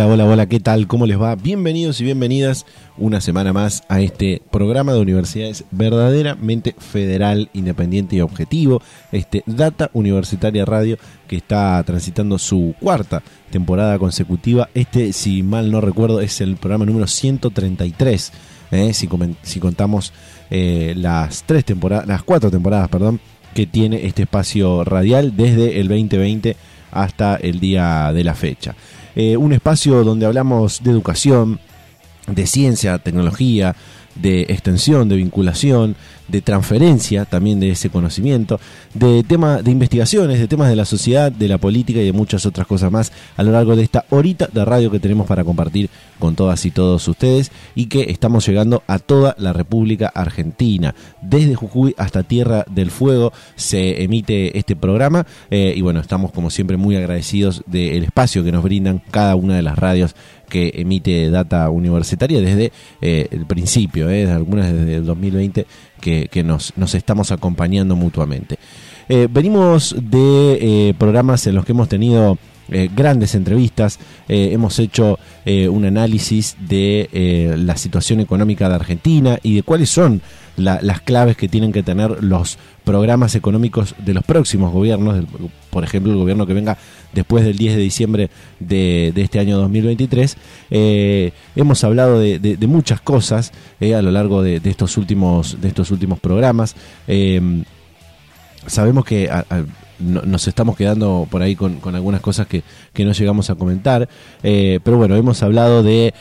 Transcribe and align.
Hola, 0.00 0.14
hola, 0.14 0.24
hola, 0.24 0.46
¿qué 0.46 0.60
tal? 0.60 0.86
¿Cómo 0.86 1.06
les 1.06 1.20
va? 1.20 1.36
Bienvenidos 1.36 2.00
y 2.00 2.04
bienvenidas 2.04 2.64
una 2.96 3.20
semana 3.20 3.52
más 3.52 3.82
a 3.86 4.00
este 4.00 4.40
programa 4.50 4.94
de 4.94 5.00
universidades 5.00 5.64
verdaderamente 5.72 6.74
federal, 6.78 7.50
independiente 7.52 8.16
y 8.16 8.22
objetivo, 8.22 8.80
este 9.12 9.42
Data 9.44 9.90
Universitaria 9.92 10.64
Radio 10.64 10.96
que 11.28 11.36
está 11.36 11.82
transitando 11.84 12.38
su 12.38 12.74
cuarta 12.80 13.22
temporada 13.50 13.98
consecutiva. 13.98 14.70
Este, 14.72 15.12
si 15.12 15.42
mal 15.42 15.70
no 15.70 15.82
recuerdo, 15.82 16.22
es 16.22 16.40
el 16.40 16.56
programa 16.56 16.86
número 16.86 17.06
133, 17.06 18.32
¿eh? 18.70 18.94
si, 18.94 19.06
si, 19.42 19.60
contamos 19.60 20.14
eh, 20.48 20.94
las 20.96 21.42
tres 21.42 21.66
temporadas, 21.66 22.06
las 22.06 22.22
cuatro 22.22 22.50
temporadas, 22.50 22.88
perdón, 22.88 23.20
que 23.52 23.66
tiene 23.66 24.06
este 24.06 24.22
espacio 24.22 24.82
radial 24.82 25.36
desde 25.36 25.78
el 25.78 25.88
2020 25.88 26.56
hasta 26.90 27.36
el 27.36 27.60
día 27.60 28.14
de 28.14 28.24
la 28.24 28.34
fecha. 28.34 28.74
Eh, 29.16 29.36
un 29.36 29.52
espacio 29.52 30.04
donde 30.04 30.26
hablamos 30.26 30.82
de 30.82 30.90
educación, 30.90 31.60
de 32.26 32.46
ciencia, 32.46 32.98
tecnología, 32.98 33.74
de 34.14 34.42
extensión, 34.42 35.08
de 35.08 35.16
vinculación, 35.16 35.96
de 36.30 36.42
transferencia 36.42 37.24
también 37.24 37.60
de 37.60 37.70
ese 37.70 37.90
conocimiento, 37.90 38.60
de 38.94 39.24
temas 39.24 39.64
de 39.64 39.70
investigaciones, 39.70 40.38
de 40.38 40.48
temas 40.48 40.68
de 40.68 40.76
la 40.76 40.84
sociedad, 40.84 41.32
de 41.32 41.48
la 41.48 41.58
política 41.58 42.00
y 42.00 42.04
de 42.04 42.12
muchas 42.12 42.46
otras 42.46 42.66
cosas 42.66 42.92
más 42.92 43.12
a 43.36 43.42
lo 43.42 43.52
largo 43.52 43.76
de 43.76 43.82
esta 43.82 44.04
horita 44.10 44.48
de 44.52 44.64
radio 44.64 44.90
que 44.90 45.00
tenemos 45.00 45.26
para 45.26 45.44
compartir 45.44 45.90
con 46.18 46.36
todas 46.36 46.64
y 46.66 46.70
todos 46.70 47.06
ustedes 47.08 47.50
y 47.74 47.86
que 47.86 48.10
estamos 48.10 48.46
llegando 48.46 48.82
a 48.86 48.98
toda 48.98 49.34
la 49.38 49.52
República 49.52 50.10
Argentina. 50.14 50.94
Desde 51.20 51.54
Jujuy 51.54 51.94
hasta 51.98 52.22
Tierra 52.22 52.64
del 52.70 52.90
Fuego 52.90 53.32
se 53.56 54.02
emite 54.02 54.56
este 54.58 54.76
programa 54.76 55.26
eh, 55.50 55.72
y 55.76 55.80
bueno, 55.80 56.00
estamos 56.00 56.30
como 56.30 56.50
siempre 56.50 56.76
muy 56.76 56.96
agradecidos 56.96 57.62
del 57.66 58.04
espacio 58.04 58.44
que 58.44 58.52
nos 58.52 58.62
brindan 58.62 59.02
cada 59.10 59.34
una 59.34 59.56
de 59.56 59.62
las 59.62 59.78
radios 59.78 60.14
que 60.50 60.70
emite 60.74 61.30
data 61.30 61.70
universitaria 61.70 62.42
desde 62.42 62.72
eh, 63.00 63.28
el 63.30 63.46
principio, 63.46 64.10
eh, 64.10 64.30
algunas 64.30 64.70
desde 64.70 64.96
el 64.96 65.06
2020 65.06 65.66
que, 66.00 66.42
nos, 66.44 66.74
nos, 66.76 66.94
estamos 66.94 67.30
acompañando 67.30 67.96
mutuamente. 67.96 68.58
Eh, 69.08 69.28
venimos 69.30 69.96
de 69.98 70.94
programas 70.98 71.46
en 71.46 71.54
los 71.54 71.64
que 71.64 71.72
hemos 71.72 71.88
tenido 71.88 72.36
grandes 72.94 73.34
entrevistas, 73.34 73.98
hemos 74.28 74.78
hecho 74.78 75.18
un 75.44 75.84
análisis 75.84 76.56
de 76.60 77.56
la 77.58 77.76
situación 77.76 78.20
económica 78.20 78.68
de 78.68 78.76
Argentina 78.76 79.38
y 79.42 79.56
de 79.56 79.62
cuáles 79.64 79.90
son 79.90 80.22
las 80.60 81.00
claves 81.00 81.36
que 81.36 81.48
tienen 81.48 81.72
que 81.72 81.82
tener 81.82 82.22
los 82.22 82.58
programas 82.84 83.34
económicos 83.34 83.94
de 83.98 84.14
los 84.14 84.24
próximos 84.24 84.72
gobiernos, 84.72 85.24
por 85.70 85.84
ejemplo 85.84 86.12
el 86.12 86.18
gobierno 86.18 86.46
que 86.46 86.54
venga 86.54 86.76
después 87.12 87.44
del 87.44 87.56
10 87.56 87.76
de 87.76 87.80
diciembre 87.80 88.30
de, 88.58 89.12
este 89.16 89.38
año 89.38 89.58
2023. 89.58 90.36
Eh, 90.70 91.32
hemos 91.56 91.84
hablado 91.84 92.18
de, 92.18 92.58
muchas 92.66 93.00
cosas 93.00 93.52
eh, 93.80 93.94
a 93.94 94.02
lo 94.02 94.10
largo 94.10 94.42
de, 94.42 94.60
estos 94.64 94.96
últimos, 94.96 95.60
de 95.60 95.68
estos 95.68 95.90
últimos 95.90 96.20
programas. 96.20 96.74
Eh, 97.06 97.62
sabemos 98.66 99.04
que 99.04 99.30
nos 99.98 100.48
estamos 100.48 100.76
quedando 100.76 101.28
por 101.30 101.42
ahí 101.42 101.56
con, 101.56 101.78
algunas 101.94 102.20
cosas 102.20 102.46
que, 102.46 102.62
no 103.04 103.12
llegamos 103.12 103.50
a 103.50 103.54
comentar, 103.54 104.08
pero 104.42 104.96
bueno, 104.96 105.16
hemos 105.16 105.42
hablado 105.42 105.82
de 105.82 106.14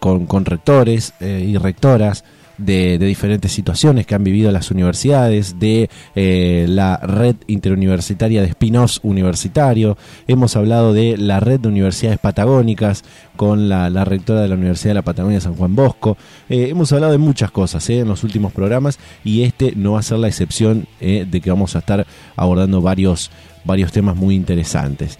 con 0.00 0.44
rectores 0.44 1.14
y 1.20 1.56
rectoras 1.56 2.24
de, 2.58 2.98
diferentes 2.98 3.52
situaciones 3.52 4.06
que 4.06 4.14
han 4.14 4.24
vivido 4.24 4.50
las 4.50 4.70
universidades, 4.70 5.58
de 5.58 5.90
eh, 6.14 6.66
la 6.68 6.96
red 6.98 7.36
interuniversitaria 7.46 8.42
de 8.42 8.48
spin-offs 8.48 9.00
universitario, 9.02 9.96
hemos 10.26 10.56
hablado 10.56 10.92
de 10.92 11.16
la 11.16 11.40
red 11.40 11.60
de 11.60 11.68
universidades 11.68 12.18
patagónicas 12.18 13.04
con 13.36 13.68
la, 13.68 13.88
rectora 14.04 14.42
de 14.42 14.48
la 14.48 14.54
Universidad 14.54 14.90
de 14.90 14.94
la 14.94 15.02
Patagonia 15.02 15.40
San 15.40 15.54
Juan 15.54 15.74
Bosco, 15.74 16.16
eh, 16.48 16.68
hemos 16.70 16.92
hablado 16.92 17.12
de 17.12 17.18
muchas 17.18 17.50
cosas 17.50 17.88
eh, 17.90 18.00
en 18.00 18.08
los 18.08 18.24
últimos 18.24 18.52
programas 18.52 18.98
y 19.24 19.42
este 19.42 19.72
no 19.76 19.92
va 19.92 20.00
a 20.00 20.02
ser 20.02 20.18
la 20.18 20.28
excepción 20.28 20.86
de 21.00 21.40
que 21.42 21.50
vamos 21.50 21.76
a 21.76 21.80
estar 21.80 22.06
abordando 22.36 22.80
varios, 22.80 23.30
varios 23.64 23.92
temas 23.92 24.16
muy 24.16 24.34
interesantes 24.34 25.18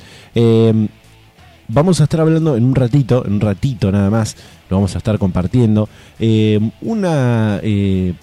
vamos 1.69 2.01
a 2.01 2.05
estar 2.05 2.21
hablando 2.21 2.57
en 2.57 2.65
un 2.65 2.75
ratito, 2.75 3.25
en 3.27 3.35
un 3.35 3.41
ratito 3.41 3.91
nada 3.91 4.11
más, 4.11 4.37
lo 4.69 4.77
vamos 4.77 4.95
a 4.95 4.99
estar 4.99 5.19
compartiendo, 5.19 5.89
eh, 6.19 6.61
una, 6.81 7.61
eh, 7.63 8.15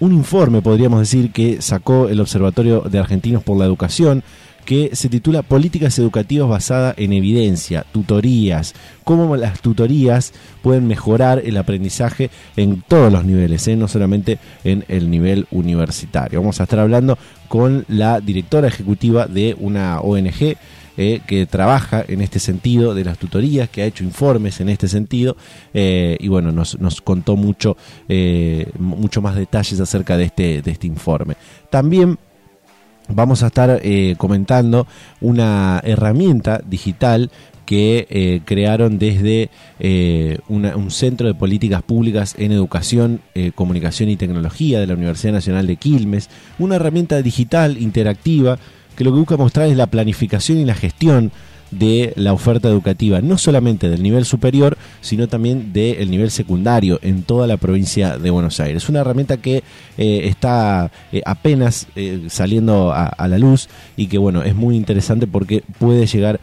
un 0.00 0.12
informe, 0.12 0.62
podríamos 0.62 1.00
decir, 1.00 1.32
que 1.32 1.60
sacó 1.62 2.08
el 2.08 2.20
Observatorio 2.20 2.82
de 2.82 2.98
Argentinos 2.98 3.42
por 3.42 3.58
la 3.58 3.64
Educación, 3.64 4.22
que 4.64 4.94
se 4.94 5.08
titula 5.08 5.42
Políticas 5.42 5.98
Educativas 5.98 6.48
basadas 6.48 6.94
en 6.98 7.12
evidencia, 7.12 7.84
tutorías, 7.92 8.74
cómo 9.04 9.36
las 9.36 9.60
tutorías 9.60 10.32
pueden 10.62 10.86
mejorar 10.86 11.42
el 11.44 11.56
aprendizaje 11.56 12.30
en 12.56 12.82
todos 12.86 13.12
los 13.12 13.24
niveles, 13.24 13.66
¿eh? 13.68 13.76
no 13.76 13.88
solamente 13.88 14.38
en 14.64 14.84
el 14.88 15.10
nivel 15.10 15.46
universitario. 15.50 16.40
Vamos 16.40 16.60
a 16.60 16.64
estar 16.64 16.78
hablando 16.78 17.18
con 17.48 17.84
la 17.88 18.20
directora 18.20 18.68
ejecutiva 18.68 19.26
de 19.26 19.56
una 19.58 20.00
ONG 20.00 20.56
eh, 21.02 21.22
que 21.26 21.46
trabaja 21.46 22.04
en 22.06 22.20
este 22.20 22.38
sentido 22.38 22.94
de 22.94 23.06
las 23.06 23.16
tutorías, 23.16 23.70
que 23.70 23.80
ha 23.80 23.86
hecho 23.86 24.04
informes 24.04 24.60
en 24.60 24.68
este 24.68 24.86
sentido 24.86 25.34
eh, 25.72 26.18
y 26.20 26.28
bueno, 26.28 26.52
nos, 26.52 26.78
nos 26.78 27.00
contó 27.00 27.36
mucho, 27.36 27.78
eh, 28.06 28.70
mucho 28.78 29.22
más 29.22 29.34
detalles 29.34 29.80
acerca 29.80 30.18
de 30.18 30.24
este, 30.24 30.60
de 30.60 30.70
este 30.70 30.86
informe. 30.86 31.36
También 31.70 32.18
vamos 33.08 33.42
a 33.42 33.46
estar 33.46 33.80
comentando 34.18 34.86
una 35.22 35.80
herramienta 35.84 36.60
digital 36.62 37.30
que 37.64 38.42
crearon 38.44 38.98
desde 38.98 39.48
un 40.48 40.90
centro 40.90 41.28
de 41.28 41.34
políticas 41.34 41.82
públicas 41.82 42.34
en 42.36 42.52
educación, 42.52 43.22
comunicación 43.54 44.10
y 44.10 44.16
tecnología 44.16 44.80
de 44.80 44.86
la 44.86 44.94
Universidad 44.94 45.32
Nacional 45.32 45.66
de 45.66 45.76
Quilmes, 45.76 46.28
una 46.58 46.76
herramienta 46.76 47.22
digital 47.22 47.78
interactiva 47.78 48.58
que 49.00 49.04
lo 49.04 49.12
que 49.12 49.18
busca 49.20 49.38
mostrar 49.38 49.66
es 49.66 49.78
la 49.78 49.86
planificación 49.86 50.58
y 50.58 50.66
la 50.66 50.74
gestión 50.74 51.32
de 51.70 52.12
la 52.16 52.34
oferta 52.34 52.68
educativa, 52.68 53.22
no 53.22 53.38
solamente 53.38 53.88
del 53.88 54.02
nivel 54.02 54.26
superior, 54.26 54.76
sino 55.00 55.26
también 55.26 55.72
del 55.72 56.10
nivel 56.10 56.30
secundario 56.30 56.98
en 57.00 57.22
toda 57.22 57.46
la 57.46 57.56
provincia 57.56 58.18
de 58.18 58.28
Buenos 58.28 58.60
Aires. 58.60 58.90
Una 58.90 59.00
herramienta 59.00 59.38
que 59.38 59.62
eh, 59.96 60.20
está 60.24 60.90
eh, 61.12 61.22
apenas 61.24 61.86
eh, 61.96 62.26
saliendo 62.28 62.92
a, 62.92 63.06
a, 63.06 63.26
la 63.26 63.38
luz 63.38 63.70
y 63.96 64.08
que 64.08 64.18
bueno, 64.18 64.42
es 64.42 64.54
muy 64.54 64.76
interesante 64.76 65.26
porque 65.26 65.62
puede 65.78 66.06
llegar 66.06 66.38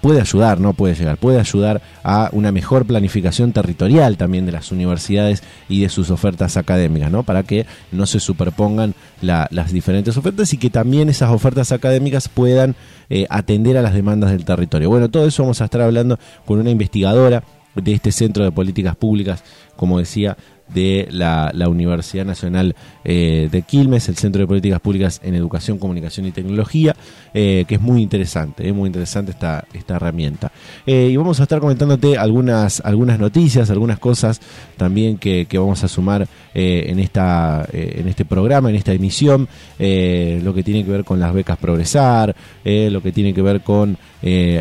puede 0.00 0.20
ayudar, 0.20 0.58
no 0.58 0.72
puede 0.72 0.96
llegar, 0.96 1.18
puede 1.18 1.38
ayudar 1.38 1.80
a 2.02 2.30
una 2.32 2.50
mejor 2.50 2.84
planificación 2.84 3.52
territorial 3.52 4.16
también 4.16 4.44
de 4.44 4.50
las 4.50 4.72
universidades 4.72 5.44
y 5.68 5.82
de 5.82 5.88
sus 5.88 6.10
ofertas 6.10 6.56
académicas, 6.56 7.12
¿no? 7.12 7.22
Para 7.22 7.44
que 7.44 7.64
no 7.92 8.04
se 8.06 8.18
superpongan 8.18 8.94
las 9.20 9.72
diferentes 9.72 10.16
ofertas 10.16 10.52
y 10.52 10.58
que 10.58 10.70
también 10.70 11.08
esas 11.08 11.30
ofertas 11.30 11.72
académicas 11.72 12.28
puedan 12.28 12.74
eh, 13.10 13.26
atender 13.30 13.76
a 13.76 13.82
las 13.82 13.94
demandas 13.94 14.30
del 14.30 14.44
territorio. 14.44 14.88
Bueno, 14.88 15.08
todo 15.08 15.26
eso 15.26 15.42
vamos 15.42 15.60
a 15.60 15.64
estar 15.64 15.80
hablando 15.80 16.18
con 16.44 16.58
una 16.58 16.70
investigadora 16.70 17.42
de 17.74 17.92
este 17.92 18.12
Centro 18.12 18.44
de 18.44 18.52
Políticas 18.52 18.96
Públicas, 18.96 19.44
como 19.76 19.98
decía, 19.98 20.36
de 20.72 21.08
la, 21.10 21.52
Universidad 21.68 22.24
Nacional 22.24 22.74
eh, 23.04 23.48
de 23.50 23.62
Quilmes, 23.62 24.08
el 24.08 24.16
Centro 24.16 24.40
de 24.40 24.46
Políticas 24.46 24.80
Públicas 24.80 25.20
en 25.22 25.34
Educación, 25.34 25.78
Comunicación 25.78 26.26
y 26.26 26.32
Tecnología, 26.32 26.96
eh, 27.34 27.64
que 27.68 27.74
es 27.74 27.80
muy 27.80 28.02
interesante, 28.02 28.66
es 28.66 28.74
muy 28.74 28.86
interesante 28.86 29.32
esta, 29.32 29.64
esta 29.72 29.96
herramienta. 29.96 30.50
Eh, 30.86 31.08
y 31.12 31.16
vamos 31.16 31.40
a 31.40 31.42
estar 31.44 31.60
comentándote 31.60 32.16
algunas, 32.16 32.80
algunas 32.80 33.18
noticias, 33.18 33.70
algunas 33.70 33.98
cosas 33.98 34.40
también 34.76 35.18
que, 35.18 35.46
vamos 35.58 35.82
a 35.84 35.88
sumar 35.88 36.28
en, 36.54 36.98
esta, 37.00 37.66
en 37.72 38.06
este 38.08 38.24
programa, 38.24 38.70
en 38.70 38.76
esta 38.76 38.92
emisión, 38.92 39.48
lo 39.78 40.54
que 40.54 40.62
tiene 40.64 40.84
que 40.84 40.90
ver 40.90 41.04
con 41.04 41.18
las 41.18 41.32
becas 41.34 41.58
Progresar, 41.58 42.34
lo 42.64 43.02
que 43.02 43.12
tiene 43.12 43.34
que 43.34 43.42
ver 43.42 43.60
con 43.62 43.98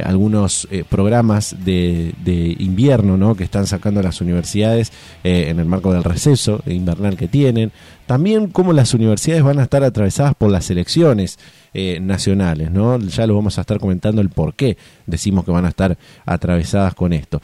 algunos 0.04 0.68
programas 0.89 1.56
de, 1.63 2.13
de 2.24 2.56
invierno 2.59 3.18
¿no? 3.18 3.36
que 3.36 3.44
están 3.44 3.65
sacando 3.65 4.01
las 4.01 4.21
universidades 4.21 4.92
en 5.24 5.59
el 5.59 5.65
marco 5.65 5.92
de 5.92 5.98
el 5.98 6.04
receso 6.04 6.62
invernal 6.65 7.18
que 7.18 7.27
tienen, 7.27 7.71
también 8.06 8.48
cómo 8.48 8.71
las 8.71 8.94
universidades 8.94 9.44
van 9.44 9.59
a 9.59 9.63
estar 9.63 9.83
atravesadas 9.83 10.36
por 10.36 10.50
las 10.51 10.69
elecciones 10.69 11.38
eh, 11.74 12.00
nacionales, 12.00 12.71
¿no? 12.71 12.98
Ya 13.00 13.27
lo 13.27 13.36
vamos 13.36 13.57
a 13.57 13.62
estar 13.62 13.80
comentando 13.80 14.21
el 14.21 14.30
por 14.30 14.54
qué 14.54 14.77
decimos 15.06 15.44
que 15.44 15.51
van 15.51 15.65
a 15.65 15.69
estar 15.69 15.98
atravesadas 16.25 16.94
con 16.94 17.13
esto. 17.13 17.42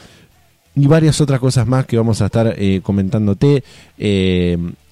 Y 0.75 0.87
varias 0.87 1.21
otras 1.21 1.39
cosas 1.39 1.67
más 1.67 1.85
que 1.85 1.97
vamos 1.97 2.21
a 2.21 2.25
estar 2.25 2.55
eh, 2.57 2.79
comentándote. 2.81 3.63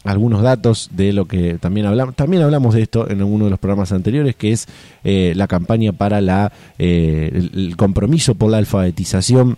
Eh, 0.04 0.10
algunos 0.10 0.42
datos 0.42 0.90
de 0.92 1.14
lo 1.14 1.26
que 1.26 1.58
también 1.60 1.86
hablamos. 1.86 2.16
También 2.16 2.44
hablamos 2.44 2.74
de 2.74 2.82
esto 2.84 3.10
en 3.10 3.22
uno 3.22 3.46
de 3.46 3.52
los 3.52 3.60
programas 3.60 3.92
anteriores, 3.92 4.36
que 4.36 4.52
es 4.52 4.68
eh, 5.04 5.34
la 5.36 5.48
campaña 5.48 5.94
para 5.94 6.22
la, 6.22 6.52
el 6.78 7.76
compromiso 7.78 8.36
por 8.36 8.52
la 8.52 8.58
alfabetización 8.58 9.58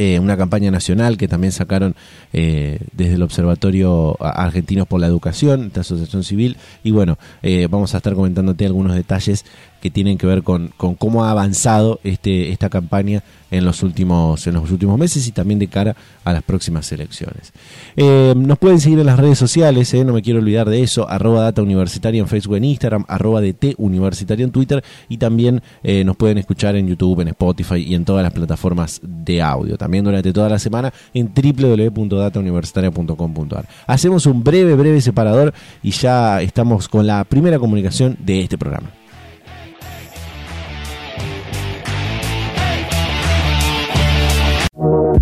eh, 0.00 0.20
una 0.20 0.36
campaña 0.36 0.70
nacional 0.70 1.16
que 1.16 1.26
también 1.26 1.50
sacaron 1.52 1.96
eh, 2.32 2.78
desde 2.92 3.14
el 3.14 3.22
Observatorio 3.22 4.16
Argentinos 4.20 4.86
por 4.86 5.00
la 5.00 5.08
Educación, 5.08 5.72
de 5.74 5.80
Asociación 5.80 6.22
Civil, 6.22 6.56
y 6.84 6.92
bueno, 6.92 7.18
eh, 7.42 7.66
vamos 7.68 7.94
a 7.94 7.96
estar 7.96 8.14
comentándote 8.14 8.64
algunos 8.64 8.94
detalles 8.94 9.44
que 9.80 9.90
tienen 9.90 10.18
que 10.18 10.26
ver 10.26 10.42
con, 10.42 10.72
cómo 10.76 11.24
ha 11.24 11.30
avanzado 11.30 12.00
este, 12.04 12.50
esta 12.50 12.68
campaña 12.68 13.22
en 13.50 13.64
los, 13.64 13.82
últimos, 13.82 14.46
en 14.46 14.54
los 14.54 14.70
últimos 14.70 14.96
meses 14.98 15.26
y 15.26 15.32
también 15.32 15.58
de 15.58 15.68
cara 15.68 15.96
a 16.24 16.32
las 16.32 16.42
próximas 16.42 16.90
elecciones. 16.92 17.52
Eh, 17.96 18.34
nos 18.36 18.58
pueden 18.58 18.78
seguir 18.80 18.98
en 18.98 19.06
las 19.06 19.18
redes 19.18 19.38
sociales, 19.38 19.94
eh, 19.94 20.04
no 20.04 20.12
me 20.12 20.20
quiero 20.22 20.40
olvidar 20.40 20.68
de 20.68 20.82
eso, 20.82 21.08
arroba 21.08 21.42
data 21.42 21.62
universitaria 21.62 22.20
en 22.20 22.28
Facebook, 22.28 22.56
en 22.56 22.64
Instagram, 22.64 23.06
arroba 23.08 23.40
DT 23.40 23.76
universitaria 23.78 24.44
en 24.44 24.50
Twitter 24.50 24.84
y 25.08 25.16
también 25.16 25.62
eh, 25.82 26.04
nos 26.04 26.16
pueden 26.16 26.36
escuchar 26.38 26.76
en 26.76 26.86
YouTube, 26.88 27.20
en 27.20 27.28
Spotify 27.28 27.76
y 27.76 27.94
en 27.94 28.04
todas 28.04 28.22
las 28.22 28.32
plataformas 28.32 29.00
de 29.02 29.40
audio. 29.42 29.78
También 29.78 30.04
durante 30.04 30.32
toda 30.32 30.48
la 30.48 30.58
semana 30.58 30.92
en 31.14 31.32
www.datauniversitaria.com.ar. 31.34 33.68
Hacemos 33.86 34.26
un 34.26 34.42
breve, 34.44 34.74
breve 34.74 35.00
separador 35.00 35.54
y 35.82 35.92
ya 35.92 36.42
estamos 36.42 36.88
con 36.88 37.06
la 37.06 37.24
primera 37.24 37.58
comunicación 37.58 38.18
de 38.20 38.42
este 38.42 38.58
programa. 38.58 38.97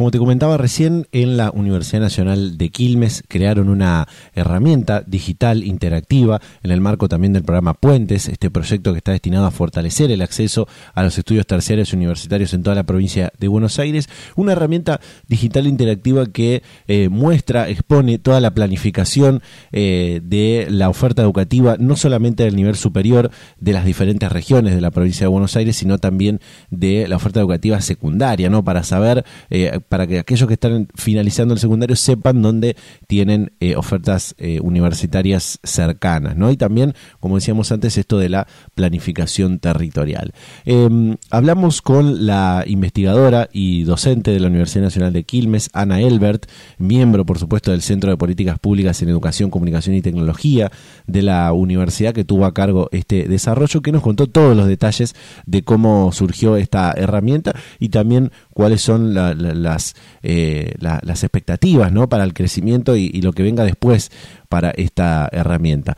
Como 0.00 0.10
te 0.10 0.16
comentaba 0.16 0.56
recién, 0.56 1.08
en 1.12 1.36
la 1.36 1.50
Universidad 1.50 2.00
Nacional 2.00 2.56
de 2.56 2.70
Quilmes 2.70 3.22
crearon 3.28 3.68
una 3.68 4.08
herramienta 4.34 5.02
digital 5.06 5.62
interactiva 5.62 6.40
en 6.62 6.70
el 6.70 6.80
marco 6.80 7.06
también 7.06 7.34
del 7.34 7.42
programa 7.42 7.74
Puentes, 7.74 8.26
este 8.26 8.50
proyecto 8.50 8.92
que 8.92 8.96
está 8.96 9.12
destinado 9.12 9.44
a 9.44 9.50
fortalecer 9.50 10.10
el 10.10 10.22
acceso 10.22 10.66
a 10.94 11.02
los 11.02 11.18
estudios 11.18 11.46
terciarios 11.46 11.92
universitarios 11.92 12.54
en 12.54 12.62
toda 12.62 12.76
la 12.76 12.84
provincia 12.84 13.30
de 13.38 13.48
Buenos 13.48 13.78
Aires. 13.78 14.08
Una 14.36 14.52
herramienta 14.52 15.02
digital 15.28 15.66
interactiva 15.66 16.24
que 16.24 16.62
eh, 16.88 17.10
muestra, 17.10 17.68
expone 17.68 18.16
toda 18.18 18.40
la 18.40 18.54
planificación 18.54 19.42
eh, 19.70 20.22
de 20.24 20.66
la 20.70 20.88
oferta 20.88 21.20
educativa, 21.20 21.76
no 21.78 21.94
solamente 21.96 22.44
del 22.44 22.56
nivel 22.56 22.76
superior 22.76 23.30
de 23.58 23.74
las 23.74 23.84
diferentes 23.84 24.32
regiones 24.32 24.74
de 24.74 24.80
la 24.80 24.92
provincia 24.92 25.24
de 25.24 25.28
Buenos 25.28 25.56
Aires, 25.56 25.76
sino 25.76 25.98
también 25.98 26.40
de 26.70 27.06
la 27.06 27.16
oferta 27.16 27.40
educativa 27.40 27.82
secundaria, 27.82 28.48
¿no? 28.48 28.64
Para 28.64 28.82
saber 28.82 29.26
eh, 29.50 29.78
para 29.90 30.06
que 30.06 30.20
aquellos 30.20 30.46
que 30.46 30.54
están 30.54 30.86
finalizando 30.94 31.52
el 31.52 31.58
secundario 31.58 31.96
sepan 31.96 32.42
dónde 32.42 32.76
tienen 33.08 33.52
eh, 33.58 33.74
ofertas 33.74 34.36
eh, 34.38 34.60
universitarias 34.62 35.58
cercanas, 35.64 36.36
¿no? 36.36 36.52
Y 36.52 36.56
también, 36.56 36.94
como 37.18 37.34
decíamos 37.34 37.72
antes, 37.72 37.98
esto 37.98 38.16
de 38.16 38.28
la 38.28 38.46
planificación 38.76 39.58
territorial. 39.58 40.32
Em, 40.64 41.16
hablamos 41.30 41.82
con 41.82 42.24
la 42.24 42.62
investigadora 42.68 43.48
y 43.52 43.82
docente 43.82 44.30
de 44.30 44.38
la 44.38 44.46
Universidad 44.46 44.84
Nacional 44.84 45.12
de 45.12 45.24
Quilmes, 45.24 45.70
Ana 45.72 46.00
Elbert, 46.00 46.46
miembro, 46.78 47.26
por 47.26 47.40
supuesto, 47.40 47.72
del 47.72 47.82
Centro 47.82 48.10
de 48.10 48.16
Políticas 48.16 48.60
Públicas 48.60 49.02
en 49.02 49.08
Educación, 49.08 49.50
Comunicación 49.50 49.96
y 49.96 50.02
Tecnología 50.02 50.70
de 51.08 51.22
la 51.22 51.52
universidad 51.52 52.14
que 52.14 52.24
tuvo 52.24 52.46
a 52.46 52.54
cargo 52.54 52.88
este 52.92 53.26
desarrollo, 53.26 53.82
que 53.82 53.90
nos 53.90 54.02
contó 54.02 54.28
todos 54.28 54.56
los 54.56 54.68
detalles 54.68 55.16
de 55.46 55.64
cómo 55.64 56.12
surgió 56.12 56.54
esta 56.54 56.92
herramienta 56.92 57.56
y 57.80 57.88
también 57.88 58.30
cuáles 58.52 58.80
son 58.80 59.14
las, 59.14 59.94
eh, 60.22 60.74
las 60.78 61.22
expectativas 61.22 61.92
¿no? 61.92 62.08
para 62.08 62.24
el 62.24 62.34
crecimiento 62.34 62.96
y, 62.96 63.20
lo 63.20 63.32
que 63.32 63.42
venga 63.42 63.64
después 63.64 64.10
para 64.48 64.70
esta 64.70 65.28
herramienta. 65.32 65.96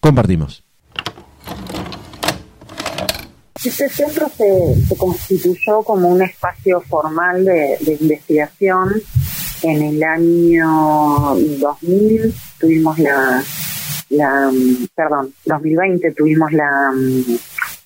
Compartimos. 0.00 0.64
Este 3.64 3.88
centro 3.88 4.28
se, 4.28 4.96
constituyó 4.96 5.82
como 5.82 6.08
un 6.08 6.22
espacio 6.22 6.80
formal 6.82 7.44
de, 7.44 7.96
investigación 8.00 8.90
en 9.62 9.82
el 9.82 10.02
año 10.02 11.34
2000. 11.58 12.34
Tuvimos 12.58 12.98
la, 12.98 13.42
la 14.10 14.50
perdón, 14.94 15.32
2020 15.46 16.12
tuvimos 16.12 16.52
la, 16.52 16.92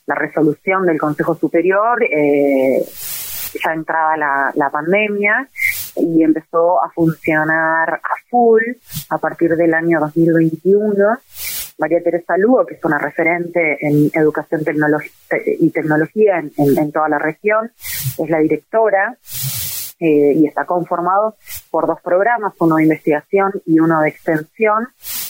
la 0.08 0.14
resolución 0.14 0.86
del 0.86 0.98
Consejo 0.98 1.36
Superior. 1.36 2.02
Eh, 2.02 2.84
ya 3.54 3.72
entraba 3.72 4.16
la, 4.16 4.52
la 4.54 4.70
pandemia 4.70 5.48
y 5.96 6.22
empezó 6.22 6.82
a 6.82 6.90
funcionar 6.90 7.94
a 7.94 8.28
full 8.30 8.62
a 9.10 9.18
partir 9.18 9.56
del 9.56 9.74
año 9.74 10.00
2021. 10.00 11.18
María 11.78 12.02
Teresa 12.02 12.36
Lugo, 12.36 12.66
que 12.66 12.74
es 12.74 12.84
una 12.84 12.98
referente 12.98 13.78
en 13.80 14.10
educación 14.12 14.62
y 15.60 15.70
tecnología 15.70 16.42
en, 16.56 16.92
toda 16.92 17.08
la 17.08 17.18
región, 17.18 17.70
es 18.18 18.30
la 18.30 18.38
directora 18.38 19.16
eh, 20.00 20.32
y 20.34 20.46
está 20.46 20.64
conformado 20.64 21.36
por 21.70 21.86
dos 21.86 22.00
programas, 22.02 22.54
uno 22.58 22.76
de 22.76 22.82
investigación 22.82 23.52
y 23.64 23.78
uno 23.78 24.00
de 24.00 24.08
extensión. 24.08 24.88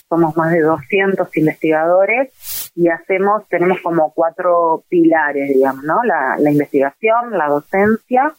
Somos 0.09 0.37
más 0.38 0.53
de 0.53 0.61
200 0.61 1.37
investigadores 1.37 2.31
y 2.78 2.88
hacemos, 2.88 3.42
tenemos 3.48 3.80
como 3.80 4.12
cuatro 4.14 4.84
pilares, 4.88 5.48
digamos, 5.48 5.82
¿no? 5.82 6.00
La, 6.04 6.36
investigación, 6.48 7.36
la 7.36 7.48
docencia, 7.48 8.32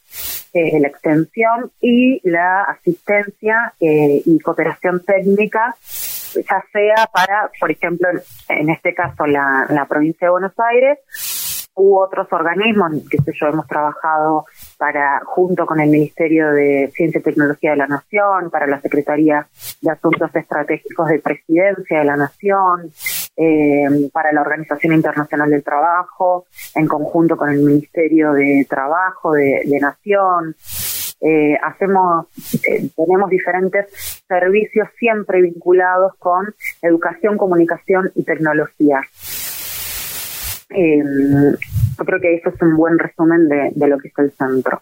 eh, 0.53 0.79
la 0.79 0.87
extensión 0.87 1.71
y 1.81 2.21
la 2.23 2.63
asistencia 2.63 3.73
eh, 3.81 4.21
y 4.25 4.39
cooperación 4.39 5.03
técnica, 5.03 5.75
ya 5.81 6.63
sea 6.71 7.09
para, 7.11 7.51
por 7.59 7.69
ejemplo, 7.69 8.07
en 8.47 8.69
este 8.69 8.93
caso 8.93 9.25
la, 9.25 9.65
la 9.69 9.85
provincia 9.87 10.27
de 10.27 10.31
Buenos 10.31 10.53
Aires, 10.57 10.99
u 11.79 11.97
otros 11.97 12.27
organismos, 12.31 12.91
que 13.09 13.17
sé 13.19 13.31
yo, 13.39 13.47
hemos 13.47 13.65
trabajado 13.67 14.45
para, 14.77 15.21
junto 15.25 15.65
con 15.65 15.79
el 15.79 15.89
Ministerio 15.89 16.51
de 16.51 16.91
Ciencia 16.93 17.19
y 17.19 17.23
Tecnología 17.23 17.71
de 17.71 17.77
la 17.77 17.87
Nación, 17.87 18.49
para 18.51 18.67
la 18.67 18.81
Secretaría 18.81 19.47
de 19.81 19.91
Asuntos 19.91 20.29
Estratégicos 20.35 21.07
de 21.07 21.19
Presidencia 21.19 21.99
de 21.99 22.05
la 22.05 22.17
Nación, 22.17 22.91
eh, 23.41 24.09
para 24.11 24.33
la 24.33 24.41
Organización 24.41 24.93
Internacional 24.93 25.49
del 25.49 25.63
Trabajo, 25.63 26.45
en 26.75 26.87
conjunto 26.87 27.37
con 27.37 27.49
el 27.49 27.59
Ministerio 27.59 28.33
de 28.33 28.67
Trabajo 28.69 29.31
de, 29.31 29.79
Nación. 29.79 30.57
Eh, 31.21 31.55
hacemos, 31.63 32.27
eh, 32.67 32.89
tenemos 32.97 33.29
diferentes 33.29 33.87
servicios 34.27 34.89
siempre 34.97 35.41
vinculados 35.41 36.15
con 36.19 36.53
educación, 36.81 37.37
comunicación 37.37 38.11
y 38.15 38.23
tecnología. 38.23 39.01
Eh, 40.69 41.01
yo 41.97 42.05
creo 42.05 42.21
que 42.21 42.35
eso 42.35 42.49
es 42.49 42.61
un 42.61 42.77
buen 42.77 42.97
resumen 42.99 43.49
de, 43.49 43.87
lo 43.87 43.97
que 43.97 44.09
es 44.09 44.13
el 44.17 44.31
centro. 44.31 44.81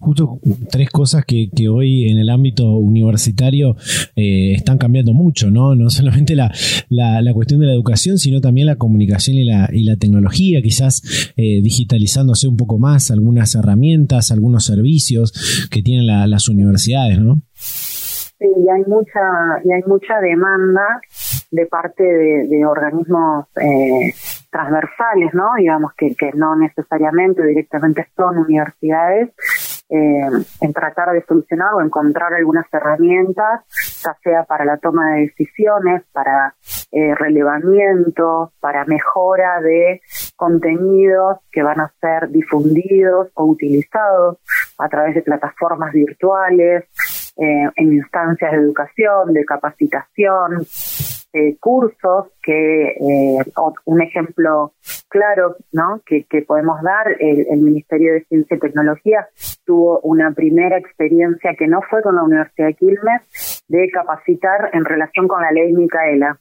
Justo 0.00 0.40
tres 0.70 0.90
cosas 0.90 1.24
que, 1.24 1.50
hoy 1.68 2.08
en 2.08 2.18
el 2.18 2.30
ámbito 2.30 2.64
universitario 2.76 3.76
eh, 4.16 4.54
están 4.54 4.78
cambiando 4.78 5.12
mucho, 5.12 5.50
¿no? 5.50 5.74
No 5.74 5.90
solamente 5.90 6.34
la, 6.34 6.50
la, 6.88 7.32
cuestión 7.34 7.60
de 7.60 7.66
la 7.66 7.72
educación, 7.72 8.18
sino 8.18 8.40
también 8.40 8.66
la 8.66 8.76
comunicación 8.76 9.36
y 9.36 9.44
la, 9.44 9.68
y 9.72 9.84
la 9.84 9.96
tecnología, 9.96 10.62
quizás 10.62 11.32
eh, 11.36 11.60
digitalizándose 11.62 12.48
un 12.48 12.56
poco 12.56 12.78
más 12.78 13.10
algunas 13.10 13.54
herramientas, 13.54 14.32
algunos 14.32 14.64
servicios 14.64 15.68
que 15.70 15.82
tienen 15.82 16.06
las 16.06 16.48
universidades, 16.48 17.20
¿no? 17.20 17.42
Sí, 17.54 18.46
y 18.46 18.68
hay 18.70 18.82
mucha, 18.86 19.20
y 19.64 19.72
hay 19.72 19.82
mucha 19.86 20.14
demanda 20.20 21.00
de 21.50 21.66
parte 21.66 22.02
de, 22.02 22.66
organismos 22.66 23.46
eh, 23.56 24.12
transversales, 24.50 25.32
¿no? 25.34 25.54
Digamos 25.56 25.92
que, 25.94 26.14
que 26.14 26.32
no 26.34 26.56
necesariamente 26.56 27.44
directamente 27.44 28.06
son 28.16 28.38
universidades, 28.38 29.30
eh, 29.90 30.28
en 30.60 30.72
tratar 30.74 31.12
de 31.12 31.24
solucionar 31.24 31.72
o 31.72 31.80
encontrar 31.80 32.34
algunas 32.34 32.66
herramientas, 32.72 33.62
ya 34.04 34.14
sea 34.22 34.44
para 34.44 34.66
la 34.66 34.76
toma 34.76 35.14
de 35.14 35.20
decisiones, 35.20 36.02
para 36.12 36.54
eh, 36.92 37.14
relevamiento, 37.14 38.52
para 38.60 38.84
mejora 38.84 39.62
de 39.62 40.02
contenidos 40.36 41.38
que 41.50 41.62
van 41.62 41.80
a 41.80 41.92
ser 42.02 42.28
difundidos 42.28 43.28
o 43.32 43.44
utilizados 43.44 44.36
a 44.76 44.88
través 44.90 45.14
de 45.14 45.22
plataformas 45.22 45.92
virtuales, 45.94 46.84
eh, 47.40 47.70
en 47.76 47.92
instancias 47.92 48.50
de 48.50 48.58
educación, 48.58 49.32
de 49.32 49.44
capacitación, 49.44 50.66
eh, 51.32 51.56
cursos 51.60 52.26
que 52.42 52.88
eh, 52.88 53.38
un 53.84 54.02
ejemplo 54.02 54.72
claros 55.08 55.56
¿no? 55.72 56.00
que, 56.06 56.24
podemos 56.46 56.80
dar. 56.82 57.08
El, 57.20 57.46
el, 57.50 57.60
Ministerio 57.60 58.14
de 58.14 58.24
Ciencia 58.24 58.56
y 58.56 58.60
Tecnología 58.60 59.28
tuvo 59.64 60.00
una 60.00 60.32
primera 60.32 60.78
experiencia 60.78 61.54
que 61.58 61.66
no 61.66 61.80
fue 61.90 62.02
con 62.02 62.16
la 62.16 62.22
Universidad 62.22 62.68
de 62.68 62.74
Quilmes 62.74 63.64
de 63.68 63.90
capacitar 63.90 64.70
en 64.72 64.84
relación 64.84 65.28
con 65.28 65.42
la 65.42 65.52
ley 65.52 65.72
Micaela 65.72 66.38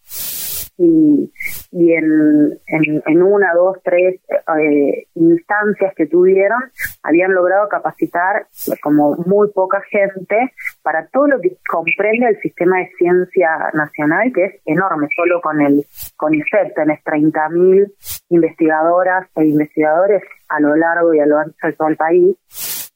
y, 0.78 1.32
y 1.72 1.94
en, 1.94 2.60
en, 2.68 3.24
una, 3.24 3.54
dos, 3.56 3.78
tres 3.84 4.22
eh, 4.60 5.08
instancias 5.16 5.94
que 5.96 6.06
tuvieron, 6.06 6.60
habían 7.04 7.34
logrado 7.34 7.68
capacitar 7.68 8.48
como 8.82 9.16
muy 9.26 9.50
poca 9.52 9.82
gente 9.90 10.54
para 10.88 11.06
todo 11.08 11.28
lo 11.28 11.42
que 11.42 11.58
comprende 11.70 12.30
el 12.30 12.40
sistema 12.40 12.78
de 12.78 12.90
ciencia 12.98 13.50
nacional, 13.74 14.32
que 14.34 14.46
es 14.46 14.62
enorme, 14.66 15.10
solo 15.14 15.42
con 15.42 15.60
el 15.60 15.86
CONICET 16.16 16.76
tenés 16.76 17.04
30.000 17.04 17.92
investigadoras 18.30 19.28
e 19.36 19.48
investigadores 19.48 20.24
a 20.48 20.62
lo 20.62 20.78
largo 20.78 21.14
y 21.14 21.20
a 21.20 21.26
lo 21.26 21.40
ancho 21.40 21.68
de 21.68 21.74
todo 21.74 21.90
el 21.90 21.98
país. 21.98 22.38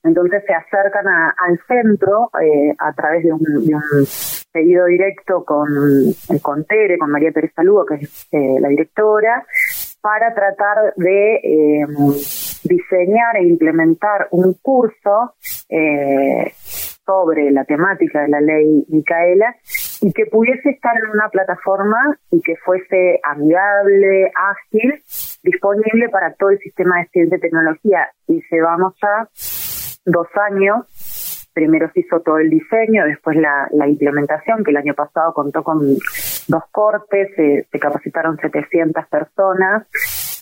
Entonces 0.05 0.41
se 0.47 0.53
acercan 0.53 1.05
al 1.05 1.59
centro 1.67 2.31
eh, 2.41 2.73
a 2.79 2.93
través 2.93 3.25
de 3.25 3.33
un, 3.33 3.43
pedido 4.53 4.85
directo 4.85 5.43
con, 5.43 5.67
con 6.41 6.63
Tere, 6.63 6.97
con 6.97 7.11
María 7.11 7.33
Teresa 7.33 7.61
Lugo, 7.61 7.85
que 7.85 7.95
es 7.95 8.27
eh, 8.31 8.55
la 8.61 8.69
directora, 8.69 9.45
para 9.99 10.33
tratar 10.33 10.93
de 10.95 11.35
eh, 11.35 11.87
diseñar 12.63 13.35
e 13.35 13.47
implementar 13.47 14.29
un 14.31 14.53
curso 14.61 15.33
sobre 17.11 17.51
la 17.51 17.65
temática 17.65 18.21
de 18.21 18.29
la 18.29 18.39
ley 18.39 18.85
Micaela 18.87 19.55
y 20.01 20.13
que 20.13 20.25
pudiese 20.27 20.69
estar 20.69 20.95
en 20.95 21.09
una 21.09 21.27
plataforma 21.29 22.17
y 22.31 22.41
que 22.41 22.55
fuese 22.55 23.19
amigable, 23.23 24.31
ágil, 24.33 25.03
disponible 25.43 26.07
para 26.09 26.33
todo 26.35 26.51
el 26.51 26.59
sistema 26.59 26.99
de 26.99 27.07
ciencia 27.09 27.37
y 27.37 27.41
tecnología. 27.41 28.07
Y 28.27 28.41
llevamos 28.49 28.93
ya 29.01 29.27
dos 30.05 30.27
años 30.49 30.85
primero 31.53 31.91
se 31.93 31.99
hizo 31.99 32.21
todo 32.21 32.37
el 32.37 32.49
diseño, 32.49 33.03
después 33.03 33.35
la, 33.35 33.67
implementación, 33.85 34.63
que 34.63 34.71
el 34.71 34.77
año 34.77 34.93
pasado 34.93 35.33
contó 35.33 35.65
con 35.65 35.81
dos 35.81 36.63
cortes, 36.71 37.27
se, 37.35 37.67
capacitaron 37.77 38.37
700 38.37 39.05
personas. 39.07 39.85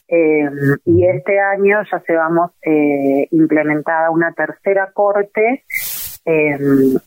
Eh, 0.07 0.47
y 0.85 1.07
este 1.07 1.39
año 1.39 1.79
ya 1.91 2.03
llevamos 2.07 2.51
eh, 2.61 3.27
implementada 3.31 4.11
una 4.11 4.33
tercera 4.33 4.91
corte 4.93 5.63
eh, 6.29 6.57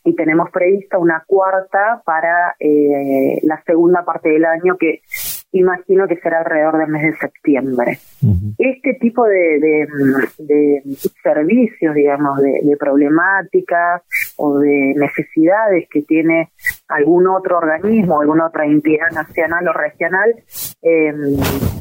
y 0.04 0.16
tenemos 0.16 0.50
prevista 0.50 0.98
una 0.98 1.22
cuarta 1.26 2.02
para 2.04 2.56
la 3.42 3.62
segunda 3.64 4.04
parte 4.04 4.30
del 4.30 4.44
año 4.44 4.76
que 4.78 5.02
imagino 5.52 6.08
que 6.08 6.16
será 6.16 6.38
alrededor 6.38 6.78
del 6.78 6.88
mes 6.88 7.02
de 7.02 7.16
septiembre. 7.18 7.98
Este 8.58 8.94
tipo 8.94 9.24
de, 9.24 9.86
de, 10.38 10.82
servicios, 11.22 11.94
digamos, 11.94 12.40
de, 12.40 12.76
problemáticas 12.78 14.02
o 14.36 14.58
de 14.58 14.94
necesidades 14.96 15.88
que 15.90 16.02
tiene 16.02 16.50
algún 16.88 17.26
otro 17.26 17.58
organismo, 17.58 18.20
alguna 18.20 18.46
otra 18.46 18.64
entidad 18.64 19.10
nacional 19.12 19.68
o 19.68 19.72
regional, 19.72 20.34
eh, 20.82 21.12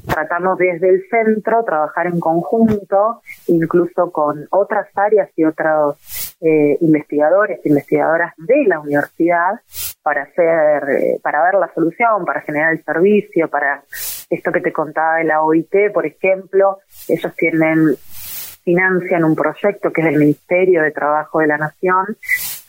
tratamos 0.05 0.57
desde 0.57 0.89
el 0.89 1.03
centro 1.09 1.63
trabajar 1.63 2.07
en 2.07 2.19
conjunto, 2.19 3.21
incluso 3.47 4.11
con 4.11 4.45
otras 4.51 4.87
áreas 4.95 5.29
y 5.37 5.45
otros 5.45 5.97
eh, 6.41 6.77
investigadores, 6.81 7.59
investigadoras 7.65 8.33
de 8.37 8.65
la 8.67 8.79
universidad, 8.79 9.61
para 10.01 10.23
hacer, 10.23 10.89
eh, 10.89 11.19
para 11.21 11.43
ver 11.43 11.55
la 11.55 11.71
solución, 11.73 12.25
para 12.25 12.41
generar 12.41 12.73
el 12.73 12.83
servicio, 12.83 13.47
para 13.49 13.83
esto 14.29 14.51
que 14.51 14.61
te 14.61 14.73
contaba 14.73 15.17
de 15.17 15.25
la 15.25 15.43
OIT, 15.43 15.91
por 15.93 16.05
ejemplo, 16.05 16.79
ellos 17.07 17.35
tienen 17.35 17.95
financian 18.63 19.23
un 19.23 19.35
proyecto 19.35 19.91
que 19.91 20.01
es 20.01 20.07
del 20.07 20.19
Ministerio 20.19 20.83
de 20.83 20.91
Trabajo 20.91 21.39
de 21.39 21.47
la 21.47 21.57
Nación, 21.57 22.17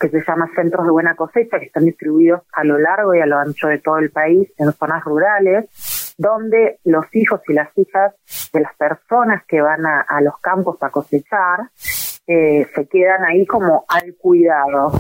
que 0.01 0.09
se 0.09 0.23
llama 0.27 0.51
Centros 0.55 0.87
de 0.87 0.91
Buena 0.91 1.15
Cosecha, 1.15 1.59
que 1.59 1.67
están 1.67 1.85
distribuidos 1.85 2.43
a 2.53 2.65
lo 2.65 2.79
largo 2.79 3.15
y 3.15 3.21
a 3.21 3.27
lo 3.27 3.39
ancho 3.39 3.69
de 3.69 3.79
todo 3.79 3.99
el 3.99 4.11
país, 4.11 4.51
en 4.59 4.73
zonas 4.73 5.05
rurales, 5.05 6.15
donde 6.19 6.79
los 6.85 7.05
hijos 7.13 7.41
y 7.49 7.53
las 7.53 7.69
hijas 7.77 8.15
de 8.53 8.61
las 8.61 8.75
personas 8.77 9.45
que 9.47 9.61
van 9.61 9.85
a, 9.87 10.21
los 10.21 10.39
campos 10.41 10.77
a 10.83 10.91
cosechar 10.91 11.71
eh, 12.27 12.67
se 12.75 12.87
quedan 12.87 13.25
ahí 13.25 13.47
como 13.47 13.85
al 13.89 14.15
cuidado 14.17 14.93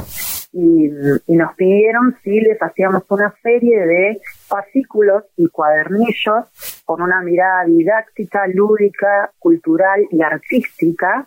y, 0.53 0.91
nos 1.29 1.55
pidieron 1.55 2.17
si 2.23 2.41
les 2.41 2.61
hacíamos 2.63 3.05
una 3.09 3.35
serie 3.43 3.87
de 3.87 4.21
fascículos 4.47 5.25
y 5.37 5.49
cuadernillos 5.49 6.83
con 6.85 7.01
una 7.01 7.23
mirada 7.23 7.65
didáctica, 7.65 8.47
lúdica, 8.49 9.33
cultural 9.39 10.07
y 10.11 10.23
artística. 10.23 11.27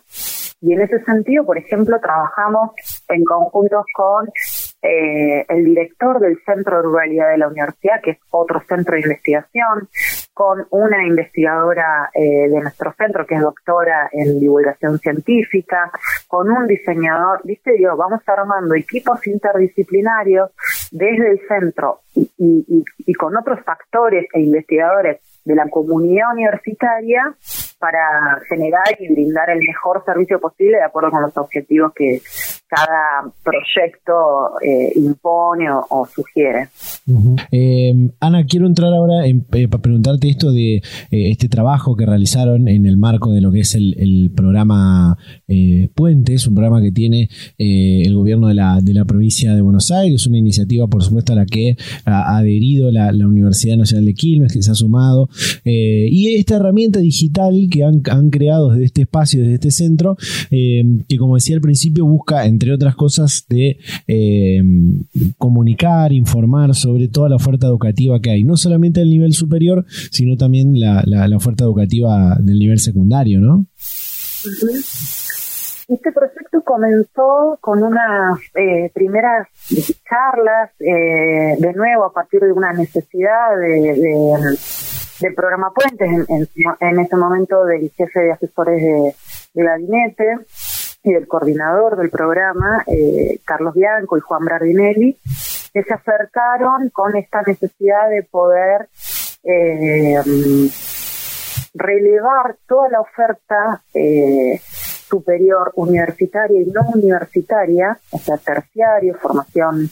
Y 0.60 0.72
en 0.72 0.80
ese 0.80 1.02
sentido, 1.04 1.44
por 1.44 1.58
ejemplo, 1.58 2.00
trabajamos 2.00 2.70
en 3.08 3.24
conjuntos 3.24 3.84
con 3.94 4.28
eh, 4.82 5.44
el 5.48 5.64
director 5.64 6.20
del 6.20 6.38
Centro 6.44 6.76
de 6.76 6.82
Ruralidad 6.82 7.30
de 7.30 7.38
la 7.38 7.48
Universidad, 7.48 8.00
que 8.02 8.12
es 8.12 8.18
otro 8.30 8.62
centro 8.68 8.94
de 8.94 9.02
investigación, 9.02 9.88
con 10.36 10.66
una 10.68 11.02
investigadora 11.06 12.10
eh, 12.12 12.46
de 12.50 12.60
nuestro 12.60 12.92
centro, 12.92 13.24
que 13.26 13.36
es 13.36 13.40
doctora 13.40 14.10
en 14.12 14.38
divulgación 14.38 14.98
científica, 14.98 15.90
con 16.28 16.50
un 16.50 16.66
diseñador, 16.66 17.40
viste, 17.42 17.72
digo, 17.72 17.96
vamos 17.96 18.20
armando 18.26 18.74
equipos 18.74 19.26
interdisciplinarios 19.26 20.50
desde 20.90 21.30
el 21.30 21.40
centro 21.48 22.00
y, 22.14 22.84
y 22.98 23.14
con 23.14 23.34
otros 23.34 23.60
factores 23.64 24.26
e 24.34 24.40
investigadores 24.40 25.22
de 25.46 25.54
la 25.54 25.70
comunidad 25.70 26.32
universitaria 26.34 27.34
para 27.78 28.40
generar 28.48 28.96
y 28.98 29.12
brindar 29.12 29.48
el 29.50 29.60
mejor 29.60 30.04
servicio 30.04 30.40
posible 30.40 30.78
de 30.78 30.84
acuerdo 30.84 31.10
con 31.12 31.22
los 31.22 31.36
objetivos 31.36 31.92
que 31.94 32.20
cada 32.68 33.32
proyecto 33.44 34.58
eh, 34.60 34.92
impone 34.96 35.66
o, 35.70 36.06
sugiere. 36.12 36.68
Eh, 37.52 38.10
Ana, 38.18 38.44
quiero 38.44 38.66
entrar 38.66 38.92
ahora 38.92 39.26
eh, 39.26 39.68
para 39.68 39.82
preguntarte 39.82 40.28
esto 40.28 40.50
de 40.50 40.82
este 41.10 41.48
trabajo 41.48 41.94
que 41.94 42.06
realizaron 42.06 42.66
en 42.68 42.86
el 42.86 42.96
marco 42.96 43.32
de 43.32 43.40
lo 43.40 43.52
que 43.52 43.60
es 43.60 43.74
el, 43.74 44.32
programa 44.34 45.16
Puentes, 45.94 46.46
un 46.46 46.54
programa 46.54 46.82
que 46.82 46.90
tiene 46.90 47.28
el 47.58 48.14
gobierno 48.14 48.48
de 48.48 48.54
la, 48.54 48.80
de 48.80 48.92
la 48.92 49.04
provincia 49.04 49.54
de 49.54 49.62
Buenos 49.62 49.90
Aires, 49.90 50.26
una 50.26 50.38
iniciativa 50.38 50.86
por 50.88 51.02
supuesto 51.02 51.32
a 51.32 51.36
la 51.36 51.46
que 51.46 51.76
ha 52.04 52.36
adherido 52.36 52.90
la, 52.90 53.12
la 53.12 53.26
Universidad 53.26 53.76
Nacional 53.76 54.04
de 54.04 54.14
Quilmes, 54.14 54.52
que 54.52 54.62
se 54.62 54.70
ha 54.70 54.74
sumado, 54.74 55.28
y 55.64 56.34
esta 56.36 56.56
herramienta 56.56 56.98
digital 56.98 57.68
que 57.70 57.84
han, 57.84 58.02
han, 58.10 58.30
creado 58.30 58.70
desde 58.70 58.84
este 58.86 59.02
espacio, 59.02 59.40
desde 59.40 59.54
este 59.54 59.70
centro, 59.70 60.16
que 60.50 61.16
como 61.18 61.36
decía 61.36 61.56
al 61.56 61.62
principio 61.62 62.04
busca 62.06 62.46
entre 62.56 62.72
otras 62.72 62.96
cosas, 62.96 63.44
de 63.50 63.76
eh, 64.08 64.62
comunicar, 65.36 66.10
informar 66.12 66.74
sobre 66.74 67.08
toda 67.08 67.28
la 67.28 67.36
oferta 67.36 67.66
educativa 67.66 68.18
que 68.18 68.30
hay, 68.30 68.44
no 68.44 68.56
solamente 68.56 69.00
del 69.00 69.10
nivel 69.10 69.34
superior, 69.34 69.84
sino 70.10 70.38
también 70.38 70.80
la, 70.80 71.04
oferta 71.36 71.64
educativa 71.64 72.36
del 72.40 72.58
nivel 72.58 72.78
secundario, 72.78 73.40
¿no? 73.40 73.66
Este 75.88 76.12
proyecto 76.12 76.62
comenzó 76.64 77.58
con 77.60 77.82
unas 77.82 78.38
eh, 78.54 78.90
primeras 78.94 79.48
charlas, 80.08 80.70
eh, 80.80 81.56
de 81.58 81.72
nuevo 81.74 82.04
a 82.06 82.12
partir 82.12 82.40
de 82.40 82.52
una 82.52 82.72
necesidad 82.72 83.54
de, 83.60 84.56
del 85.20 85.34
programa 85.34 85.72
Puentes, 85.74 86.08
en, 86.08 86.48
en, 86.80 87.00
ese 87.00 87.16
momento 87.16 87.64
del 87.66 87.90
jefe 87.90 88.20
de 88.20 88.32
asesores 88.32 88.80
de, 88.82 89.14
de 89.54 89.62
gabinete, 89.62 90.24
y 91.06 91.12
del 91.12 91.28
coordinador 91.28 91.96
del 91.96 92.10
programa, 92.10 92.84
eh, 92.88 93.38
Carlos 93.44 93.74
Bianco 93.74 94.18
y 94.18 94.20
Juan 94.20 94.44
Brardinelli, 94.44 95.16
que 95.72 95.82
se 95.84 95.94
acercaron 95.94 96.90
con 96.90 97.16
esta 97.16 97.42
necesidad 97.42 98.10
de 98.10 98.24
poder 98.24 98.88
eh, 99.44 100.16
relevar 101.74 102.56
toda 102.66 102.88
la 102.88 103.00
oferta 103.00 103.82
eh, 103.94 104.60
superior 105.08 105.70
universitaria 105.76 106.60
y 106.60 106.66
no 106.66 106.80
universitaria, 106.92 107.96
o 108.10 108.18
sea, 108.18 108.36
terciario, 108.36 109.14
formación 109.14 109.88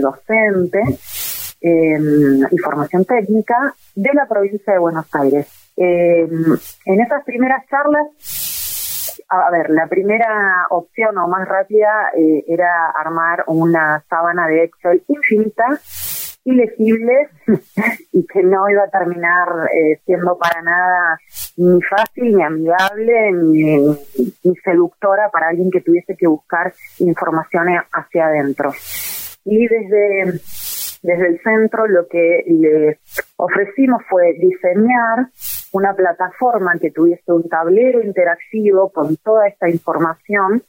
docente 0.00 0.80
y 1.60 2.58
formación 2.64 3.04
técnica 3.04 3.74
de 3.94 4.10
la 4.14 4.26
provincia 4.26 4.72
de 4.72 4.78
Buenos 4.78 5.04
Aires. 5.12 5.48
en 5.76 7.00
esas 7.00 7.24
primeras 7.24 7.66
charlas 7.68 8.49
a 9.28 9.50
ver, 9.50 9.70
la 9.70 9.86
primera 9.86 10.66
opción 10.70 11.16
o 11.18 11.28
más 11.28 11.46
rápida 11.48 12.10
eh, 12.16 12.44
era 12.48 12.90
armar 12.90 13.44
una 13.46 14.04
sábana 14.08 14.46
de 14.48 14.64
Excel 14.64 15.02
infinita, 15.08 15.66
ilegible 16.44 17.28
y 18.12 18.26
que 18.26 18.42
no 18.42 18.68
iba 18.70 18.84
a 18.84 18.90
terminar 18.90 19.48
eh, 19.74 20.00
siendo 20.06 20.38
para 20.38 20.62
nada 20.62 21.18
ni 21.56 21.80
fácil, 21.82 22.36
ni 22.36 22.42
amigable, 22.42 23.32
ni, 23.32 24.56
seductora 24.64 25.30
para 25.30 25.48
alguien 25.48 25.70
que 25.70 25.80
tuviese 25.80 26.16
que 26.16 26.26
buscar 26.26 26.72
información 26.98 27.66
hacia 27.92 28.26
adentro. 28.26 28.72
Y 29.44 29.66
desde, 29.66 30.40
desde 31.02 31.26
el 31.28 31.40
centro 31.42 31.86
lo 31.86 32.06
que 32.08 32.44
les 32.46 32.98
ofrecimos 33.36 34.02
fue 34.08 34.34
diseñar 34.34 35.28
una 35.72 35.94
plataforma 35.94 36.78
que 36.80 36.90
tuviese 36.90 37.32
un 37.32 37.48
tablero 37.48 38.02
interactivo 38.02 38.90
con 38.90 39.16
toda 39.16 39.48
esta 39.48 39.68
información 39.68 40.62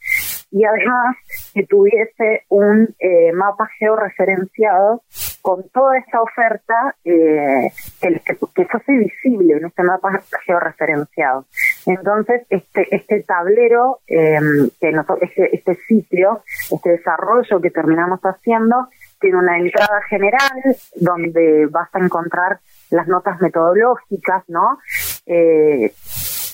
y 0.52 0.64
además 0.64 1.16
que 1.54 1.64
tuviese 1.66 2.44
un 2.50 2.94
eh, 2.98 3.32
mapa 3.32 3.68
georreferenciado 3.78 5.02
con 5.40 5.68
toda 5.70 5.98
esta 5.98 6.20
oferta 6.20 6.94
eh, 7.04 7.72
que, 8.00 8.66
fuese 8.66 8.92
visible 8.92 9.54
en 9.54 9.64
este 9.66 9.82
mapa 9.82 10.22
georreferenciado. 10.46 11.46
Entonces, 11.86 12.42
este, 12.50 12.94
este 12.94 13.22
tablero, 13.22 14.00
em, 14.06 14.70
que 14.78 14.94
este, 15.22 15.56
este 15.56 15.74
sitio, 15.88 16.42
este 16.70 16.90
desarrollo 16.90 17.60
que 17.60 17.70
terminamos 17.70 18.20
haciendo, 18.20 18.88
tiene 19.20 19.38
una 19.38 19.58
entrada 19.58 20.02
general 20.08 20.60
donde 20.96 21.66
vas 21.66 21.88
a 21.94 21.98
encontrar 21.98 22.60
las 22.92 23.08
notas 23.08 23.40
metodológicas, 23.40 24.44
¿no? 24.48 24.78
Eh, 25.26 25.92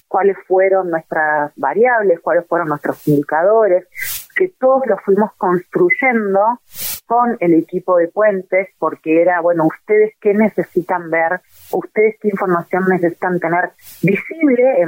cuáles 0.09 0.37
fueron 0.47 0.91
nuestras 0.91 1.53
variables, 1.57 2.21
cuáles 2.21 2.47
fueron 2.47 2.69
nuestros 2.69 3.07
indicadores, 3.07 3.87
que 4.35 4.49
todos 4.59 4.83
los 4.87 5.01
fuimos 5.03 5.33
construyendo 5.37 6.61
con 7.07 7.37
el 7.41 7.55
equipo 7.55 7.97
de 7.97 8.09
puentes, 8.09 8.69
porque 8.79 9.23
era, 9.23 9.41
bueno, 9.41 9.67
ustedes 9.67 10.15
qué 10.21 10.35
necesitan 10.35 11.11
ver, 11.11 11.41
ustedes 11.73 12.17
qué 12.21 12.29
información 12.29 12.85
necesitan 12.89 13.41
tener 13.41 13.71
visible 14.03 14.87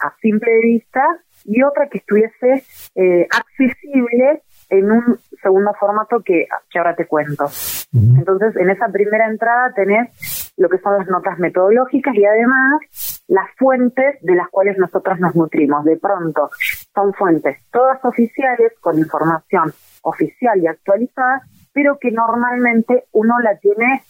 a 0.00 0.14
simple 0.20 0.60
vista 0.62 1.02
y 1.44 1.62
otra 1.62 1.88
que 1.88 1.98
estuviese 1.98 2.64
eh, 2.94 3.28
accesible 3.30 4.42
en 4.68 4.90
un 4.90 5.18
segundo 5.42 5.72
formato 5.78 6.22
que, 6.24 6.46
que 6.70 6.78
ahora 6.78 6.96
te 6.96 7.06
cuento. 7.06 7.46
Entonces, 7.92 8.56
en 8.56 8.70
esa 8.70 8.88
primera 8.88 9.28
entrada 9.28 9.72
tenés 9.74 10.10
lo 10.56 10.68
que 10.68 10.78
son 10.78 10.98
las 10.98 11.08
notas 11.08 11.38
metodológicas 11.38 12.14
y 12.14 12.24
además 12.24 13.22
las 13.28 13.48
fuentes 13.56 14.16
de 14.22 14.34
las 14.34 14.48
cuales 14.48 14.78
nosotros 14.78 15.18
nos 15.20 15.34
nutrimos. 15.34 15.84
De 15.84 15.96
pronto, 15.96 16.50
son 16.94 17.12
fuentes 17.14 17.58
todas 17.70 18.04
oficiales, 18.04 18.72
con 18.80 18.98
información 18.98 19.72
oficial 20.02 20.58
y 20.60 20.66
actualizada, 20.66 21.42
pero 21.72 21.98
que 21.98 22.10
normalmente 22.10 23.04
uno 23.12 23.38
la 23.40 23.56
tiene 23.58 24.02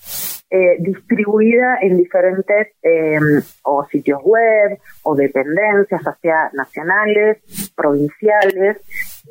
eh, 0.48 0.76
distribuida 0.78 1.78
en 1.80 1.96
diferentes 1.96 2.68
eh, 2.80 3.18
o 3.64 3.84
sitios 3.86 4.20
web 4.22 4.78
o 5.02 5.16
dependencias, 5.16 6.00
ya 6.04 6.16
sea 6.22 6.50
nacionales, 6.52 7.38
provinciales, 7.74 8.78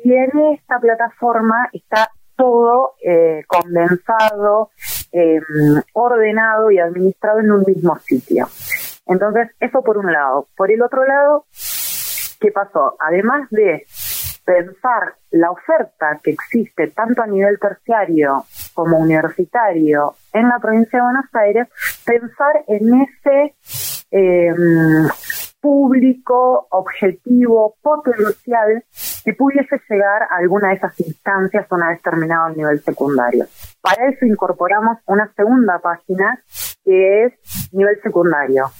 y 0.04 0.12
en 0.12 0.30
esta 0.52 0.78
plataforma 0.78 1.70
está 1.72 2.10
todo 2.36 2.92
eh, 3.02 3.44
condensado, 3.46 4.70
em, 5.12 5.42
ordenado 5.92 6.70
y 6.70 6.78
administrado 6.78 7.40
en 7.40 7.52
un 7.52 7.64
mismo 7.66 7.96
sitio. 7.98 8.46
Entonces, 9.06 9.48
eso 9.60 9.82
por 9.82 9.98
un 9.98 10.12
lado. 10.12 10.48
Por 10.56 10.70
el 10.70 10.82
otro 10.82 11.04
lado, 11.04 11.46
¿qué 12.40 12.50
pasó? 12.50 12.96
Además 12.98 13.48
de 13.50 13.86
pensar 14.44 15.14
la 15.30 15.50
oferta 15.50 16.20
que 16.22 16.30
existe 16.30 16.88
tanto 16.88 17.22
a 17.22 17.26
nivel 17.26 17.58
terciario 17.58 18.44
como 18.74 18.98
universitario 18.98 20.14
en 20.32 20.48
la 20.48 20.58
provincia 20.60 20.98
de 20.98 21.02
Buenos 21.02 21.34
Aires, 21.34 21.68
pensar 22.04 22.64
en 22.68 23.02
ese 23.02 23.54
em, 24.10 25.08
público, 25.60 26.68
objetivo, 26.70 27.74
potencial 27.82 28.84
que 29.26 29.34
pudiese 29.34 29.80
llegar 29.90 30.22
a 30.22 30.36
alguna 30.36 30.68
de 30.68 30.76
esas 30.76 30.98
instancias 31.00 31.66
una 31.72 31.88
vez 31.88 32.00
terminado 32.00 32.46
el 32.46 32.56
nivel 32.56 32.80
secundario. 32.80 33.44
Para 33.82 34.08
eso 34.08 34.24
incorporamos 34.24 34.98
una 35.06 35.30
segunda 35.34 35.80
página 35.80 36.40
que 36.84 37.24
es 37.24 37.32
nivel 37.72 38.00
secundario 38.02 38.70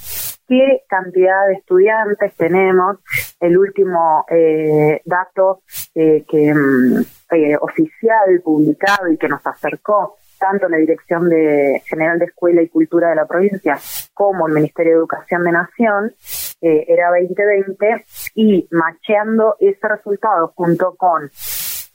qué 0.48 0.82
cantidad 0.88 1.46
de 1.48 1.54
estudiantes 1.54 2.34
tenemos. 2.36 2.98
El 3.40 3.58
último 3.58 4.24
eh, 4.30 5.00
dato 5.04 5.62
eh, 5.94 6.24
que 6.28 6.54
mm, 6.54 7.04
eh, 7.32 7.56
oficial 7.60 8.40
publicado 8.42 9.08
y 9.08 9.16
que 9.16 9.28
nos 9.28 9.44
acercó 9.46 10.16
tanto 10.38 10.68
la 10.68 10.76
Dirección 10.76 11.28
de 11.28 11.82
General 11.86 12.18
de 12.18 12.26
Escuela 12.26 12.62
y 12.62 12.68
Cultura 12.68 13.08
de 13.08 13.16
la 13.16 13.26
provincia 13.26 13.78
como 14.12 14.46
el 14.46 14.54
Ministerio 14.54 14.92
de 14.92 14.98
Educación 14.98 15.44
de 15.44 15.52
Nación 15.52 16.14
era 16.60 17.08
2020 17.10 18.04
y 18.36 18.68
macheando 18.70 19.56
ese 19.58 19.88
resultado 19.88 20.52
junto 20.54 20.94
con 20.94 21.30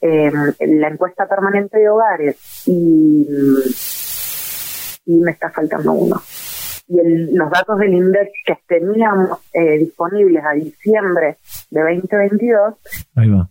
la 0.02 0.88
encuesta 0.88 1.28
permanente 1.28 1.78
de 1.78 1.88
hogares 1.88 2.66
y, 2.66 3.24
y 5.06 5.20
me 5.20 5.30
está 5.30 5.48
faltando 5.50 5.92
uno 5.92 6.20
y 6.88 7.36
los 7.36 7.50
datos 7.50 7.78
del 7.78 7.94
INDEX 7.94 8.30
que 8.44 8.58
teníamos 8.66 9.38
eh, 9.52 9.78
disponibles 9.78 10.44
a 10.44 10.52
diciembre 10.52 11.38
de 11.70 11.80
2022, 11.80 12.74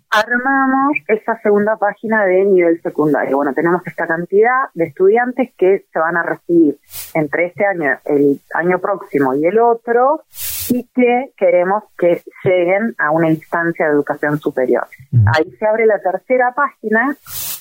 armamos 0.09 0.97
esa 1.07 1.39
segunda 1.41 1.77
página 1.77 2.25
de 2.25 2.45
nivel 2.45 2.81
secundario. 2.81 3.37
Bueno, 3.37 3.53
tenemos 3.53 3.81
esta 3.85 4.05
cantidad 4.05 4.69
de 4.73 4.85
estudiantes 4.85 5.51
que 5.57 5.85
se 5.91 5.99
van 5.99 6.17
a 6.17 6.23
recibir 6.23 6.77
entre 7.13 7.47
este 7.47 7.65
año, 7.65 7.97
el 8.05 8.39
año 8.53 8.79
próximo 8.79 9.33
y 9.35 9.45
el 9.45 9.59
otro, 9.59 10.23
y 10.71 10.87
que 10.93 11.33
queremos 11.35 11.83
que 11.97 12.21
lleguen 12.45 12.95
a 12.97 13.11
una 13.11 13.29
instancia 13.29 13.85
de 13.85 13.91
educación 13.91 14.39
superior. 14.39 14.87
Ahí 15.35 15.51
se 15.59 15.65
abre 15.65 15.85
la 15.85 15.99
tercera 15.99 16.53
página, 16.55 17.13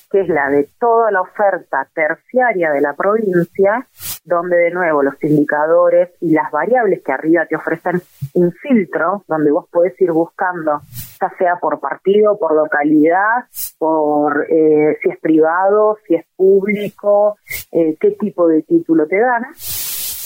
que 0.09 0.21
es 0.21 0.29
la 0.29 0.49
de 0.49 0.69
toda 0.79 1.11
la 1.11 1.21
oferta 1.21 1.89
terciaria 1.93 2.71
de 2.71 2.79
la 2.79 2.93
provincia, 2.93 3.85
donde 4.23 4.55
de 4.55 4.71
nuevo 4.71 5.03
los 5.03 5.21
indicadores 5.23 6.11
y 6.21 6.31
las 6.31 6.49
variables 6.51 7.01
que 7.03 7.11
arriba 7.11 7.45
te 7.47 7.57
ofrecen 7.57 8.01
un 8.33 8.53
filtro, 8.53 9.25
donde 9.27 9.51
vos 9.51 9.67
podés 9.69 9.99
ir 9.99 10.13
buscando, 10.13 10.79
ya 11.19 11.33
sea 11.37 11.57
por 11.57 11.81
partido, 11.81 12.39
por 12.39 12.55
localidad, 12.55 13.43
por 13.77 14.47
eh, 14.49 14.97
si 15.03 15.09
es 15.09 15.19
privado, 15.19 15.97
si 16.07 16.15
es 16.15 16.25
público, 16.37 17.37
eh, 17.73 17.97
qué 17.99 18.11
tipo 18.11 18.47
de 18.47 18.61
título 18.61 19.05
te 19.05 19.19
dan. 19.19 19.43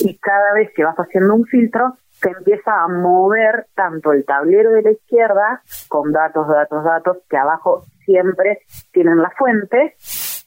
Y 0.01 0.17
cada 0.19 0.53
vez 0.53 0.71
que 0.75 0.83
vas 0.83 0.95
haciendo 0.97 1.33
un 1.33 1.45
filtro, 1.45 1.97
se 2.25 2.31
empieza 2.31 2.71
a 2.71 2.87
mover 2.87 3.67
tanto 3.75 4.11
el 4.11 4.25
tablero 4.25 4.71
de 4.71 4.81
la 4.81 4.91
izquierda 4.91 5.61
con 5.87 6.11
datos, 6.11 6.47
datos, 6.47 6.83
datos, 6.83 7.17
que 7.29 7.37
abajo 7.37 7.83
siempre 8.03 8.61
tienen 8.91 9.21
la 9.21 9.29
fuente, 9.37 9.95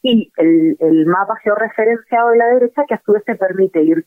y 0.02 0.32
el, 0.36 0.76
el 0.80 1.06
mapa 1.06 1.34
georreferenciado 1.42 2.30
de 2.30 2.38
la 2.38 2.46
derecha 2.46 2.82
que 2.88 2.94
a 2.94 3.02
su 3.04 3.12
vez 3.12 3.24
te 3.24 3.34
permite 3.34 3.82
ir 3.82 4.06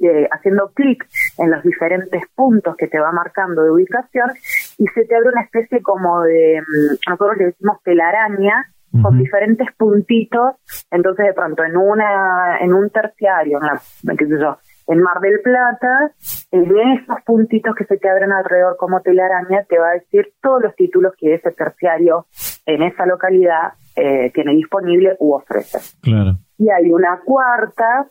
eh, 0.00 0.28
haciendo 0.30 0.70
clic 0.74 1.06
en 1.38 1.50
los 1.50 1.62
diferentes 1.62 2.22
puntos 2.34 2.76
que 2.76 2.88
te 2.88 2.98
va 2.98 3.10
marcando 3.12 3.62
de 3.62 3.70
ubicación 3.70 4.30
y 4.78 4.86
se 4.88 5.04
te 5.04 5.16
abre 5.16 5.30
una 5.30 5.42
especie 5.42 5.82
como 5.82 6.22
de, 6.22 6.60
mm, 6.60 7.10
nosotros 7.10 7.36
le 7.38 7.44
decimos 7.46 7.82
telaraña, 7.82 8.66
con 9.02 9.18
diferentes 9.18 9.68
puntitos, 9.76 10.56
entonces 10.90 11.26
de 11.26 11.32
pronto 11.32 11.62
en 11.62 11.76
una, 11.76 12.58
en 12.58 12.74
un 12.74 12.90
terciario, 12.90 13.60
en 13.60 13.66
la, 13.66 14.16
qué 14.16 14.26
sé 14.26 14.36
yo, 14.36 14.58
en 14.88 15.00
Mar 15.00 15.20
del 15.20 15.40
Plata, 15.40 16.10
en 16.52 16.64
esos 16.64 17.16
puntitos 17.24 17.74
que 17.76 17.84
se 17.84 17.96
te 17.96 18.08
abren 18.08 18.32
alrededor 18.32 18.76
como 18.76 19.00
telaraña, 19.00 19.64
te 19.68 19.78
va 19.78 19.90
a 19.90 19.94
decir 19.94 20.32
todos 20.42 20.62
los 20.62 20.74
títulos 20.74 21.12
que 21.18 21.34
ese 21.34 21.52
terciario 21.52 22.26
en 22.66 22.82
esa 22.82 23.06
localidad 23.06 23.74
eh, 23.96 24.30
tiene 24.34 24.54
disponible 24.54 25.16
u 25.18 25.34
ofrece. 25.34 25.78
Claro. 26.02 26.36
Y 26.58 26.68
hay 26.70 26.92
una 26.92 27.20
cuarta 27.24 28.06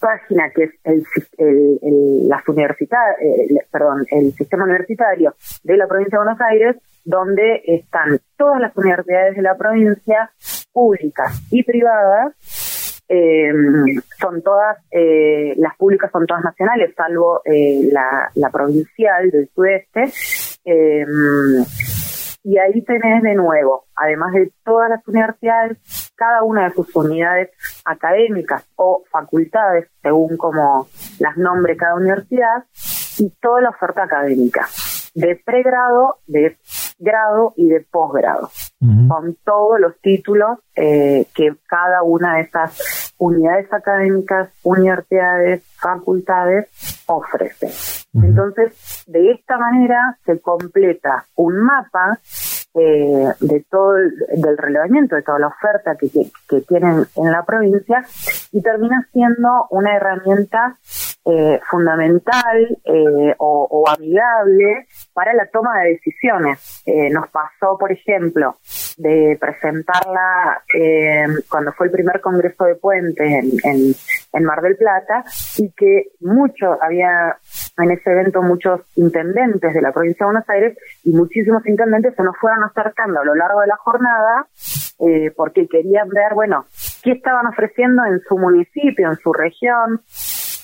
página 0.00 0.50
que 0.50 0.64
es 0.64 0.70
el, 0.84 1.04
el, 1.38 2.28
las 2.28 2.42
eh, 2.42 3.66
perdón, 3.70 4.04
el 4.10 4.32
sistema 4.32 4.64
universitario 4.64 5.34
de 5.62 5.76
la 5.76 5.86
provincia 5.86 6.18
de 6.18 6.24
Buenos 6.24 6.40
Aires, 6.40 6.76
donde 7.04 7.62
están 7.66 8.18
todas 8.36 8.60
las 8.60 8.76
universidades 8.76 9.36
de 9.36 9.42
la 9.42 9.56
provincia, 9.56 10.30
públicas 10.72 11.40
y 11.50 11.62
privadas, 11.62 12.34
eh, 13.08 13.52
son 14.20 14.42
todas, 14.42 14.78
eh, 14.90 15.54
las 15.56 15.76
públicas 15.76 16.10
son 16.10 16.26
todas 16.26 16.44
nacionales, 16.44 16.94
salvo 16.96 17.42
eh, 17.44 17.88
la, 17.90 18.30
la, 18.34 18.50
provincial 18.50 19.30
del 19.30 19.48
sudeste. 19.54 20.10
Eh, 20.64 21.04
y 22.44 22.58
ahí 22.58 22.82
tenés 22.82 23.22
de 23.22 23.34
nuevo, 23.34 23.86
además 23.94 24.32
de 24.32 24.52
todas 24.64 24.90
las 24.90 25.06
universidades, 25.06 25.78
cada 26.16 26.42
una 26.42 26.64
de 26.64 26.74
sus 26.74 26.94
unidades 26.96 27.50
académicas 27.84 28.66
o 28.76 29.04
facultades, 29.10 29.88
según 30.02 30.36
como 30.36 30.88
las 31.20 31.36
nombre 31.36 31.76
cada 31.76 31.94
universidad, 31.94 32.64
y 33.18 33.30
toda 33.40 33.60
la 33.60 33.70
oferta 33.70 34.04
académica 34.04 34.66
de 35.14 35.36
pregrado, 35.44 36.18
de 36.26 36.56
grado 36.98 37.52
y 37.56 37.68
de 37.68 37.80
posgrado, 37.80 38.50
con 39.08 39.36
todos 39.44 39.78
los 39.78 39.96
títulos 40.00 40.58
eh, 40.74 41.26
que 41.34 41.54
cada 41.68 42.02
una 42.02 42.36
de 42.36 42.42
esas 42.42 43.14
unidades 43.16 43.72
académicas, 43.72 44.48
universidades, 44.64 45.62
facultades 45.80 46.66
ofrece. 47.06 47.70
Entonces, 48.14 49.04
de 49.06 49.30
esta 49.30 49.56
manera 49.56 50.18
se 50.26 50.40
completa 50.40 51.26
un 51.36 51.58
mapa 51.60 52.18
eh, 52.74 53.28
de 53.38 53.64
todo 53.70 53.98
el, 53.98 54.12
del 54.40 54.56
relevamiento 54.56 55.14
de 55.14 55.22
toda 55.22 55.38
la 55.38 55.48
oferta 55.48 55.94
que, 55.94 56.08
que, 56.48 56.60
tienen 56.62 57.06
en 57.16 57.30
la 57.30 57.44
provincia 57.44 58.02
y 58.50 58.62
termina 58.62 59.06
siendo 59.12 59.66
una 59.70 59.94
herramienta 59.94 60.78
eh, 61.24 61.60
fundamental 61.70 62.78
eh, 62.84 63.34
o, 63.38 63.84
amigable 63.86 64.88
para 65.12 65.34
la 65.34 65.46
toma 65.46 65.80
de 65.80 65.90
decisiones. 65.90 66.82
Eh, 66.86 67.10
nos 67.10 67.28
pasó, 67.30 67.76
por 67.78 67.92
ejemplo, 67.92 68.56
de 68.96 69.36
presentarla 69.40 70.62
cuando 71.48 71.72
fue 71.72 71.86
el 71.86 71.92
primer 71.92 72.20
Congreso 72.20 72.64
de 72.64 72.74
Puentes 72.76 73.26
en, 73.64 73.94
en, 74.32 74.44
Mar 74.44 74.60
del 74.60 74.76
Plata 74.76 75.24
y 75.58 75.70
que 75.72 76.08
mucho, 76.20 76.78
había 76.82 77.36
en 77.78 77.90
ese 77.90 78.10
evento 78.10 78.42
muchos 78.42 78.80
intendentes 78.96 79.72
de 79.72 79.82
la 79.82 79.92
provincia 79.92 80.24
de 80.26 80.32
Buenos 80.32 80.48
Aires 80.48 80.78
y 81.04 81.12
muchísimos 81.12 81.66
intendentes 81.66 82.14
se 82.14 82.22
nos 82.22 82.36
fueron 82.38 82.64
acercando 82.64 83.20
a 83.20 83.24
lo 83.24 83.34
largo 83.34 83.60
de 83.60 83.66
la 83.66 83.76
jornada 83.76 84.46
porque 85.36 85.66
querían 85.66 86.08
ver, 86.08 86.34
bueno, 86.34 86.66
qué 87.02 87.12
estaban 87.12 87.46
ofreciendo 87.46 88.04
en 88.04 88.20
su 88.20 88.38
municipio, 88.38 89.10
en 89.10 89.16
su 89.16 89.32
región, 89.32 90.00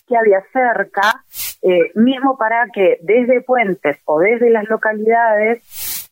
qué 0.07 0.17
había 0.17 0.43
cerca, 0.53 1.25
eh, 1.63 1.91
mismo 1.95 2.37
para 2.37 2.67
que 2.73 2.99
desde 3.03 3.41
puentes 3.41 3.99
o 4.05 4.21
desde 4.21 4.51
las 4.51 4.69
localidades, 4.69 5.63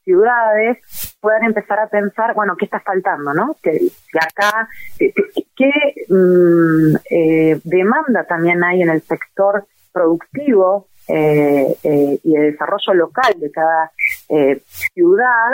ciudades, 0.04 0.78
puedan 1.20 1.44
empezar 1.44 1.78
a 1.80 1.88
pensar, 1.88 2.34
bueno, 2.34 2.56
¿qué 2.56 2.64
está 2.64 2.80
faltando, 2.80 3.34
no? 3.34 3.56
Que, 3.62 3.78
acá, 4.20 4.68
¿qué 4.98 5.70
mm, 6.08 6.96
eh, 7.10 7.60
demanda 7.64 8.24
también 8.24 8.62
hay 8.64 8.82
en 8.82 8.90
el 8.90 9.02
sector 9.02 9.66
productivo 9.92 10.88
eh, 11.08 11.76
y 11.82 12.32
de 12.32 12.50
desarrollo 12.50 12.94
local 12.94 13.34
de 13.38 13.50
cada 13.50 13.92
ciudad 14.92 15.50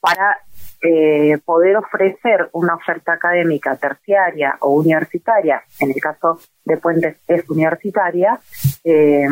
para 0.00 0.38
eh, 0.86 1.38
poder 1.42 1.76
ofrecer 1.78 2.50
una 2.52 2.74
oferta 2.74 3.14
académica 3.14 3.74
terciaria 3.76 4.58
o 4.60 4.74
universitaria, 4.74 5.62
en 5.80 5.92
el 5.92 6.00
caso 6.00 6.38
de 6.62 6.76
Puentes 6.76 7.16
es 7.26 7.48
universitaria, 7.48 8.38
eh, 8.84 9.26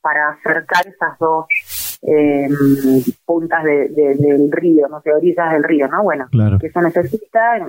para 0.00 0.28
acercar 0.30 0.86
esas 0.86 1.18
dos 1.18 1.46
eh, 2.02 2.48
puntas 3.24 3.64
del 3.64 4.52
río, 4.52 4.86
no 4.88 5.00
sé, 5.02 5.12
orillas 5.12 5.52
del 5.52 5.64
río, 5.64 5.88
¿no? 5.88 6.04
Bueno, 6.04 6.28
que 6.60 6.70
se 6.70 6.80
necesita 6.80 7.56
en, 7.56 7.64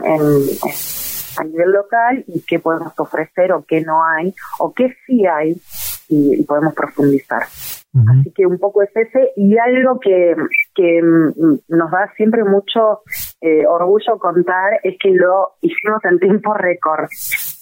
a 1.37 1.43
nivel 1.43 1.71
local 1.71 2.23
y 2.27 2.41
qué 2.41 2.59
podemos 2.59 2.93
ofrecer 2.99 3.51
o 3.51 3.65
qué 3.67 3.81
no 3.81 4.05
hay, 4.05 4.33
o 4.59 4.71
qué 4.71 4.95
sí 5.07 5.25
hay 5.25 5.59
y 6.07 6.43
podemos 6.43 6.75
profundizar. 6.75 7.43
Así 7.93 8.31
que 8.33 8.45
un 8.45 8.57
poco 8.57 8.81
es 8.83 8.89
ese. 8.95 9.31
Y 9.35 9.57
algo 9.57 9.99
que, 9.99 10.35
que 10.73 11.01
mm, 11.01 11.75
nos 11.75 11.91
da 11.91 12.11
siempre 12.15 12.43
mucho 12.43 13.01
eh, 13.41 13.65
orgullo 13.67 14.17
contar 14.17 14.79
es 14.83 14.95
que 14.99 15.11
lo 15.11 15.55
hicimos 15.61 16.03
en 16.05 16.19
tiempo 16.19 16.53
récord, 16.53 17.07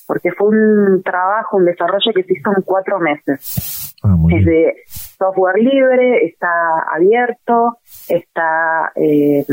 porque 0.08 0.32
fue 0.32 0.50
un 0.50 1.02
trabajo, 1.04 1.58
un 1.58 1.66
desarrollo 1.66 2.12
que 2.14 2.24
se 2.24 2.34
hizo 2.34 2.52
en 2.56 2.62
cuatro 2.64 3.00
meses. 3.00 3.96
Ah, 4.04 4.16
es 4.30 4.46
de 4.46 4.76
software 4.88 5.58
libre, 5.58 6.26
está 6.26 6.50
abierto, 6.94 7.80
está 8.08 8.92
eh, 8.96 9.44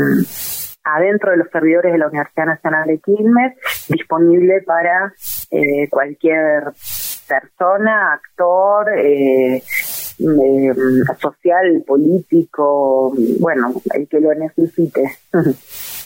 adentro 0.83 1.31
de 1.31 1.37
los 1.37 1.49
servidores 1.49 1.91
de 1.91 1.97
la 1.97 2.07
Universidad 2.07 2.45
Nacional 2.45 2.87
de 2.87 2.99
Quilmes, 2.99 3.53
disponible 3.89 4.61
para 4.61 5.13
eh, 5.51 5.89
cualquier 5.89 6.63
persona, 7.27 8.13
actor, 8.13 8.89
eh, 8.97 9.61
eh, 10.19 10.73
social, 11.21 11.83
político, 11.85 13.13
bueno, 13.39 13.73
el 13.93 14.07
que 14.07 14.19
lo 14.19 14.33
necesite. 14.33 15.03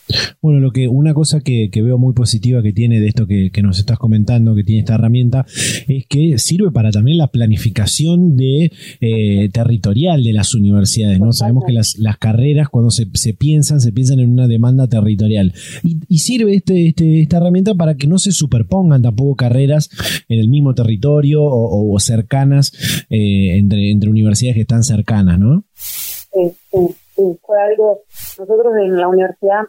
Bueno, 0.42 0.60
lo 0.60 0.72
que 0.72 0.88
una 0.88 1.14
cosa 1.14 1.42
que, 1.42 1.70
veo 1.74 1.98
muy 1.98 2.14
positiva 2.14 2.62
que 2.62 2.74
tiene 2.74 3.00
de 3.00 3.08
esto 3.08 3.28
que, 3.28 3.52
nos 3.62 3.80
estás 3.80 4.00
comentando, 4.00 4.56
que 4.56 4.64
tiene 4.64 4.80
esta 4.80 4.96
herramienta, 4.96 5.46
es 5.88 6.06
que 6.08 6.38
sirve 6.38 6.72
para 6.72 6.92
también 6.92 7.18
la 7.18 7.28
planificación 7.28 8.36
de 8.36 8.72
eh, 9.02 9.50
territorial 9.54 10.24
de 10.24 10.34
las 10.34 10.56
universidades. 10.56 11.20
No 11.20 11.32
sabemos 11.32 11.64
que 11.66 11.74
las, 11.74 11.96
las 11.98 12.18
carreras 12.18 12.70
cuando 12.70 12.92
se, 12.92 13.08
se, 13.14 13.34
piensan 13.34 13.82
se 13.82 13.92
piensan 13.92 14.20
en 14.20 14.32
una 14.32 14.48
demanda 14.48 14.88
territorial 14.88 15.54
y, 15.84 16.20
sirve 16.20 16.56
este, 16.56 16.90
este, 16.90 17.22
esta 17.22 17.38
herramienta 17.38 17.74
para 17.74 17.96
que 17.96 18.08
no 18.08 18.20
se 18.20 18.32
superpongan 18.32 19.02
tampoco 19.02 19.36
carreras 19.36 19.90
en 20.30 20.40
el 20.40 20.50
mismo 20.50 20.74
territorio 20.76 21.42
o, 21.44 22.00
cercanas 22.00 22.72
eh, 23.10 23.58
entre, 23.58 23.92
entre 23.92 24.10
universidades 24.10 24.56
que 24.56 24.62
están 24.62 24.84
cercanas, 24.84 25.40
¿no? 25.40 25.66
Sí, 25.76 26.40
sí, 26.72 26.96
fue 27.16 27.62
algo. 27.62 28.02
Nosotros 28.38 28.74
en 28.78 28.98
la 28.98 29.08
universidad 29.08 29.66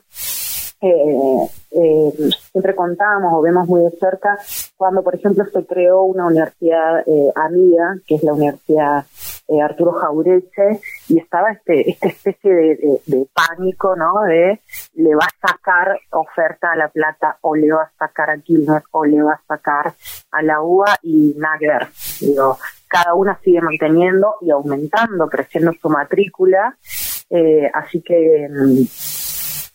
eh, 0.84 1.48
eh, 1.70 2.12
siempre 2.50 2.74
contamos 2.74 3.32
o 3.32 3.40
vemos 3.40 3.68
muy 3.68 3.84
de 3.84 3.90
cerca 3.98 4.36
cuando, 4.76 5.04
por 5.04 5.14
ejemplo, 5.14 5.44
se 5.44 5.64
creó 5.64 6.02
una 6.02 6.26
universidad 6.26 7.04
eh, 7.06 7.32
amiga, 7.36 7.98
que 8.04 8.16
es 8.16 8.22
la 8.24 8.32
Universidad 8.32 9.06
Arturo 9.62 9.92
Jaureche, 9.92 10.80
y 11.08 11.18
estaba 11.18 11.52
este 11.52 11.90
esta 11.90 12.08
especie 12.08 12.54
de, 12.54 13.26
pánico, 13.34 13.94
¿no? 13.94 14.22
De 14.22 14.60
le 14.94 15.14
va 15.14 15.26
a 15.26 15.48
sacar 15.48 16.00
oferta 16.10 16.72
a 16.72 16.76
La 16.76 16.88
Plata, 16.88 17.36
o 17.42 17.54
le 17.54 17.70
va 17.70 17.82
a 17.82 17.92
sacar 17.98 18.30
a 18.30 18.38
Quilmes, 18.38 18.82
o 18.92 19.04
le 19.04 19.22
va 19.22 19.34
a 19.34 19.42
sacar 19.46 19.92
a 20.32 20.42
la 20.42 20.62
UA, 20.62 20.98
y 21.02 21.34
nada 21.36 21.90
Digo, 22.20 22.58
cada 22.88 23.14
una 23.14 23.38
sigue 23.42 23.60
manteniendo 23.60 24.36
y 24.40 24.50
aumentando, 24.50 25.28
creciendo 25.28 25.72
su 25.80 25.88
matrícula, 25.88 26.76
así 27.72 28.02
que 28.02 28.48
mm, 28.50 28.82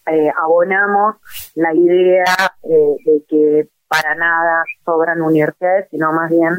eh, 0.07 0.31
abonamos 0.41 1.15
la 1.55 1.73
idea 1.73 2.55
eh, 2.63 2.95
de 3.05 3.23
que 3.27 3.69
para 3.89 4.15
nada 4.15 4.63
sobran 4.85 5.21
universidades, 5.21 5.87
sino 5.91 6.13
más 6.13 6.29
bien 6.29 6.53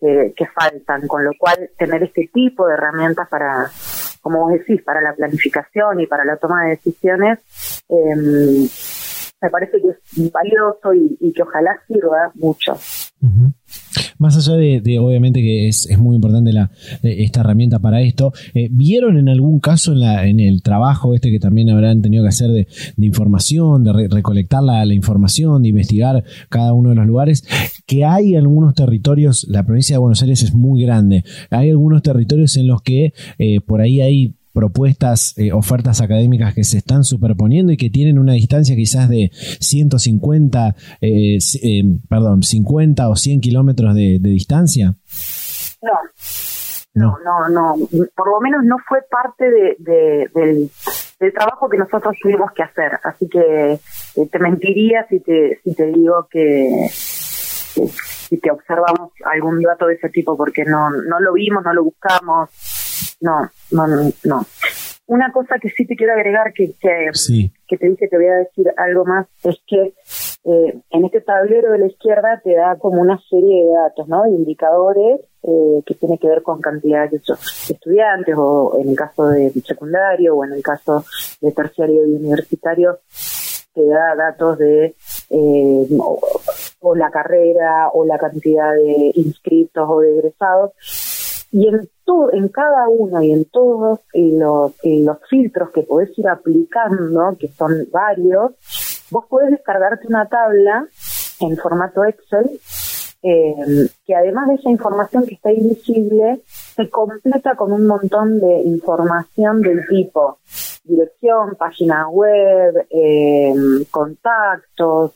eh, 0.00 0.32
que 0.36 0.46
faltan, 0.46 1.06
con 1.06 1.24
lo 1.24 1.30
cual 1.38 1.70
tener 1.78 2.02
este 2.02 2.28
tipo 2.32 2.66
de 2.66 2.74
herramientas 2.74 3.28
para, 3.28 3.70
como 4.20 4.40
vos 4.40 4.52
decís, 4.52 4.82
para 4.82 5.00
la 5.00 5.14
planificación 5.14 6.00
y 6.00 6.06
para 6.06 6.24
la 6.24 6.36
toma 6.36 6.64
de 6.64 6.70
decisiones, 6.70 7.38
em, 7.88 8.68
me 9.40 9.50
parece 9.50 9.80
que 9.80 9.90
es 9.90 10.32
valioso 10.32 10.92
y, 10.92 11.32
que 11.32 11.42
ojalá 11.42 11.80
sirva 11.86 12.32
mucho. 12.34 12.74
Más 14.18 14.36
allá 14.36 14.56
de, 14.56 14.98
obviamente 14.98 15.40
que 15.40 15.68
es, 15.68 15.88
muy 15.98 16.16
importante 16.16 16.50
eh, 16.50 16.66
esta 17.02 17.40
herramienta 17.40 17.78
para 17.78 18.02
esto, 18.02 18.32
eh, 18.54 18.68
¿vieron 18.70 19.16
en 19.16 19.28
algún 19.28 19.60
caso 19.60 19.92
en, 19.92 20.00
la, 20.00 20.26
en 20.26 20.40
el 20.40 20.62
trabajo 20.62 21.14
este 21.14 21.30
que 21.30 21.38
también 21.38 21.70
habrán 21.70 22.02
tenido 22.02 22.24
que 22.24 22.28
hacer 22.28 22.50
de, 22.50 22.66
información, 22.96 23.84
de 23.84 24.08
recolectar 24.08 24.62
la, 24.62 24.84
información, 24.94 25.62
de 25.62 25.68
investigar 25.68 26.24
cada 26.48 26.72
uno 26.72 26.90
de 26.90 26.96
los 26.96 27.06
lugares, 27.06 27.44
que 27.86 28.04
hay 28.04 28.34
algunos 28.34 28.74
territorios, 28.74 29.46
la 29.48 29.64
provincia 29.64 29.94
de 29.94 29.98
Buenos 29.98 30.22
Aires 30.22 30.42
es 30.42 30.54
muy 30.54 30.82
grande, 30.82 31.24
hay 31.50 31.70
algunos 31.70 32.02
territorios 32.02 32.56
en 32.56 32.66
los 32.66 32.82
que 32.82 33.12
eh, 33.38 33.60
por 33.60 33.80
ahí 33.80 34.00
hay 34.00 34.37
propuestas, 34.58 35.38
eh, 35.38 35.52
ofertas 35.52 36.00
académicas 36.00 36.52
que 36.52 36.64
se 36.64 36.78
están 36.78 37.04
superponiendo 37.04 37.72
y 37.72 37.76
que 37.76 37.90
tienen 37.90 38.18
una 38.18 38.32
distancia 38.32 38.74
quizás 38.74 39.08
de 39.08 39.30
150, 39.32 40.74
eh, 41.00 41.38
eh, 41.62 41.82
perdón, 42.08 42.42
50 42.42 43.08
o 43.08 43.14
100 43.14 43.40
kilómetros 43.40 43.94
de, 43.94 44.18
distancia? 44.20 44.96
No. 45.80 45.92
No, 46.94 47.16
no, 47.24 47.48
no. 47.48 47.86
Por 48.16 48.28
lo 48.28 48.40
menos 48.40 48.64
no 48.64 48.78
fue 48.88 48.98
parte 49.08 49.48
de, 49.48 50.28
del, 50.34 50.70
trabajo 51.32 51.68
que 51.68 51.78
nosotros 51.78 52.16
tuvimos 52.20 52.50
que 52.50 52.64
hacer. 52.64 52.98
Así 53.04 53.28
que 53.28 53.78
te 54.28 54.38
mentiría 54.40 55.06
si 55.08 55.20
te, 55.20 55.60
si 55.62 55.72
te 55.76 55.86
digo 55.86 56.26
que, 56.28 56.88
si 56.90 58.40
te 58.40 58.50
observamos 58.50 59.12
algún 59.24 59.62
dato 59.62 59.86
de 59.86 59.94
ese 59.94 60.08
tipo, 60.08 60.36
porque 60.36 60.64
no, 60.64 60.90
no 60.90 61.20
lo 61.20 61.34
vimos, 61.34 61.62
no 61.62 61.72
lo 61.72 61.84
buscamos 61.84 62.50
no, 63.20 63.50
no, 63.70 63.86
no. 64.24 64.46
Una 65.08 65.32
cosa 65.32 65.56
que 65.58 65.70
sí 65.70 65.86
te 65.86 65.96
quiero 65.96 66.12
agregar, 66.12 66.52
que, 66.52 66.74
que, 66.78 67.76
te 67.78 67.88
dije 67.88 68.08
que 68.10 68.16
voy 68.16 68.26
a 68.26 68.36
decir 68.36 68.66
algo 68.76 69.06
más, 69.06 69.26
es 69.42 69.56
que 69.66 69.94
eh, 70.44 70.80
en 70.90 71.04
este 71.06 71.22
tablero 71.22 71.72
de 71.72 71.78
la 71.78 71.86
izquierda 71.86 72.40
te 72.44 72.54
da 72.54 72.76
como 72.76 73.00
una 73.00 73.18
serie 73.30 73.64
de 73.64 73.72
datos, 73.72 74.06
¿no? 74.06 74.24
De 74.24 74.32
indicadores 74.32 75.20
eh, 75.44 75.82
que 75.86 75.94
tiene 75.94 76.18
que 76.18 76.28
ver 76.28 76.42
con 76.42 76.60
cantidad 76.60 77.10
de 77.10 77.22
estudiantes, 77.70 78.34
o 78.36 78.78
en 78.78 78.90
el 78.90 78.96
caso 78.96 79.28
de 79.28 79.50
secundario, 79.64 80.36
o 80.36 80.44
en 80.44 80.52
el 80.52 80.62
caso 80.62 81.02
de 81.40 81.52
terciario 81.52 82.06
y 82.06 82.14
universitario, 82.14 82.98
te 83.72 83.86
da 83.86 84.14
datos 84.14 84.58
de 84.58 84.94
eh, 85.30 85.88
o 86.80 86.94
la 86.94 87.10
carrera, 87.10 87.88
o 87.94 88.04
la 88.04 88.18
cantidad 88.18 88.74
de 88.74 89.12
inscritos 89.14 89.88
o 89.88 90.00
de 90.00 90.18
egresados 90.18 90.72
y 91.50 91.68
en 91.68 91.88
todo, 92.04 92.32
en 92.32 92.48
cada 92.48 92.88
uno 92.88 93.22
y 93.22 93.32
en 93.32 93.44
todos 93.46 94.00
los, 94.14 94.72
los 94.84 95.16
filtros 95.28 95.70
que 95.70 95.82
podés 95.82 96.16
ir 96.18 96.28
aplicando, 96.28 97.36
que 97.38 97.48
son 97.48 97.88
varios, 97.90 98.52
vos 99.10 99.26
podés 99.26 99.50
descargarte 99.50 100.06
una 100.06 100.26
tabla 100.26 100.86
en 101.40 101.56
formato 101.56 102.04
Excel 102.04 102.60
eh, 103.22 103.88
que 104.06 104.14
además 104.14 104.48
de 104.48 104.54
esa 104.54 104.70
información 104.70 105.26
que 105.26 105.34
está 105.34 105.50
invisible, 105.52 106.40
se 106.46 106.88
completa 106.88 107.56
con 107.56 107.72
un 107.72 107.86
montón 107.86 108.38
de 108.38 108.60
información 108.60 109.60
del 109.60 109.86
tipo 109.88 110.38
dirección, 110.84 111.54
página 111.56 112.08
web, 112.08 112.86
eh, 112.90 113.52
contactos, 113.90 115.12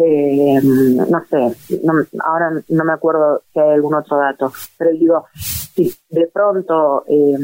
eh, 0.00 0.60
no 0.62 1.24
sé, 1.28 1.56
ahora 2.24 2.52
no 2.68 2.84
me 2.84 2.92
acuerdo 2.92 3.42
si 3.52 3.58
hay 3.58 3.70
algún 3.70 3.94
otro 3.94 4.16
dato, 4.16 4.52
pero 4.76 4.92
digo, 4.92 5.26
si 5.34 5.92
de 6.10 6.28
pronto 6.32 7.04
eh, 7.08 7.36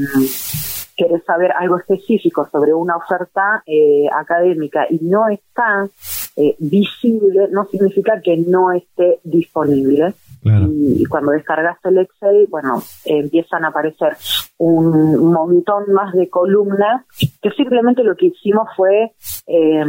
querés 0.97 1.25
saber 1.25 1.51
algo 1.53 1.79
específico 1.79 2.49
sobre 2.51 2.73
una 2.73 2.97
oferta 2.97 3.63
eh, 3.67 4.07
académica 4.15 4.87
y 4.89 4.99
no 5.03 5.29
está 5.29 5.89
eh, 6.37 6.55
visible, 6.59 7.49
no 7.51 7.65
significa 7.67 8.21
que 8.23 8.37
no 8.37 8.73
esté 8.73 9.21
disponible. 9.25 10.15
Y, 10.45 11.05
cuando 11.07 11.33
descargas 11.33 11.79
el 11.85 11.99
Excel, 11.99 12.47
bueno, 12.51 12.83
empiezan 13.05 13.65
a 13.65 13.69
aparecer 13.69 14.17
un 14.59 15.33
montón 15.33 15.93
más 15.93 16.13
de 16.13 16.29
columnas 16.29 17.05
que 17.41 17.51
simplemente 17.51 18.05
lo 18.05 18.15
que 18.15 18.27
hicimos 18.27 18.69
fue 18.77 19.13
eh, 19.47 19.85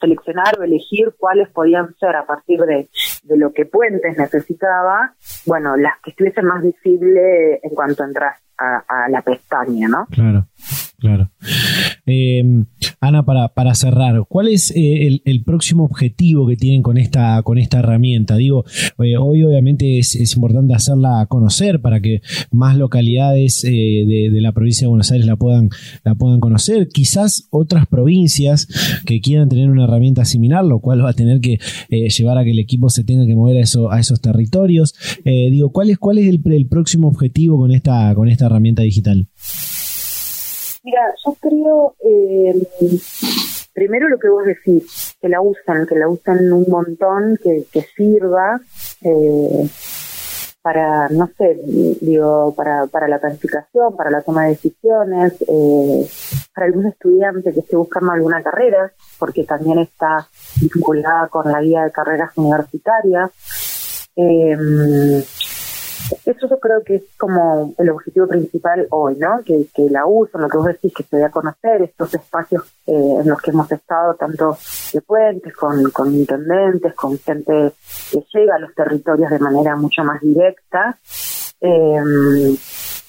seleccionar 0.00 0.58
o 0.58 0.64
elegir 0.64 1.14
cuáles 1.16 1.48
podían 1.50 1.94
ser 1.94 2.16
a 2.16 2.26
partir 2.26 2.60
de, 2.60 2.88
de 3.22 3.36
lo 3.36 3.52
que 3.52 3.66
Puentes 3.66 4.18
necesitaba, 4.18 5.14
bueno, 5.46 5.76
las 5.76 6.00
que 6.02 6.10
estuviesen 6.10 6.46
más 6.46 6.62
visibles 6.62 7.60
en 7.62 7.70
cuanto 7.74 8.04
entras 8.04 8.38
a, 8.58 8.82
a 8.88 9.08
la 9.08 9.22
pestaña, 9.22 9.88
¿no? 9.88 10.06
Claro. 10.10 10.46
Claro. 11.02 11.32
Eh, 12.06 12.44
Ana, 13.00 13.24
para, 13.24 13.48
para 13.48 13.74
cerrar, 13.74 14.24
¿cuál 14.28 14.46
es 14.46 14.70
eh, 14.76 15.20
el, 15.24 15.42
próximo 15.42 15.84
objetivo 15.84 16.46
que 16.46 16.54
tienen 16.54 16.80
con 16.80 16.96
esta, 16.96 17.42
con 17.42 17.58
esta 17.58 17.80
herramienta? 17.80 18.36
Digo, 18.36 18.64
eh, 19.02 19.16
hoy 19.16 19.42
obviamente 19.42 19.98
es, 19.98 20.14
importante 20.36 20.74
hacerla 20.74 21.26
conocer 21.28 21.80
para 21.80 22.00
que 22.00 22.22
más 22.52 22.76
localidades 22.76 23.62
de, 23.62 24.30
la 24.32 24.52
provincia 24.52 24.84
de 24.84 24.90
Buenos 24.90 25.10
Aires 25.10 25.26
la 25.26 25.34
puedan, 25.34 25.70
la 26.04 26.14
puedan 26.14 26.38
conocer. 26.38 26.86
Quizás 26.86 27.48
otras 27.50 27.88
provincias 27.88 28.68
que 29.04 29.20
quieran 29.20 29.48
tener 29.48 29.70
una 29.70 29.82
herramienta 29.82 30.24
similar, 30.24 30.64
lo 30.64 30.78
cual 30.78 31.04
va 31.04 31.10
a 31.10 31.14
tener 31.14 31.40
que 31.40 31.58
llevar 31.90 32.38
a 32.38 32.44
que 32.44 32.52
el 32.52 32.60
equipo 32.60 32.90
se 32.90 33.02
tenga 33.02 33.26
que 33.26 33.34
mover 33.34 33.56
a, 33.56 33.64
a 33.90 33.98
esos 33.98 34.20
territorios. 34.20 34.94
digo, 35.24 35.72
¿cuál 35.72 35.90
es, 35.90 35.98
cuál 35.98 36.18
es 36.18 36.28
el, 36.28 36.40
el 36.44 36.68
próximo 36.68 37.08
objetivo 37.08 37.58
con 37.58 37.72
esta, 37.72 38.14
con 38.14 38.28
esta 38.28 38.46
herramienta 38.46 38.82
digital? 38.82 39.28
Mira, 40.84 41.14
yo 41.24 41.36
creo, 41.40 41.94
eh, 42.04 42.54
primero 43.72 44.08
lo 44.08 44.18
que 44.18 44.28
vos 44.28 44.44
decís, 44.44 45.16
que 45.20 45.28
la 45.28 45.40
usan, 45.40 45.86
que 45.86 45.94
la 45.94 46.08
usan 46.08 46.52
un 46.52 46.66
montón, 46.68 47.38
que, 47.40 47.82
sirva 47.94 48.60
eh, 49.02 49.68
para, 50.60 51.08
no 51.10 51.28
sé, 51.38 51.60
digo, 52.00 52.52
para, 52.56 52.86
para 52.86 53.06
la 53.06 53.20
planificación, 53.20 53.96
para 53.96 54.10
la 54.10 54.22
toma 54.22 54.44
de 54.44 54.50
decisiones, 54.50 55.34
eh, 55.42 56.08
para 56.52 56.66
algún 56.66 56.86
estudiante 56.86 57.52
que 57.52 57.60
esté 57.60 57.76
buscando 57.76 58.10
alguna 58.10 58.42
carrera, 58.42 58.92
porque 59.20 59.44
también 59.44 59.78
está 59.78 60.26
vinculada 60.60 61.28
con 61.28 61.50
la 61.52 61.60
guía 61.60 61.84
de 61.84 61.92
carreras 61.92 62.36
universitarias. 62.36 63.30
Eh, 64.16 64.56
eso 66.24 66.48
yo 66.48 66.58
creo 66.58 66.82
que 66.84 66.96
es 66.96 67.02
como 67.18 67.74
el 67.78 67.90
objetivo 67.90 68.26
principal 68.26 68.86
hoy, 68.90 69.16
¿no? 69.16 69.42
Que, 69.44 69.66
que 69.74 69.88
la 69.90 70.06
uso, 70.06 70.38
lo 70.38 70.48
que 70.48 70.56
vos 70.56 70.66
decís, 70.66 70.92
que 70.94 71.02
se 71.02 71.16
dé 71.16 71.24
a 71.24 71.30
conocer 71.30 71.82
estos 71.82 72.14
espacios 72.14 72.62
eh, 72.86 72.92
en 72.92 73.28
los 73.28 73.40
que 73.40 73.50
hemos 73.50 73.70
estado, 73.70 74.14
tanto 74.14 74.56
de 74.92 75.00
puentes, 75.02 75.54
con, 75.54 75.90
con 75.90 76.14
intendentes, 76.14 76.94
con 76.94 77.18
gente 77.18 77.72
que 78.10 78.24
llega 78.32 78.56
a 78.56 78.58
los 78.58 78.74
territorios 78.74 79.30
de 79.30 79.38
manera 79.38 79.76
mucho 79.76 80.04
más 80.04 80.20
directa. 80.20 80.98
Eh, 81.60 82.56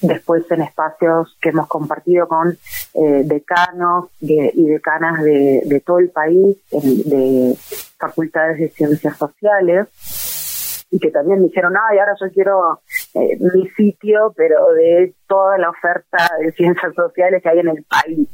después 0.01 0.43
en 0.51 0.61
espacios 0.61 1.37
que 1.41 1.49
hemos 1.49 1.67
compartido 1.67 2.27
con 2.27 2.51
eh, 2.93 3.21
decanos 3.23 4.09
y 4.19 4.65
decanas 4.65 5.23
de, 5.23 5.61
de, 5.65 5.79
todo 5.79 5.99
el 5.99 6.09
país, 6.09 6.57
de 6.71 7.55
facultades 7.97 8.59
de 8.59 8.69
ciencias 8.69 9.17
sociales 9.17 9.87
y 10.93 10.99
que 10.99 11.09
también 11.09 11.41
dijeron, 11.43 11.73
ay, 11.89 11.97
ahora 11.97 12.13
yo 12.21 12.31
quiero 12.31 12.81
eh, 13.15 13.35
mi 13.39 13.67
sitio, 13.69 14.31
pero 14.37 14.71
de 14.73 15.15
toda 15.27 15.57
la 15.57 15.71
oferta 15.71 16.29
de 16.39 16.51
ciencias 16.51 16.93
sociales 16.93 17.41
que 17.41 17.49
hay 17.49 17.59
en 17.59 17.69
el 17.69 17.83
país. 17.83 18.29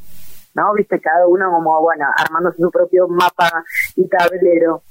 ¿No? 0.53 0.73
Viste, 0.73 0.99
cada 0.99 1.25
uno 1.25 1.49
como, 1.51 1.79
bueno, 1.81 2.05
armando 2.17 2.51
su 2.51 2.69
propio 2.69 3.07
mapa 3.07 3.49
y 3.95 4.09
tablero. 4.09 4.81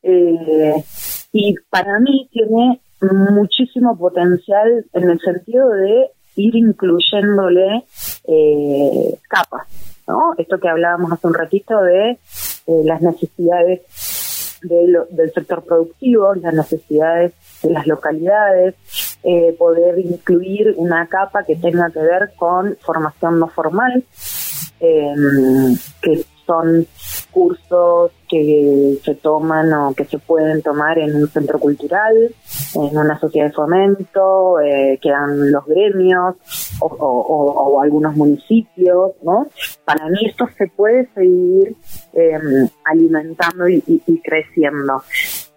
Eh, 0.00 0.84
y 1.32 1.54
para 1.68 1.98
mí 1.98 2.28
tiene 2.30 2.80
muchísimo 3.32 3.98
potencial 3.98 4.86
en 4.92 5.10
el 5.10 5.18
sentido 5.18 5.70
de 5.70 6.10
ir 6.36 6.54
incluyéndole 6.54 7.84
eh, 8.28 9.18
capas, 9.28 9.66
¿no? 10.06 10.34
Esto 10.38 10.60
que 10.60 10.68
hablábamos 10.68 11.10
hace 11.10 11.26
un 11.26 11.34
ratito 11.34 11.80
de 11.80 12.10
eh, 12.10 12.82
las 12.84 13.02
necesidades 13.02 13.80
del 14.62 15.32
sector 15.32 15.64
productivo, 15.64 16.34
las 16.34 16.54
necesidades 16.54 17.32
de 17.62 17.70
las 17.70 17.86
localidades, 17.86 18.74
eh, 19.22 19.54
poder 19.58 19.98
incluir 19.98 20.74
una 20.76 21.06
capa 21.06 21.44
que 21.44 21.56
tenga 21.56 21.90
que 21.90 22.00
ver 22.00 22.32
con 22.36 22.76
formación 22.80 23.38
no 23.38 23.48
formal, 23.48 24.04
eh, 24.80 25.14
que 26.02 26.24
son 26.48 26.86
cursos 27.30 28.10
que 28.26 28.98
se 29.04 29.14
toman 29.16 29.72
o 29.72 29.94
que 29.94 30.06
se 30.06 30.18
pueden 30.18 30.62
tomar 30.62 30.98
en 30.98 31.14
un 31.14 31.28
centro 31.28 31.58
cultural, 31.58 32.14
en 32.74 32.96
una 32.96 33.18
sociedad 33.20 33.48
de 33.48 33.52
fomento, 33.52 34.60
eh, 34.60 34.98
que 35.00 35.10
dan 35.10 35.52
los 35.52 35.64
gremios 35.66 36.36
o, 36.80 37.80
algunos 37.82 38.16
municipios, 38.16 39.12
¿no? 39.22 39.46
Para 39.84 40.06
mí 40.08 40.26
esto 40.26 40.48
se 40.56 40.66
puede 40.68 41.06
seguir 41.14 41.76
em, 42.14 42.68
alimentando 42.84 43.68
y, 43.68 43.82
creciendo 44.24 45.02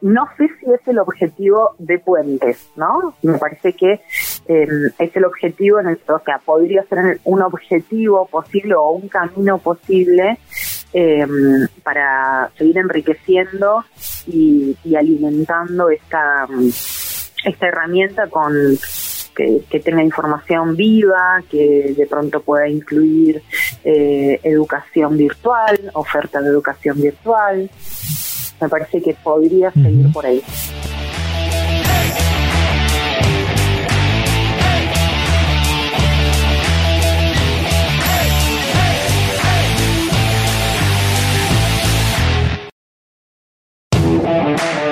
no 0.01 0.27
sé 0.35 0.49
si 0.59 0.71
es 0.71 0.87
el 0.87 0.97
objetivo 0.97 1.75
de 1.77 1.99
Puentes, 1.99 2.71
¿no? 2.75 3.13
Me 3.21 3.37
parece 3.37 3.73
que 3.73 4.01
em, 4.47 4.91
es 4.97 5.15
el 5.15 5.25
objetivo, 5.25 5.79
en 5.79 5.89
el, 5.89 5.99
o 6.07 6.19
sea, 6.25 6.39
podría 6.43 6.83
ser 6.85 7.19
un 7.23 7.41
objetivo 7.41 8.25
posible 8.25 8.73
o 8.73 8.91
un 8.91 9.07
camino 9.07 9.59
posible 9.59 10.39
em, 10.93 11.67
para 11.83 12.51
seguir 12.57 12.77
enriqueciendo 12.77 13.83
y, 14.27 14.75
alimentando 14.95 15.89
esta, 15.89 16.47
esta 17.45 17.67
herramienta 17.67 18.27
con 18.27 18.53
que, 19.35 19.79
tenga 19.79 20.03
información 20.03 20.75
viva, 20.75 21.41
que 21.49 21.93
de 21.97 22.05
pronto 22.05 22.41
pueda 22.41 22.67
incluir 22.67 23.41
eh, 23.83 24.39
educación 24.43 25.17
virtual, 25.17 25.79
oferta 25.93 26.41
de 26.41 26.49
educación 26.49 27.01
virtual. 27.01 27.69
Me 28.59 28.69
parece 28.69 29.01
que 29.01 29.15
podría 29.15 29.71
seguir 29.71 30.11
por 30.11 30.25
ahí. 30.25 30.43
Thank 44.31 44.61
you. 44.61 44.90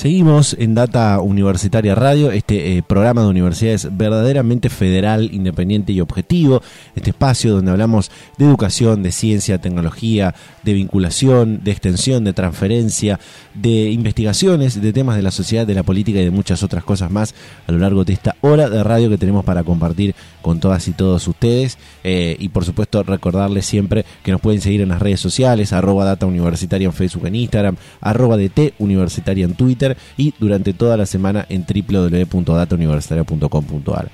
Seguimos 0.00 0.56
en 0.58 0.74
Data 0.74 1.20
Universitaria 1.20 1.94
Radio, 1.94 2.30
este 2.30 2.78
eh, 2.78 2.82
programa 2.82 3.20
de 3.20 3.28
universidades 3.28 3.86
verdaderamente 3.98 4.70
federal, 4.70 5.28
independiente 5.30 5.92
y 5.92 6.00
objetivo, 6.00 6.62
este 6.94 7.10
espacio 7.10 7.52
donde 7.52 7.70
hablamos 7.70 8.10
de 8.38 8.46
educación, 8.46 9.02
de 9.02 9.12
ciencia, 9.12 9.60
tecnología, 9.60 10.34
de 10.62 10.72
vinculación, 10.72 11.62
de 11.62 11.72
extensión, 11.72 12.24
de 12.24 12.32
transferencia, 12.32 13.20
de 13.52 13.90
investigaciones, 13.90 14.80
de 14.80 14.90
temas 14.94 15.16
de 15.16 15.22
la 15.22 15.30
sociedad, 15.30 15.66
de 15.66 15.74
la 15.74 15.82
política 15.82 16.18
y 16.18 16.24
de 16.24 16.30
muchas 16.30 16.62
otras 16.62 16.82
cosas 16.82 17.10
más 17.10 17.34
a 17.66 17.72
lo 17.72 17.76
largo 17.76 18.02
de 18.02 18.14
esta 18.14 18.36
hora 18.40 18.70
de 18.70 18.82
radio 18.82 19.10
que 19.10 19.18
tenemos 19.18 19.44
para 19.44 19.64
compartir 19.64 20.14
con 20.40 20.60
todas 20.60 20.88
y 20.88 20.92
todos 20.92 21.28
ustedes. 21.28 21.76
Eh, 22.04 22.36
y 22.38 22.48
por 22.48 22.64
supuesto 22.64 23.02
recordarles 23.02 23.66
siempre 23.66 24.06
que 24.22 24.32
nos 24.32 24.40
pueden 24.40 24.62
seguir 24.62 24.80
en 24.80 24.88
las 24.88 25.02
redes 25.02 25.20
sociales, 25.20 25.74
arroba 25.74 26.06
Data 26.06 26.24
Universitaria 26.24 26.86
en 26.86 26.94
Facebook, 26.94 27.26
en 27.26 27.34
Instagram, 27.34 27.76
arroba 28.00 28.38
DT 28.38 28.72
Universitaria 28.78 29.44
en 29.44 29.52
Twitter 29.52 29.89
y 30.16 30.32
durante 30.38 30.72
toda 30.72 30.96
la 30.96 31.06
semana 31.06 31.46
en 31.48 31.64
www.datauniversitaria.com.ar. 31.64 34.10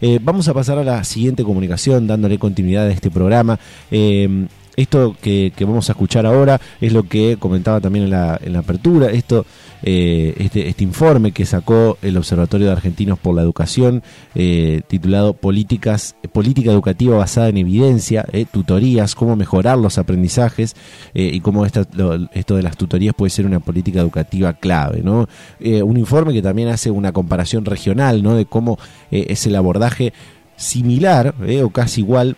Eh, 0.00 0.20
vamos 0.22 0.48
a 0.48 0.54
pasar 0.54 0.78
a 0.78 0.84
la 0.84 1.04
siguiente 1.04 1.42
comunicación, 1.42 2.06
dándole 2.06 2.38
continuidad 2.38 2.86
a 2.86 2.92
este 2.92 3.10
programa. 3.10 3.58
Eh, 3.90 4.46
esto 4.78 5.16
que, 5.20 5.52
vamos 5.60 5.88
a 5.88 5.92
escuchar 5.92 6.24
ahora 6.24 6.60
es 6.80 6.92
lo 6.92 7.02
que 7.02 7.36
comentaba 7.36 7.80
también 7.80 8.04
en 8.04 8.10
la, 8.10 8.38
en 8.40 8.52
la 8.52 8.60
apertura. 8.60 9.10
Esto 9.10 9.44
eh, 9.82 10.34
este, 10.38 10.68
este, 10.68 10.84
informe 10.84 11.32
que 11.32 11.46
sacó 11.46 11.98
el 12.02 12.16
Observatorio 12.16 12.66
de 12.66 12.72
Argentinos 12.72 13.18
por 13.18 13.34
la 13.34 13.42
Educación, 13.42 14.02
eh, 14.34 14.82
titulado 14.88 15.34
Políticas, 15.34 16.16
Política 16.32 16.72
Educativa 16.72 17.16
basada 17.16 17.48
en 17.48 17.58
evidencia, 17.58 18.24
eh, 18.32 18.44
tutorías, 18.50 19.14
cómo 19.14 19.36
mejorar 19.36 19.78
los 19.78 19.98
aprendizajes 19.98 20.74
y 21.14 21.40
cómo 21.40 21.64
esto 21.64 21.84
de 22.56 22.62
las 22.62 22.76
tutorías 22.76 23.14
puede 23.14 23.30
ser 23.30 23.46
una 23.46 23.60
política 23.60 24.00
educativa 24.00 24.52
clave. 24.54 25.02
¿no? 25.02 25.28
un 25.60 25.96
informe 25.96 26.32
que 26.32 26.42
también 26.42 26.68
hace 26.68 26.90
una 26.90 27.12
comparación 27.12 27.64
regional 27.64 28.22
¿no? 28.22 28.34
de 28.34 28.46
cómo 28.46 28.78
es 29.10 29.46
el 29.46 29.56
abordaje 29.56 30.12
similar 30.56 31.34
o 31.62 31.70
casi 31.70 32.00
igual 32.00 32.36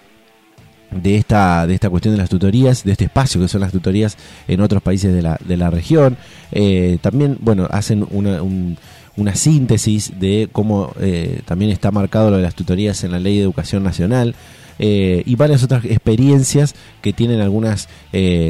de 0.90 1.16
esta, 1.16 1.66
de 1.66 1.74
esta 1.74 1.90
cuestión 1.90 2.14
de 2.14 2.18
las 2.18 2.28
tutorías, 2.28 2.84
de 2.84 2.92
este 2.92 3.04
espacio 3.04 3.40
que 3.40 3.48
son 3.48 3.60
las 3.60 3.72
tutorías 3.72 4.16
en 4.48 4.60
otros 4.60 4.82
países 4.82 5.14
de 5.14 5.22
la, 5.22 5.38
de 5.44 5.56
la 5.56 5.70
región. 5.70 6.16
Eh, 6.52 6.98
también, 7.00 7.38
bueno, 7.40 7.68
hacen 7.70 8.06
una, 8.10 8.40
una 9.16 9.34
síntesis 9.34 10.18
de 10.18 10.48
cómo 10.50 10.92
eh, 11.00 11.42
también 11.44 11.70
está 11.70 11.90
marcado 11.90 12.30
lo 12.30 12.36
de 12.36 12.42
las 12.42 12.54
tutorías 12.54 13.04
en 13.04 13.12
la 13.12 13.20
Ley 13.20 13.36
de 13.36 13.42
Educación 13.42 13.82
Nacional. 13.82 14.34
Eh, 14.82 15.22
y 15.26 15.36
varias 15.36 15.62
otras 15.62 15.84
experiencias 15.84 16.74
que 17.02 17.12
tienen 17.12 17.40
algunas 17.40 17.88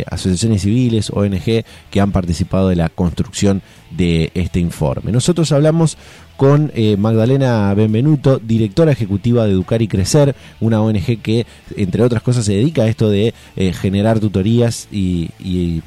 asociaciones 0.07 0.63
civiles, 0.63 1.11
ONG, 1.11 1.65
que 1.91 2.01
han 2.01 2.13
participado 2.13 2.69
de 2.69 2.77
la 2.77 2.89
construcción 2.89 3.63
de 3.91 4.31
este 4.35 4.61
informe. 4.61 5.13
Nosotros 5.13 5.51
hablamos 5.53 5.99
con 6.41 6.73
eh, 6.75 6.97
Magdalena 6.97 7.75
Benvenuto, 7.75 8.39
directora 8.39 8.93
ejecutiva 8.93 9.45
de 9.45 9.51
Educar 9.51 9.83
y 9.83 9.89
Crecer, 9.89 10.35
una 10.59 10.81
ONG 10.81 11.21
que, 11.21 11.47
entre 11.77 12.03
otras 12.03 12.23
cosas, 12.23 12.47
se 12.47 12.55
dedica 12.55 12.83
a 12.83 12.89
esto 12.89 13.11
de 13.11 13.35
eh, 13.57 13.75
generar 13.75 14.21
tutorías 14.21 14.89
y, 14.91 15.83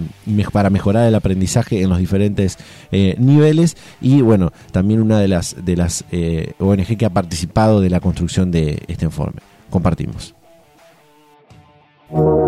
para 0.52 0.70
mejorar 0.70 1.08
el 1.08 1.16
aprendizaje 1.16 1.82
en 1.82 1.90
los 1.90 1.98
diferentes 1.98 2.60
eh, 2.92 3.16
niveles. 3.18 3.76
Y 4.00 4.22
bueno, 4.22 4.54
también 4.72 5.02
una 5.02 5.20
de 5.20 5.28
las, 5.28 5.56
de 5.66 5.76
las 5.76 6.06
ONG 6.60 6.98
que 6.98 7.06
ha 7.06 7.10
participado 7.10 7.82
de 7.82 7.90
la 7.90 8.00
construcción 8.00 8.52
de 8.52 8.84
este 8.88 9.06
informe. 9.06 9.53
Compartimos. 9.74 10.36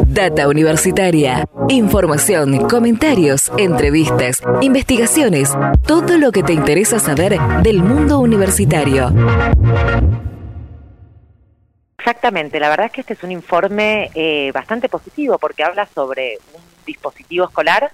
Data 0.05 0.47
Universitaria. 0.47 1.43
Información, 1.69 2.69
comentarios, 2.69 3.51
entrevistas, 3.57 4.43
investigaciones, 4.61 5.51
todo 5.87 6.19
lo 6.19 6.31
que 6.31 6.43
te 6.43 6.53
interesa 6.53 6.99
saber 6.99 7.39
del 7.63 7.81
mundo 7.81 8.19
universitario. 8.19 9.11
Exactamente, 11.97 12.59
la 12.59 12.69
verdad 12.69 12.85
es 12.85 12.91
que 12.91 13.01
este 13.01 13.13
es 13.13 13.23
un 13.23 13.31
informe 13.31 14.11
eh, 14.13 14.51
bastante 14.53 14.87
positivo 14.87 15.39
porque 15.39 15.63
habla 15.63 15.87
sobre 15.87 16.37
un 16.53 16.61
dispositivo 16.85 17.45
escolar 17.45 17.89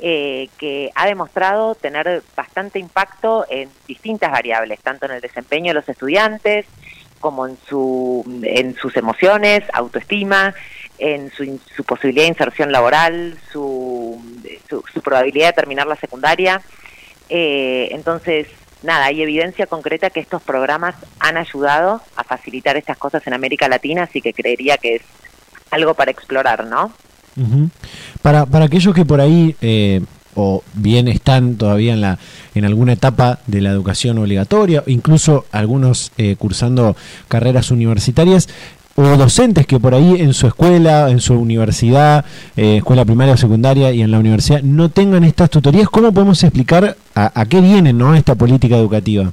eh, 0.00 0.48
que 0.56 0.90
ha 0.94 1.06
demostrado 1.06 1.74
tener 1.74 2.22
bastante 2.34 2.78
impacto 2.78 3.44
en 3.50 3.68
distintas 3.86 4.32
variables, 4.32 4.80
tanto 4.80 5.04
en 5.04 5.12
el 5.12 5.20
desempeño 5.20 5.68
de 5.68 5.74
los 5.74 5.88
estudiantes 5.90 6.64
como 7.22 7.46
en, 7.46 7.56
su, 7.66 8.22
en 8.42 8.74
sus 8.74 8.94
emociones, 8.98 9.62
autoestima, 9.72 10.54
en 10.98 11.30
su, 11.30 11.58
su 11.74 11.84
posibilidad 11.84 12.24
de 12.24 12.28
inserción 12.28 12.70
laboral, 12.70 13.38
su, 13.50 14.22
su, 14.68 15.00
probabilidad 15.00 15.46
de 15.48 15.52
terminar 15.54 15.86
la 15.86 15.96
secundaria. 15.96 16.60
Eh, 17.30 17.88
entonces, 17.92 18.48
nada, 18.82 19.06
hay 19.06 19.22
evidencia 19.22 19.66
concreta 19.66 20.10
que 20.10 20.20
estos 20.20 20.42
programas 20.42 20.94
han 21.18 21.38
ayudado 21.38 22.02
a 22.16 22.24
facilitar 22.24 22.76
estas 22.76 22.98
cosas 22.98 23.26
en 23.26 23.32
América 23.32 23.68
Latina, 23.68 24.02
así 24.02 24.20
que 24.20 24.34
creería 24.34 24.76
que 24.76 24.96
es 24.96 25.02
algo 25.70 25.94
para 25.94 26.10
explorar, 26.10 26.66
¿no? 26.66 26.92
para, 28.20 28.44
para 28.44 28.66
aquellos 28.66 28.94
que 28.94 29.06
por 29.06 29.22
ahí 29.22 29.56
eh, 29.62 30.02
o 30.34 30.62
bien 30.74 31.08
están 31.08 31.56
todavía 31.56 31.92
en 31.92 32.00
la 32.00 32.18
en 32.54 32.64
alguna 32.64 32.92
etapa 32.92 33.38
de 33.46 33.60
la 33.60 33.70
educación 33.70 34.18
obligatoria, 34.18 34.82
incluso 34.86 35.46
algunos 35.52 36.12
eh, 36.18 36.36
cursando 36.38 36.96
carreras 37.28 37.70
universitarias, 37.70 38.48
o 38.94 39.02
docentes 39.16 39.66
que 39.66 39.80
por 39.80 39.94
ahí 39.94 40.20
en 40.20 40.34
su 40.34 40.46
escuela, 40.46 41.08
en 41.10 41.20
su 41.20 41.34
universidad, 41.34 42.24
eh, 42.56 42.78
escuela 42.78 43.04
primaria 43.04 43.34
o 43.34 43.36
secundaria 43.36 43.90
y 43.92 44.02
en 44.02 44.10
la 44.10 44.18
universidad 44.18 44.62
no 44.62 44.90
tengan 44.90 45.24
estas 45.24 45.50
tutorías, 45.50 45.88
¿cómo 45.88 46.12
podemos 46.12 46.42
explicar 46.42 46.96
a, 47.14 47.46
qué 47.46 47.60
viene 47.60 47.92
¿no? 47.92 48.14
esta 48.14 48.34
política 48.34 48.76
educativa? 48.76 49.32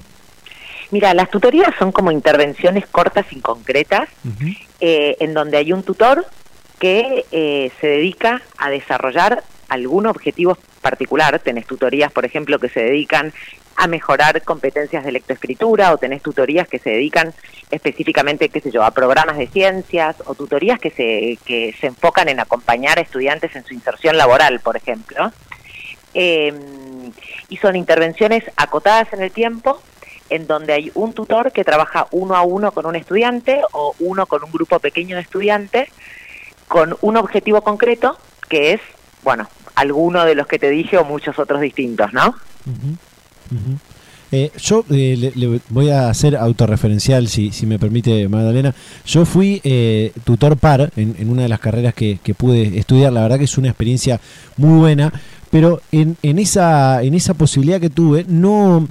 Mira, 0.91 1.13
las 1.13 1.29
tutorías 1.29 1.73
son 1.77 1.91
como 1.91 2.11
intervenciones 2.11 2.87
cortas 2.87 3.25
y 3.31 3.39
concretas, 3.41 4.09
eh, 4.79 5.17
en 5.19 5.33
donde 5.33 5.57
hay 5.57 5.71
un 5.71 5.83
tutor 5.83 6.25
que 6.79 7.25
eh, 7.31 7.71
se 7.79 7.87
dedica 7.87 8.41
a 8.57 8.69
desarrollar 8.69 9.43
algún 9.69 10.07
objetivo 10.07 10.57
particular. 10.81 11.39
Tenés 11.39 11.65
tutorías, 11.65 12.11
por 12.11 12.25
ejemplo, 12.25 12.59
que 12.59 12.69
se 12.69 12.81
dedican 12.81 13.33
a 13.75 13.87
mejorar 13.87 14.41
competencias 14.41 15.05
de 15.05 15.11
lectoescritura 15.13 15.93
o 15.93 15.97
tenés 15.97 16.21
tutorías 16.21 16.67
que 16.67 16.79
se 16.79 16.89
dedican 16.89 17.33
específicamente, 17.71 18.49
qué 18.49 18.59
sé 18.59 18.71
yo, 18.71 18.83
a 18.83 18.91
programas 18.91 19.37
de 19.37 19.47
ciencias 19.47 20.17
o 20.25 20.35
tutorías 20.35 20.79
que 20.79 20.89
se, 20.89 21.37
que 21.45 21.73
se 21.79 21.87
enfocan 21.87 22.27
en 22.27 22.41
acompañar 22.41 22.99
a 22.99 23.01
estudiantes 23.01 23.55
en 23.55 23.63
su 23.63 23.73
inserción 23.73 24.17
laboral, 24.17 24.59
por 24.59 24.75
ejemplo. 24.75 25.31
Em, 26.13 27.11
y 27.47 27.57
son 27.57 27.75
intervenciones 27.75 28.43
acotadas 28.57 29.13
en 29.13 29.21
el 29.21 29.31
tiempo 29.31 29.81
en 30.29 30.47
donde 30.47 30.73
hay 30.73 30.91
un 30.95 31.13
tutor 31.13 31.51
que 31.51 31.63
trabaja 31.63 32.07
uno 32.11 32.35
a 32.35 32.41
uno 32.41 32.71
con 32.71 32.85
un 32.85 32.95
estudiante 32.95 33.61
o 33.71 33.95
uno 33.99 34.25
con 34.25 34.43
un 34.43 34.51
grupo 34.51 34.79
pequeño 34.79 35.15
de 35.15 35.21
estudiantes 35.21 35.89
con 36.67 36.97
un 37.01 37.17
objetivo 37.17 37.61
concreto 37.61 38.17
que 38.47 38.73
es, 38.73 38.81
bueno, 39.23 39.47
alguno 39.79 40.25
de 40.25 40.35
los 40.35 40.45
que 40.45 40.59
te 40.59 40.69
dije 40.69 40.97
o 40.97 41.05
muchos 41.05 41.39
otros 41.39 41.61
distintos, 41.61 42.11
¿no? 42.11 42.35
Eh, 44.31 44.51
yo 44.57 44.85
eh, 44.91 45.31
le, 45.33 45.59
voy 45.69 45.89
a 45.89 46.09
hacer 46.09 46.35
autorreferencial, 46.35 47.27
si, 47.27 47.51
si 47.51 47.65
me 47.65 47.79
permite, 47.79 48.27
Magdalena. 48.27 48.75
Yo 49.05 49.25
fui 49.25 49.61
eh, 49.63 50.11
tutor 50.25 50.57
par 50.57 50.91
en, 50.97 51.29
una 51.29 51.43
de 51.43 51.49
las 51.49 51.59
carreras 51.59 51.93
que, 51.93 52.19
que, 52.21 52.33
pude 52.33 52.77
estudiar. 52.77 53.13
La 53.13 53.21
verdad 53.21 53.37
que 53.37 53.45
es 53.45 53.57
una 53.57 53.69
experiencia 53.69 54.19
muy 54.57 54.79
buena, 54.79 55.13
pero 55.49 55.81
en, 55.91 56.17
en, 56.21 56.39
esa, 56.39 57.01
en 57.01 57.13
esa 57.13 57.33
posibilidad 57.33 57.79
que 57.79 57.89
tuve, 57.89 58.25
no 58.27 58.87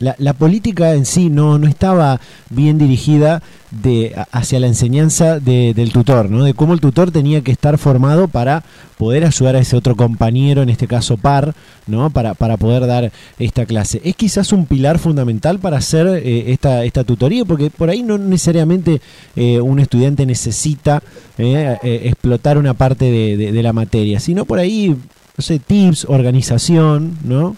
la, 0.00 0.32
política 0.32 0.94
en 0.94 1.04
sí 1.04 1.28
no, 1.28 1.58
no 1.58 1.68
estaba 1.68 2.20
bien 2.48 2.78
dirigida 2.78 3.42
de, 3.70 4.14
hacia 4.32 4.58
la 4.58 4.66
enseñanza 4.66 5.38
del 5.38 5.92
tutor, 5.92 6.30
¿no? 6.30 6.42
de 6.42 6.54
cómo 6.54 6.72
el 6.72 6.80
tutor 6.80 7.10
tenía 7.10 7.42
que 7.42 7.52
estar 7.52 7.76
formado 7.76 8.26
para 8.26 8.64
poder 8.96 9.24
ayudar 9.24 9.56
a 9.56 9.60
ese 9.60 9.76
otro 9.76 9.96
compañero, 9.96 10.62
en 10.62 10.70
este 10.70 10.86
caso 10.86 11.18
par, 11.18 11.54
¿no? 11.86 12.10
para, 12.10 12.34
para 12.34 12.56
poder 12.56 12.86
dar 12.86 13.12
esta 13.38 13.66
clase. 13.66 14.00
Es 14.02 14.16
quizás 14.16 14.52
un 14.52 14.66
pilar 14.66 14.98
fundamental 14.98 15.58
para 15.58 15.76
hacer 15.76 16.06
eh, 16.06 16.50
esta, 16.50 16.84
esta 16.84 17.04
tutoría, 17.04 17.44
porque 17.44 17.70
por 17.70 17.90
ahí 17.90 18.02
no 18.02 18.16
necesariamente 18.16 19.00
eh, 19.36 19.60
un 19.60 19.80
estudiante 19.80 20.24
necesita 20.24 21.02
eh, 21.36 21.78
explotar 22.04 22.56
una 22.56 22.74
parte 22.74 23.04
de, 23.04 23.36
de, 23.36 23.52
de 23.52 23.62
la 23.62 23.74
materia, 23.74 24.18
sino 24.18 24.46
por 24.46 24.58
ahí, 24.58 24.88
no 24.88 25.42
sé, 25.42 25.58
tips, 25.58 26.06
organización, 26.08 27.18
¿no? 27.22 27.56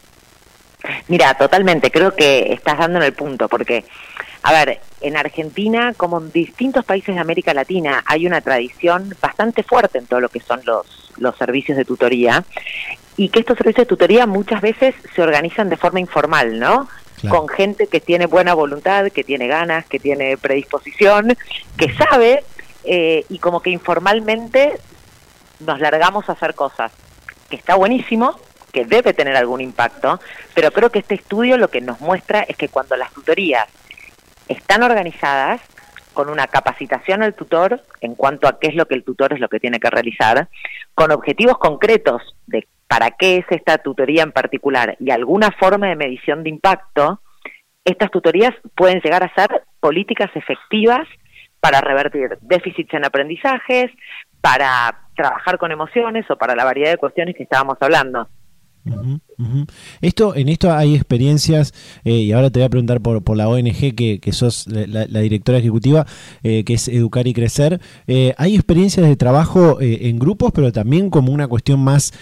Mira, 1.08 1.34
totalmente, 1.34 1.90
creo 1.90 2.14
que 2.14 2.52
estás 2.52 2.78
dando 2.78 2.98
en 2.98 3.04
el 3.04 3.12
punto, 3.12 3.48
porque, 3.48 3.84
a 4.42 4.52
ver, 4.52 4.80
en 5.00 5.16
Argentina, 5.16 5.94
como 5.96 6.18
en 6.18 6.30
distintos 6.30 6.84
países 6.84 7.14
de 7.14 7.20
América 7.20 7.52
Latina, 7.54 8.02
hay 8.06 8.26
una 8.26 8.40
tradición 8.40 9.14
bastante 9.20 9.62
fuerte 9.62 9.98
en 9.98 10.06
todo 10.06 10.20
lo 10.20 10.28
que 10.28 10.40
son 10.40 10.60
los, 10.64 11.12
los 11.18 11.36
servicios 11.36 11.76
de 11.76 11.84
tutoría, 11.84 12.44
y 13.16 13.28
que 13.28 13.40
estos 13.40 13.58
servicios 13.58 13.86
de 13.86 13.88
tutoría 13.88 14.26
muchas 14.26 14.60
veces 14.60 14.94
se 15.14 15.22
organizan 15.22 15.68
de 15.68 15.76
forma 15.76 16.00
informal, 16.00 16.58
¿no? 16.58 16.88
Con 17.28 17.46
gente 17.46 17.86
que 17.86 18.00
tiene 18.00 18.26
buena 18.26 18.52
voluntad, 18.52 19.10
que 19.12 19.22
tiene 19.22 19.46
ganas, 19.46 19.86
que 19.86 20.00
tiene 20.00 20.36
predisposición, 20.36 21.36
que 21.76 21.92
sabe, 21.94 22.42
eh, 22.84 23.24
y 23.28 23.38
como 23.38 23.60
que 23.60 23.70
informalmente 23.70 24.72
nos 25.60 25.78
largamos 25.78 26.28
a 26.28 26.32
hacer 26.32 26.54
cosas, 26.54 26.90
que 27.48 27.54
está 27.54 27.76
buenísimo, 27.76 28.40
que 28.72 28.84
debe 28.84 29.12
tener 29.12 29.36
algún 29.36 29.60
impacto, 29.60 30.20
pero 30.54 30.70
creo 30.70 30.90
que 30.90 31.00
este 31.00 31.14
estudio 31.14 31.56
lo 31.58 31.68
que 31.68 31.80
nos 31.80 32.00
muestra 32.00 32.40
es 32.40 32.56
que 32.56 32.68
cuando 32.68 32.96
las 32.96 33.12
tutorías 33.12 33.66
están 34.48 34.82
organizadas 34.82 35.60
con 36.12 36.28
una 36.28 36.46
capacitación 36.46 37.22
al 37.22 37.34
tutor 37.34 37.82
en 38.00 38.14
cuanto 38.14 38.46
a 38.48 38.58
qué 38.58 38.68
es 38.68 38.74
lo 38.74 38.86
que 38.86 38.94
el 38.94 39.04
tutor 39.04 39.32
es 39.32 39.40
lo 39.40 39.48
que 39.48 39.60
tiene 39.60 39.80
que 39.80 39.90
realizar, 39.90 40.48
con 40.94 41.10
objetivos 41.10 41.58
concretos 41.58 42.22
de 42.46 42.66
para 42.86 43.10
qué 43.12 43.38
es 43.38 43.46
esta 43.48 43.78
tutoría 43.78 44.22
en 44.22 44.32
particular 44.32 44.96
y 45.00 45.10
alguna 45.10 45.50
forma 45.52 45.88
de 45.88 45.96
medición 45.96 46.42
de 46.42 46.50
impacto, 46.50 47.22
estas 47.86 48.10
tutorías 48.10 48.52
pueden 48.74 49.00
llegar 49.00 49.22
a 49.22 49.34
ser 49.34 49.64
políticas 49.80 50.30
efectivas 50.34 51.08
para 51.58 51.80
revertir 51.80 52.36
déficits 52.42 52.92
en 52.92 53.06
aprendizajes, 53.06 53.90
para 54.42 55.06
trabajar 55.16 55.56
con 55.56 55.72
emociones 55.72 56.30
o 56.30 56.36
para 56.36 56.54
la 56.54 56.64
variedad 56.64 56.90
de 56.90 56.98
cuestiones 56.98 57.34
que 57.34 57.44
estábamos 57.44 57.78
hablando. 57.80 58.28
Esto, 60.00 60.34
en 60.34 60.48
esto 60.48 60.72
hay 60.72 60.94
experiencias, 60.94 61.72
eh, 62.04 62.12
y 62.12 62.32
ahora 62.32 62.50
te 62.50 62.58
voy 62.58 62.66
a 62.66 62.70
preguntar 62.70 63.00
por, 63.00 63.22
por 63.22 63.36
la 63.36 63.48
ONG 63.48 63.94
que, 63.94 64.32
sos 64.32 64.66
la, 64.66 65.06
directora 65.20 65.58
ejecutiva, 65.58 66.04
eh, 66.42 66.64
que 66.64 66.74
es 66.74 66.88
Educar 66.88 67.26
y 67.26 67.34
Crecer. 67.34 67.80
Eh, 68.06 68.34
hay 68.38 68.54
experiencias 68.54 69.06
de 69.06 69.16
trabajo 69.16 69.78
en 69.80 70.18
grupos, 70.18 70.52
pero 70.54 70.72
también 70.72 71.10
como 71.10 71.32
una 71.32 71.48
cuestión 71.48 71.80
más 71.80 72.12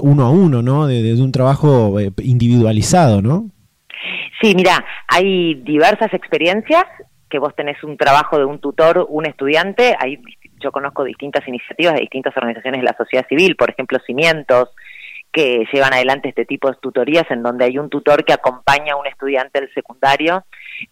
uno 0.00 0.24
a 0.24 0.30
uno, 0.30 0.62
¿no? 0.62 0.86
De, 0.86 1.14
un 1.14 1.32
trabajo 1.32 1.96
individualizado, 2.22 3.22
¿no? 3.22 3.50
Sí, 4.40 4.54
mira, 4.54 4.84
hay 5.08 5.54
diversas 5.54 6.12
experiencias 6.12 6.84
que 7.30 7.38
vos 7.38 7.54
tenés 7.56 7.82
un 7.82 7.96
trabajo 7.96 8.38
de 8.38 8.44
un 8.44 8.60
tutor, 8.60 9.06
un 9.08 9.26
estudiante, 9.26 9.96
hay, 9.98 10.20
yo 10.60 10.70
conozco 10.70 11.02
distintas 11.02 11.46
iniciativas 11.48 11.94
de 11.94 12.02
distintas 12.02 12.36
organizaciones 12.36 12.80
de 12.80 12.86
la 12.86 12.96
sociedad 12.96 13.26
civil, 13.28 13.56
por 13.56 13.70
ejemplo, 13.70 13.98
Cimientos, 14.06 14.68
que 15.34 15.66
llevan 15.72 15.92
adelante 15.92 16.28
este 16.28 16.46
tipo 16.46 16.70
de 16.70 16.76
tutorías 16.80 17.28
en 17.28 17.42
donde 17.42 17.64
hay 17.64 17.76
un 17.76 17.90
tutor 17.90 18.24
que 18.24 18.32
acompaña 18.32 18.94
a 18.94 18.96
un 18.96 19.06
estudiante 19.06 19.60
del 19.60 19.74
secundario 19.74 20.44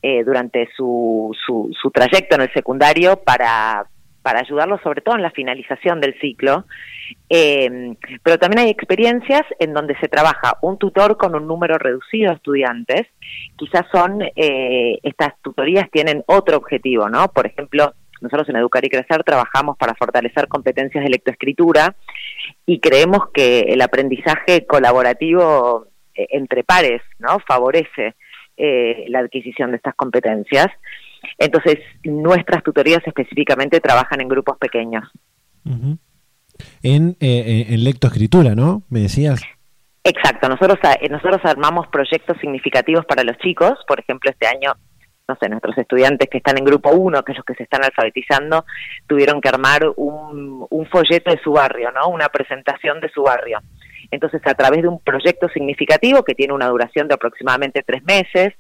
eh, 0.03 0.24
durante 0.24 0.68
su, 0.76 1.34
su, 1.47 1.90
trayecto 1.93 2.34
en 2.34 2.43
el 2.43 2.53
secundario 2.53 3.16
para 3.16 3.86
para 4.22 4.38
ayudarlos 4.38 4.80
sobre 4.82 5.01
todo 5.01 5.16
en 5.16 5.22
la 5.22 5.32
finalización 5.32 6.01
del 6.01 6.16
ciclo. 6.20 6.64
Eh, 7.28 7.97
pero 8.22 8.38
también 8.38 8.61
hay 8.61 8.70
experiencias 8.70 9.43
en 9.59 9.74
donde 9.74 9.97
se 9.99 10.07
trabaja 10.07 10.59
un 10.62 10.78
tutor 10.78 11.16
con 11.16 11.34
un 11.34 11.49
número 11.49 11.76
reducido 11.76 12.30
de 12.30 12.36
estudiantes. 12.36 13.09
Quizás 13.57 13.84
son, 13.90 14.22
eh, 14.22 15.01
estas 15.03 15.34
tutorías 15.43 15.90
tienen 15.90 16.22
otro 16.26 16.57
objetivo, 16.57 17.09
¿no? 17.09 17.32
Por 17.32 17.47
ejemplo, 17.47 17.95
nosotros 18.23 18.49
en 18.49 18.57
Educar 18.57 18.85
y 18.85 18.89
Crecer 18.89 19.23
trabajamos 19.25 19.77
para 19.77 19.95
fortalecer 19.95 20.49
competencias 20.49 21.05
de 21.05 21.11
lectoescritura 21.11 21.95
y 22.64 22.81
creemos 22.81 23.31
que 23.35 23.61
el 23.61 23.83
aprendizaje 23.83 24.66
colaborativo 24.66 25.89
eh, 26.14 26.27
entre 26.31 26.64
pares, 26.64 27.03
¿no? 27.18 27.39
Favorece 27.47 28.14
la 29.09 29.18
adquisición 29.18 29.73
de 29.73 29.79
estas 29.79 29.95
competencias. 29.97 30.68
Entonces, 31.37 31.79
nuestras 32.05 32.62
tutorías 32.62 33.01
específicamente 33.05 33.81
trabajan 33.81 34.20
en 34.20 34.29
grupos 34.29 34.57
pequeños. 34.59 35.05
en, 36.83 37.16
eh, 37.20 37.66
en 37.68 37.85
lectoescritura, 37.85 38.55
¿no? 38.55 38.83
Me 38.89 39.01
decías. 39.01 39.43
Exacto, 40.05 40.49
nosotros, 40.49 40.79
eh, 41.01 41.09
nosotros 41.09 41.41
armamos 41.45 41.87
proyectos 41.89 42.37
significativos 42.41 43.05
para 43.07 43.23
los 43.23 43.39
chicos, 43.39 43.79
por 43.87 44.01
ejemplo, 44.01 44.31
este 44.31 44.47
año, 44.47 44.73
no 45.29 45.37
sé, 45.41 45.49
nuestros 45.49 45.77
estudiantes 45.79 46.29
que 46.29 46.39
están 46.39 46.59
en 46.59 46.64
grupo 46.64 46.91
1, 46.91 47.18
aquellos 47.18 47.45
que 47.45 47.55
se 47.55 47.62
están 47.62 47.85
alfabetizando, 47.85 48.64
tuvieron 49.07 49.41
que 49.41 49.49
armar 49.49 49.93
un, 49.97 50.66
un 50.68 50.87
folleto 50.87 51.31
de 51.31 51.41
su 51.43 51.53
barrio, 51.53 51.91
¿no? 51.93 52.09
Una 52.09 52.29
presentación 52.29 53.01
de 53.01 53.09
su 53.11 53.23
barrio. 53.23 53.61
Entonces, 54.11 54.43
a 54.45 54.55
través 54.55 54.83
de 54.83 54.89
un 54.89 55.01
proyecto 55.01 55.49
significativo 55.49 56.23
que 56.23 56.35
tiene 56.35 56.53
una 56.53 56.68
duración 56.68 57.09
de 57.09 57.14
aproximadamente 57.14 57.83
tres 57.83 58.03
meses, 58.05 58.53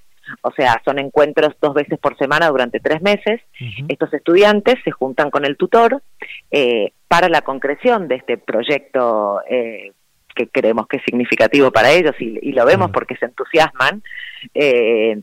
o 0.42 0.52
sea, 0.52 0.80
son 0.84 0.98
encuentros 0.98 1.54
dos 1.60 1.74
veces 1.74 1.98
por 1.98 2.16
semana 2.16 2.48
durante 2.48 2.80
tres 2.80 3.02
meses. 3.02 3.40
Estos 3.88 4.12
estudiantes 4.14 4.76
se 4.84 4.90
juntan 4.90 5.30
con 5.30 5.44
el 5.44 5.56
tutor 5.56 6.02
eh, 6.50 6.92
para 7.08 7.28
la 7.28 7.42
concreción 7.42 8.08
de 8.08 8.16
este 8.16 8.38
proyecto 8.38 9.40
eh, 9.48 9.92
que 10.34 10.48
creemos 10.48 10.86
que 10.86 10.98
es 10.98 11.02
significativo 11.04 11.70
para 11.70 11.90
ellos 11.90 12.14
y, 12.18 12.52
lo 12.52 12.64
vemos 12.64 12.90
porque 12.90 13.16
se 13.16 13.26
entusiasman. 13.26 14.02
Eh, 14.54 15.20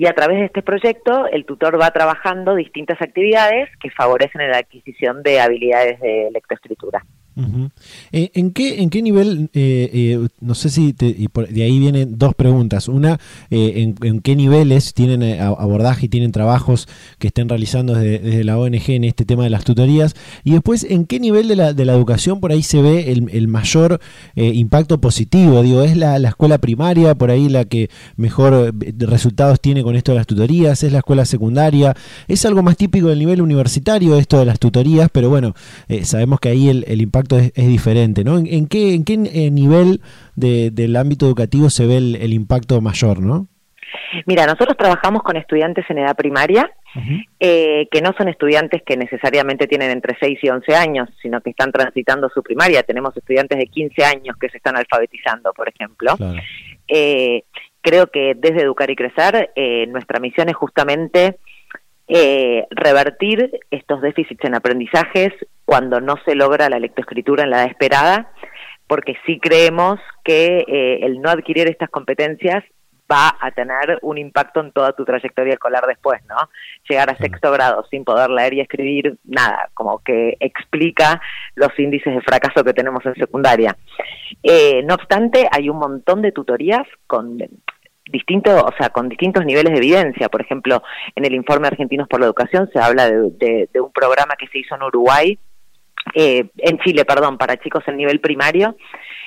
y 0.00 0.06
a 0.06 0.14
través 0.14 0.38
de 0.38 0.46
este 0.46 0.62
proyecto 0.62 1.26
el 1.26 1.44
tutor 1.44 1.78
va 1.78 1.90
trabajando 1.90 2.54
distintas 2.54 2.96
actividades 3.02 3.68
que 3.76 3.90
favorecen 3.90 4.50
la 4.50 4.56
adquisición 4.56 5.22
de 5.22 5.40
habilidades 5.40 6.00
de 6.00 6.30
lectoescritura. 6.32 7.04
Eh, 8.12 8.30
¿En, 8.34 8.50
qué, 8.52 8.82
¿En 8.82 8.90
qué 8.90 9.02
nivel, 9.02 9.50
eh, 9.54 9.90
eh, 9.92 10.28
no 10.40 10.54
sé 10.54 10.68
si 10.68 10.92
de 10.92 11.62
ahí 11.62 11.78
vienen 11.78 12.18
dos 12.18 12.34
preguntas? 12.34 12.88
Una, 12.88 13.18
en, 13.50 14.20
qué 14.20 14.36
niveles 14.36 14.94
tienen 14.94 15.40
abordaje 15.40 16.06
y 16.06 16.08
tienen 16.08 16.32
trabajos 16.32 16.88
que 17.18 17.28
estén 17.28 17.48
realizando 17.48 17.94
desde, 17.94 18.44
la 18.44 18.58
ONG 18.58 18.90
en 18.90 19.04
este 19.04 19.24
tema 19.24 19.44
de 19.44 19.50
las 19.50 19.64
tutorías? 19.64 20.14
Y 20.44 20.52
después, 20.52 20.84
¿en 20.84 21.06
qué 21.06 21.20
nivel 21.20 21.48
de 21.48 21.56
la, 21.56 21.72
de 21.72 21.84
la 21.84 21.92
educación 21.92 22.40
por 22.40 22.52
ahí 22.52 22.62
se 22.62 22.82
ve 22.82 23.12
el, 23.12 23.48
mayor 23.48 24.00
impacto 24.34 25.00
positivo? 25.00 25.62
Digo, 25.62 25.82
¿es 25.82 25.96
la, 25.96 26.16
escuela 26.16 26.58
primaria 26.58 27.14
por 27.14 27.30
ahí 27.30 27.48
la 27.48 27.64
que 27.64 27.90
mejor 28.16 28.74
resultados 28.98 29.60
tiene 29.60 29.82
con 29.82 29.96
esto 29.96 30.12
de 30.12 30.18
las 30.18 30.26
tutorías? 30.26 30.82
¿Es 30.82 30.92
la 30.92 30.98
escuela 30.98 31.24
secundaria? 31.24 31.96
¿Es 32.28 32.44
algo 32.44 32.62
más 32.62 32.76
típico 32.76 33.08
del 33.08 33.18
nivel 33.18 33.40
universitario 33.40 34.16
esto 34.16 34.38
de 34.38 34.46
las 34.46 34.58
tutorías? 34.58 35.08
Pero 35.12 35.30
bueno, 35.30 35.54
sabemos 36.02 36.40
que 36.40 36.48
ahí 36.48 36.68
el 36.68 37.00
impacto 37.00 37.19
es, 37.38 37.54
diferente, 37.54 38.24
¿no? 38.24 38.38
¿En, 38.38 38.66
qué, 38.66 38.94
en 38.94 39.04
qué 39.04 39.14
eh, 39.14 39.50
nivel 39.50 40.00
del 40.36 40.96
ámbito 40.96 41.26
educativo 41.26 41.70
se 41.70 41.86
ve 41.86 41.96
el, 41.98 42.32
impacto 42.32 42.80
mayor, 42.80 43.20
no? 43.20 43.46
Mira, 44.26 44.46
nosotros 44.46 44.76
trabajamos 44.76 45.22
con 45.22 45.36
estudiantes 45.36 45.84
en 45.88 45.98
edad 45.98 46.16
primaria, 46.16 46.70
eh, 47.38 47.86
que 47.90 48.02
no 48.02 48.12
son 48.16 48.28
estudiantes 48.28 48.82
que 48.84 48.96
necesariamente 48.96 49.66
tienen 49.66 49.90
entre 49.90 50.16
6 50.18 50.38
y 50.42 50.48
11 50.48 50.74
años, 50.74 51.08
sino 51.22 51.40
que 51.40 51.50
están 51.50 51.70
transitando 51.70 52.28
su 52.28 52.42
primaria. 52.42 52.82
Tenemos 52.82 53.16
estudiantes 53.16 53.58
de 53.58 53.66
15 53.66 54.04
años 54.04 54.36
que 54.40 54.48
se 54.48 54.56
están 54.56 54.76
alfabetizando, 54.76 55.52
por 55.52 55.68
ejemplo. 55.68 56.16
Eh, 56.88 57.44
creo 57.80 58.08
que 58.08 58.34
desde 58.36 58.62
Educar 58.62 58.90
y 58.90 58.96
Crecer, 58.96 59.50
nuestra 59.88 60.18
misión 60.18 60.48
es 60.48 60.56
justamente 60.56 61.38
eh, 62.12 62.66
revertir 62.70 63.52
estos 63.70 64.02
déficits 64.02 64.44
en 64.44 64.56
aprendizajes 64.56 65.32
cuando 65.64 66.00
no 66.00 66.16
se 66.24 66.34
logra 66.34 66.68
la 66.68 66.80
lectoescritura 66.80 67.44
en 67.44 67.50
la 67.50 67.58
edad 67.58 67.70
esperada, 67.70 68.32
porque 68.88 69.14
sí 69.24 69.38
creemos 69.38 70.00
que 70.24 70.64
eh, 70.66 71.06
el 71.06 71.20
no 71.20 71.30
adquirir 71.30 71.68
estas 71.68 71.88
competencias 71.88 72.64
va 73.10 73.36
a 73.40 73.52
tener 73.52 74.00
un 74.02 74.18
impacto 74.18 74.60
en 74.60 74.72
toda 74.72 74.92
tu 74.92 75.04
trayectoria 75.04 75.54
escolar 75.54 75.84
después, 75.86 76.20
¿no? 76.28 76.36
Llegar 76.88 77.10
a 77.10 77.16
sexto 77.16 77.52
grado 77.52 77.84
sin 77.90 78.04
poder 78.04 78.28
leer 78.30 78.54
y 78.54 78.60
escribir, 78.60 79.16
nada, 79.24 79.68
como 79.74 80.00
que 80.00 80.36
explica 80.40 81.20
los 81.54 81.76
índices 81.78 82.12
de 82.12 82.22
fracaso 82.22 82.64
que 82.64 82.72
tenemos 82.72 83.06
en 83.06 83.14
secundaria. 83.14 83.76
Eh, 84.42 84.82
no 84.84 84.94
obstante, 84.94 85.48
hay 85.50 85.68
un 85.68 85.78
montón 85.78 86.22
de 86.22 86.32
tutorías 86.32 86.86
con 87.06 87.38
distinto, 88.10 88.64
o 88.64 88.72
sea, 88.76 88.90
con 88.90 89.08
distintos 89.08 89.44
niveles 89.44 89.72
de 89.72 89.78
evidencia. 89.78 90.28
Por 90.28 90.40
ejemplo, 90.40 90.82
en 91.14 91.24
el 91.24 91.34
informe 91.34 91.68
Argentinos 91.68 92.08
por 92.08 92.20
la 92.20 92.26
Educación 92.26 92.68
se 92.72 92.78
habla 92.78 93.08
de, 93.10 93.68
un 93.74 93.92
programa 93.92 94.34
que 94.38 94.48
se 94.48 94.58
hizo 94.58 94.74
en 94.74 94.82
Uruguay, 94.82 95.38
eh, 96.14 96.46
en 96.58 96.78
Chile, 96.78 97.04
perdón, 97.04 97.38
para 97.38 97.58
chicos 97.58 97.84
en 97.86 97.96
nivel 97.96 98.20
primario, 98.20 98.76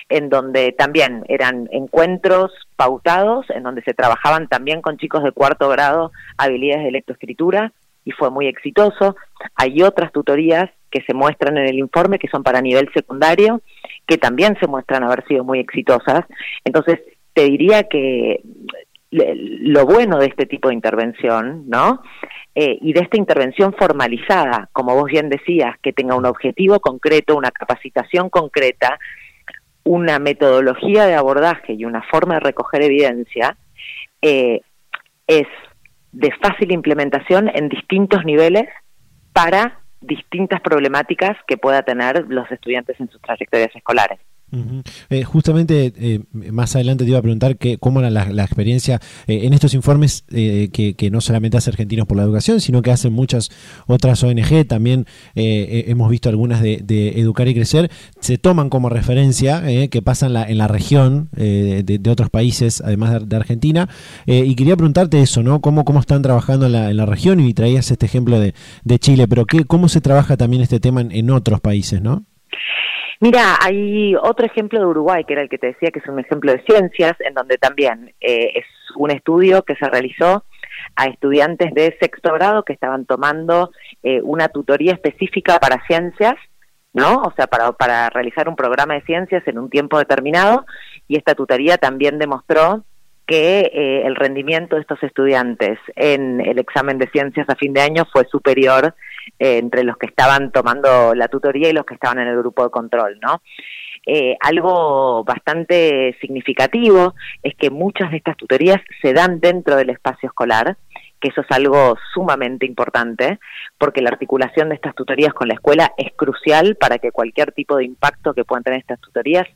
en 0.10 0.30
donde 0.30 0.74
también 0.74 1.24
eran 1.28 1.70
encuentros 1.72 2.52
pautados, 2.76 3.46
en 3.50 3.64
donde 3.64 3.84
se 3.84 3.94
trabajaban 3.94 4.48
también 4.48 4.82
con 4.82 4.98
chicos 4.98 5.24
de 5.24 5.32
cuarto 5.32 5.70
grado 5.70 6.12
habilidades 6.38 6.84
de 6.86 6.92
lectoescritura 6.92 7.72
y 8.06 8.12
fue 8.12 8.30
muy 8.30 8.48
exitoso. 8.48 9.16
Hay 9.56 9.82
otras 9.82 10.12
tutorías 10.12 10.70
que 10.92 11.02
se 11.02 11.14
muestran 11.14 11.58
en 11.58 11.66
el 11.66 11.80
informe 11.80 12.20
que 12.20 12.28
son 12.28 12.44
para 12.44 12.62
nivel 12.62 12.90
secundario, 12.94 13.62
que 14.06 14.18
también 14.18 14.58
se 14.60 14.68
muestran 14.68 15.04
haber 15.04 15.26
sido 15.26 15.44
muy 15.44 15.60
exitosas. 15.60 16.26
Entonces, 16.64 17.00
te 17.34 17.44
diría 17.46 17.84
que 17.84 18.42
lo 19.12 19.86
bueno 19.86 20.18
de 20.18 20.26
este 20.28 20.46
tipo 20.46 20.70
de 20.70 20.76
intervención, 20.76 21.66
¿no? 21.68 22.02
Eh, 22.56 22.78
y 22.82 22.94
de 22.94 23.02
esta 23.02 23.18
intervención 23.18 23.74
formalizada, 23.74 24.70
como 24.74 24.96
vos 24.96 25.06
bien 25.06 25.30
decías, 25.30 25.78
que 25.82 25.94
tenga 25.94 26.16
un 26.16 26.26
objetivo 26.26 26.80
concreto, 26.80 27.36
una 27.36 27.52
capacitación 27.52 28.30
concreta, 28.30 29.00
una 29.84 30.18
metodología 30.20 31.06
de 31.06 31.16
abordaje 31.16 31.74
y 31.74 31.86
una 31.86 32.02
forma 32.04 32.36
de 32.36 32.40
recoger 32.40 32.84
evidencia, 32.84 33.58
eh, 34.22 34.62
es 35.28 35.48
de 36.12 36.32
fácil 36.42 36.72
implementación 36.72 37.50
en 37.54 37.70
distintos 37.70 38.24
niveles 38.24 38.68
para 39.32 39.80
distintas 40.02 40.62
problemáticas 40.62 41.38
que 41.48 41.58
pueda 41.58 41.82
tener 41.84 42.26
los 42.28 42.50
estudiantes 42.52 43.00
en 43.00 43.10
sus 43.10 43.22
trayectorias 43.22 43.76
escolares. 43.76 44.20
Eh, 45.10 45.24
justamente 45.24 45.94
eh, 45.98 46.20
más 46.32 46.76
adelante 46.76 47.04
te 47.04 47.10
iba 47.10 47.20
a 47.20 47.22
preguntar 47.22 47.58
que, 47.58 47.78
cómo 47.78 48.00
era 48.00 48.10
la, 48.10 48.44
experiencia 48.44 49.00
eh, 49.28 49.42
en 49.44 49.54
estos 49.54 49.74
informes 49.74 50.24
que, 50.28 51.10
no 51.12 51.22
solamente 51.22 51.58
hace 51.58 51.70
Argentinos 51.70 52.08
por 52.08 52.18
la 52.18 52.24
Educación, 52.24 52.62
sino 52.62 52.82
que 52.82 52.92
hacen 52.92 53.14
muchas 53.14 53.50
otras 53.88 54.24
ONG, 54.24 54.66
también 54.68 55.06
hemos 55.36 56.10
visto 56.10 56.30
algunas 56.30 56.62
de, 56.62 57.14
Educar 57.16 57.48
y 57.48 57.54
Crecer, 57.54 57.92
se 58.20 58.38
toman 58.38 58.70
como 58.70 58.90
referencia 58.90 59.64
que 59.90 60.02
pasan 60.02 60.36
en 60.36 60.58
la 60.58 60.68
región 60.68 61.30
de, 61.32 62.10
otros 62.10 62.30
países, 62.30 62.82
además 62.82 63.28
de, 63.28 63.36
Argentina, 63.36 63.90
y 64.26 64.56
quería 64.56 64.76
preguntarte 64.76 65.22
eso, 65.22 65.44
¿no? 65.44 65.62
¿Cómo, 65.62 65.86
cómo 65.86 66.00
están 66.00 66.22
trabajando 66.22 66.68
en 66.68 66.72
la, 66.72 66.90
en 66.90 66.98
la 66.98 67.06
región? 67.06 67.40
Y 67.40 67.54
traías 67.54 67.92
este 67.92 68.06
ejemplo 68.06 68.40
de, 68.40 68.54
Chile, 69.00 69.28
pero 69.28 69.46
¿qué, 69.46 69.66
¿cómo 69.66 69.90
se 69.90 70.02
trabaja 70.02 70.38
también 70.38 70.62
este 70.64 70.80
tema 70.80 71.02
en, 71.02 71.12
en 71.12 71.30
otros 71.32 71.60
países, 71.60 72.02
¿no? 72.02 72.26
Mira, 73.24 73.56
hay 73.62 74.16
otro 74.16 74.46
ejemplo 74.46 74.82
de 74.82 74.86
Uruguay, 74.86 75.24
que 75.24 75.32
era 75.32 75.44
el 75.44 75.48
que 75.48 75.58
te 75.58 75.68
decía 75.68 75.92
que 75.92 76.00
es 76.00 76.08
un 76.08 76.20
ejemplo 76.20 76.52
de 76.52 76.62
ciencias, 76.64 77.16
en 77.22 77.34
donde 77.34 77.58
también 77.58 78.14
eh, 78.20 78.52
es 78.54 78.66
un 78.98 79.12
estudio 79.12 79.64
que 79.64 79.78
se 79.78 79.90
realizó 79.90 80.44
a 80.98 81.06
estudiantes 81.06 81.74
de 81.74 81.96
sexto 82.02 82.34
grado 82.34 82.66
que 82.66 82.74
estaban 82.74 83.06
tomando 83.06 83.72
eh, 84.04 84.20
una 84.24 84.50
tutoría 84.50 84.92
específica 84.92 85.58
para 85.60 85.82
ciencias, 85.88 86.36
¿no? 86.92 87.22
O 87.22 87.32
sea, 87.38 87.48
para, 87.48 87.72
para 87.72 88.10
realizar 88.10 88.50
un 88.50 88.58
programa 88.58 88.96
de 88.96 89.04
ciencias 89.04 89.48
en 89.48 89.58
un 89.58 89.70
tiempo 89.70 89.98
determinado, 89.98 90.66
y 91.08 91.16
esta 91.16 91.34
tutoría 91.34 91.78
también 91.78 92.20
demostró 92.20 92.84
que 93.26 93.72
eh, 93.74 94.06
el 94.06 94.18
rendimiento 94.18 94.76
de 94.76 94.82
estos 94.82 95.02
estudiantes 95.02 95.80
en 95.96 96.42
el 96.42 96.60
examen 96.60 96.98
de 96.98 97.08
ciencias 97.08 97.50
a 97.50 97.56
fin 97.56 97.72
de 97.72 97.80
año 97.80 98.06
fue 98.12 98.26
superior 98.26 98.94
eh, 99.40 99.58
entre 99.58 99.84
los 99.84 99.98
que 99.98 100.08
estaban 100.08 100.52
tomando 100.52 101.14
la 101.16 101.28
tutoría 101.28 101.70
y 101.70 101.74
los 101.74 101.86
que 101.86 101.96
estaban 101.96 102.20
en 102.20 102.28
el 102.28 102.38
grupo 102.38 102.64
de 102.64 102.70
control, 102.70 103.20
¿no? 103.22 103.42
Eh, 104.06 104.36
algo 104.42 105.24
bastante 105.24 106.18
significativo 106.20 107.16
es 107.42 107.56
que 107.56 107.70
muchas 107.70 108.12
de 108.12 108.18
estas 108.18 108.36
tutorías 108.36 108.82
se 109.02 109.14
dan 109.14 109.40
dentro 109.40 109.78
del 109.78 109.92
espacio 109.92 110.28
escolar, 110.28 110.78
que 111.22 111.30
eso 111.30 111.42
es 111.42 111.48
algo 111.52 111.96
sumamente 112.14 112.66
importante, 112.66 113.40
porque 113.78 114.02
la 114.02 114.10
articulación 114.10 114.70
de 114.70 114.76
estas 114.76 114.94
tutorías 114.94 115.34
con 115.34 115.48
la 115.48 115.54
escuela 115.54 115.94
es 115.98 116.12
crucial 116.18 116.76
para 116.76 116.98
que 116.98 117.12
cualquier 117.12 117.54
tipo 117.54 117.78
de 117.78 117.86
impacto 117.86 118.34
que 118.34 118.44
puedan 118.44 118.64
tener 118.64 118.80
estas 118.80 119.00
tutorías 119.00 119.48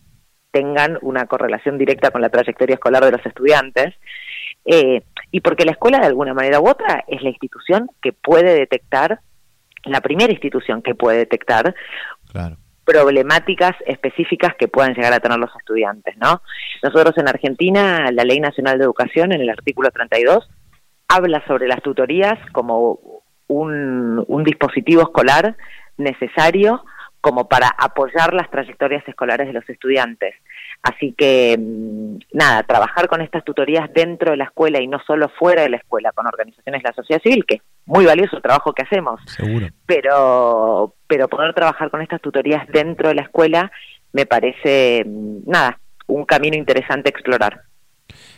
tengan 0.51 0.97
una 1.01 1.25
correlación 1.25 1.77
directa 1.77 2.11
con 2.11 2.21
la 2.21 2.29
trayectoria 2.29 2.75
escolar 2.75 3.03
de 3.03 3.11
los 3.11 3.25
estudiantes. 3.25 3.95
Eh, 4.63 5.01
y 5.29 5.41
porque 5.41 5.65
la 5.65 5.71
escuela 5.71 5.99
de 5.99 6.07
alguna 6.07 6.33
manera 6.33 6.61
u 6.61 6.69
otra 6.69 7.03
es 7.07 7.21
la 7.21 7.29
institución 7.29 7.89
que 8.01 8.13
puede 8.13 8.53
detectar 8.53 9.19
la 9.89 10.01
primera 10.01 10.31
institución 10.31 10.81
que 10.81 10.95
puede 10.95 11.19
detectar 11.19 11.73
problemáticas 12.85 13.75
específicas 13.85 14.55
que 14.57 14.69
puedan 14.69 14.93
llegar 14.93 15.11
a 15.11 15.19
tener 15.19 15.37
los 15.37 15.53
estudiantes, 15.59 16.15
¿no? 16.17 16.41
Nosotros 16.81 17.17
en 17.17 17.27
Argentina, 17.27 18.09
la 18.11 18.23
Ley 18.23 18.39
Nacional 18.39 18.77
de 18.77 18.85
Educación, 18.85 19.33
en 19.33 19.41
el 19.41 19.49
artículo 19.49 19.91
32, 19.91 20.49
habla 21.09 21.45
sobre 21.47 21.67
las 21.67 21.81
tutorías 21.81 22.39
como 22.53 22.99
un, 23.47 24.23
un 24.27 24.43
dispositivo 24.43 25.01
escolar 25.01 25.57
necesario 25.97 26.85
como 27.19 27.49
para 27.49 27.67
apoyar 27.67 28.33
las 28.33 28.49
trayectorias 28.49 29.05
escolares 29.07 29.47
de 29.47 29.53
los 29.53 29.69
estudiantes. 29.69 30.35
Así 30.83 31.13
que, 31.17 31.57
mm, 31.57 32.17
nada, 32.33 32.63
trabajar 32.63 33.07
con 33.07 33.21
estas 33.21 33.43
tutorías 33.43 33.91
dentro 33.93 34.31
de 34.31 34.37
la 34.37 34.45
escuela 34.45 34.81
y 34.81 34.87
no 34.87 34.99
solo 35.05 35.29
fuera 35.37 35.63
de 35.63 35.69
la 35.69 35.77
escuela, 35.77 36.11
con 36.13 36.27
organizaciones 36.27 36.81
de 36.81 36.89
la 36.89 36.95
sociedad 36.95 37.21
civil, 37.21 37.45
que 37.45 37.55
es 37.55 37.61
muy 37.85 38.05
valioso 38.05 38.37
el 38.37 38.41
trabajo 38.41 38.73
que 38.73 38.83
hacemos. 38.83 39.19
Seguro. 39.25 39.67
Pero, 39.85 40.93
pero 41.07 41.27
poder 41.27 41.53
trabajar 41.53 41.89
con 41.89 42.01
estas 42.01 42.21
tutorías 42.21 42.67
dentro 42.67 43.09
de 43.09 43.15
la 43.15 43.23
escuela 43.23 43.71
me 44.13 44.25
parece, 44.25 45.03
mm, 45.05 45.49
nada, 45.49 45.79
un 46.07 46.25
camino 46.25 46.55
interesante 46.55 47.09
a 47.09 47.11
explorar. 47.11 47.61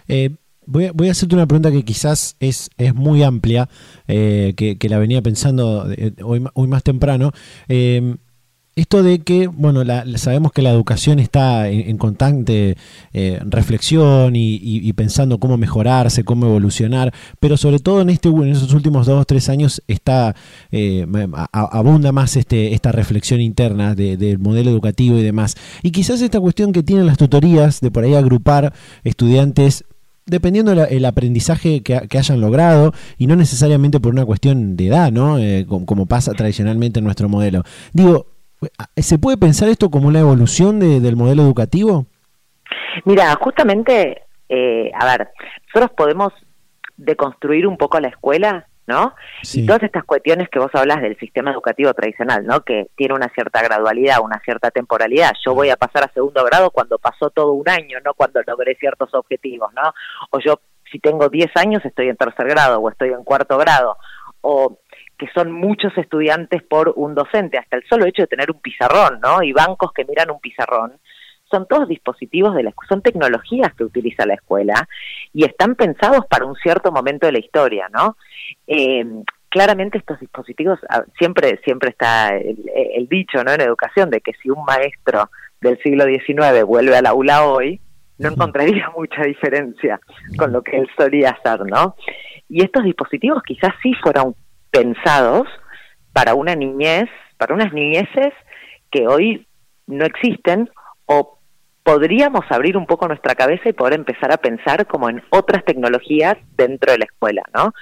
Eh, 0.07 0.31
voy, 0.65 0.85
a, 0.85 0.91
voy 0.91 1.07
a 1.07 1.11
hacerte 1.11 1.35
una 1.35 1.47
pregunta 1.47 1.71
que 1.71 1.83
quizás 1.83 2.35
es, 2.39 2.69
es 2.77 2.93
muy 2.95 3.23
amplia, 3.23 3.69
eh, 4.07 4.53
que, 4.57 4.77
que, 4.77 4.89
la 4.89 4.99
venía 4.99 5.21
pensando 5.21 5.91
eh, 5.91 6.13
hoy, 6.23 6.43
hoy 6.53 6.67
más 6.67 6.83
temprano. 6.83 7.31
Eh, 7.67 8.15
esto 8.75 9.03
de 9.03 9.19
que, 9.19 9.47
bueno, 9.47 9.83
sabemos 10.15 10.51
que 10.51 10.61
la 10.61 10.69
educación 10.69 11.19
está 11.19 11.69
en, 11.69 11.97
constante 11.97 12.77
eh, 13.13 13.39
reflexión 13.43 14.33
y, 14.35 14.93
pensando 14.93 15.37
cómo 15.39 15.57
mejorarse, 15.57 16.23
cómo 16.23 16.45
evolucionar, 16.45 17.13
pero 17.39 17.57
sobre 17.57 17.79
todo 17.79 18.01
en 18.01 18.09
este 18.09 18.29
en 18.29 18.49
esos 18.49 18.73
últimos 18.73 19.05
dos 19.05 19.21
o 19.21 19.25
tres 19.25 19.49
años 19.49 19.81
está 19.87 20.35
eh, 20.71 21.05
abunda 21.51 22.11
más 22.11 22.35
este 22.37 22.73
esta 22.73 22.91
reflexión 22.91 23.41
interna 23.41 23.95
del 23.95 24.39
modelo 24.39 24.71
educativo 24.71 25.17
y 25.17 25.23
demás. 25.23 25.55
Y 25.83 25.91
quizás 25.91 26.21
esta 26.21 26.39
cuestión 26.39 26.71
que 26.71 26.83
tienen 26.83 27.05
las 27.05 27.17
tutorías 27.17 27.81
de 27.81 27.91
por 27.91 28.03
ahí 28.03 28.15
agrupar 28.15 28.73
estudiantes 29.03 29.83
dependiendo 30.25 30.73
del 30.73 31.05
aprendizaje 31.05 31.81
que, 31.81 32.17
hayan 32.17 32.39
logrado 32.39 32.93
y 33.17 33.27
no 33.27 33.35
necesariamente 33.35 33.99
por 33.99 34.13
una 34.13 34.25
cuestión 34.25 34.77
de 34.77 34.87
edad, 34.87 35.11
¿no? 35.11 35.39
Eh, 35.39 35.65
como, 35.67 36.05
pasa 36.05 36.33
tradicionalmente 36.33 36.99
en 36.99 37.05
nuestro 37.05 37.27
modelo. 37.27 37.63
Digo, 37.93 38.27
¿Se 38.97 39.17
puede 39.17 39.37
pensar 39.37 39.69
esto 39.69 39.89
como 39.89 40.07
una 40.07 40.19
evolución 40.19 40.79
del 40.79 41.15
modelo 41.15 41.43
educativo? 41.43 42.05
Mira, 43.05 43.33
justamente, 43.35 44.23
eh, 44.49 44.91
a 44.93 45.05
ver, 45.05 45.29
nosotros 45.67 45.95
podemos 45.95 46.33
deconstruir 46.97 47.65
un 47.65 47.77
poco 47.77 47.99
la 47.99 48.09
escuela, 48.09 48.67
¿no? 48.87 49.13
Y 49.53 49.65
todas 49.65 49.83
estas 49.83 50.03
cuestiones 50.03 50.49
que 50.49 50.59
vos 50.59 50.71
hablas 50.73 51.01
del 51.01 51.17
sistema 51.17 51.51
educativo 51.51 51.93
tradicional, 51.93 52.45
¿no? 52.45 52.61
Que 52.61 52.87
tiene 52.95 53.13
una 53.13 53.29
cierta 53.29 53.61
gradualidad, 53.61 54.19
una 54.21 54.39
cierta 54.43 54.71
temporalidad. 54.71 55.31
Yo 55.45 55.53
voy 55.53 55.69
a 55.69 55.77
pasar 55.77 56.03
a 56.03 56.13
segundo 56.13 56.43
grado 56.43 56.71
cuando 56.71 56.97
pasó 56.97 57.29
todo 57.29 57.53
un 57.53 57.69
año, 57.69 57.99
no 58.03 58.13
cuando 58.15 58.41
logré 58.45 58.75
ciertos 58.75 59.13
objetivos, 59.13 59.71
¿no? 59.73 59.93
O 60.31 60.39
yo, 60.39 60.59
si 60.91 60.99
tengo 60.99 61.29
10 61.29 61.51
años, 61.55 61.85
estoy 61.85 62.09
en 62.09 62.17
tercer 62.17 62.47
grado 62.47 62.79
o 62.79 62.89
estoy 62.89 63.09
en 63.09 63.23
cuarto 63.23 63.57
grado. 63.57 63.95
O 64.41 64.79
que 65.19 65.27
son 65.35 65.51
muchos 65.51 65.95
estudiantes 65.97 66.63
por 66.63 66.93
un 66.95 67.13
docente, 67.13 67.57
hasta 67.57 67.75
el 67.75 67.83
solo 67.87 68.05
hecho 68.05 68.23
de 68.23 68.27
tener 68.27 68.49
un 68.49 68.59
pizarrón, 68.61 69.19
¿no? 69.21 69.43
Y 69.43 69.51
bancos 69.51 69.91
que 69.93 70.05
miran 70.05 70.31
un 70.31 70.39
pizarrón, 70.39 70.93
son 71.51 71.67
todos 71.67 71.87
dispositivos 71.89 72.55
de 72.55 72.63
la 72.63 72.73
son 72.87 73.01
tecnologías 73.01 73.73
que 73.73 73.83
utiliza 73.83 74.25
la 74.25 74.35
escuela 74.35 74.87
y 75.33 75.45
están 75.45 75.75
pensados 75.75 76.25
para 76.27 76.45
un 76.45 76.55
cierto 76.55 76.91
momento 76.91 77.25
de 77.25 77.33
la 77.33 77.39
historia, 77.39 77.89
¿no? 77.91 78.17
Eh, 78.65 79.05
claramente 79.49 79.97
estos 79.97 80.19
dispositivos 80.19 80.79
ah, 80.89 81.03
siempre 81.17 81.59
siempre 81.65 81.89
está 81.89 82.29
el, 82.37 83.07
dicho, 83.09 83.43
¿no? 83.43 83.51
En 83.51 83.61
educación 83.61 84.09
de 84.09 84.21
que 84.21 84.33
si 84.41 84.49
un 84.49 84.63
maestro 84.63 85.29
del 85.59 85.77
siglo 85.79 86.05
XIX 86.05 86.63
vuelve 86.63 86.95
al 86.95 87.07
aula 87.07 87.45
hoy, 87.45 87.81
no 88.19 88.29
encontraría 88.29 88.89
mucha 88.95 89.23
diferencia 89.23 89.99
con 90.37 90.53
lo 90.53 90.61
que 90.61 90.77
él 90.77 90.89
solía 90.97 91.31
hacer, 91.31 91.65
¿no? 91.65 91.95
Y 92.47 92.63
estos 92.63 92.83
dispositivos 92.85 93.43
quizás 93.43 93.73
sí 93.83 93.93
fueron 94.01 94.35
pensados 94.71 95.47
para 96.13 96.33
una 96.33 96.55
niñez, 96.55 97.09
para 97.37 97.53
unas 97.53 97.73
niñeces 97.73 98.33
que 98.91 99.07
hoy 99.07 99.47
no 99.87 100.05
existen 100.05 100.69
o 101.05 101.39
podríamos 101.83 102.45
abrir 102.49 102.77
un 102.77 102.85
poco 102.85 103.07
nuestra 103.07 103.35
cabeza 103.35 103.69
y 103.69 103.73
poder 103.73 103.93
empezar 103.93 104.31
a 104.31 104.37
pensar 104.37 104.85
como 104.85 105.09
en 105.09 105.23
otras 105.29 105.63
tecnologías 105.65 106.37
dentro 106.55 106.91
de 106.91 106.99
la 106.99 107.05
escuela, 107.05 107.41
¿no? 107.53 107.73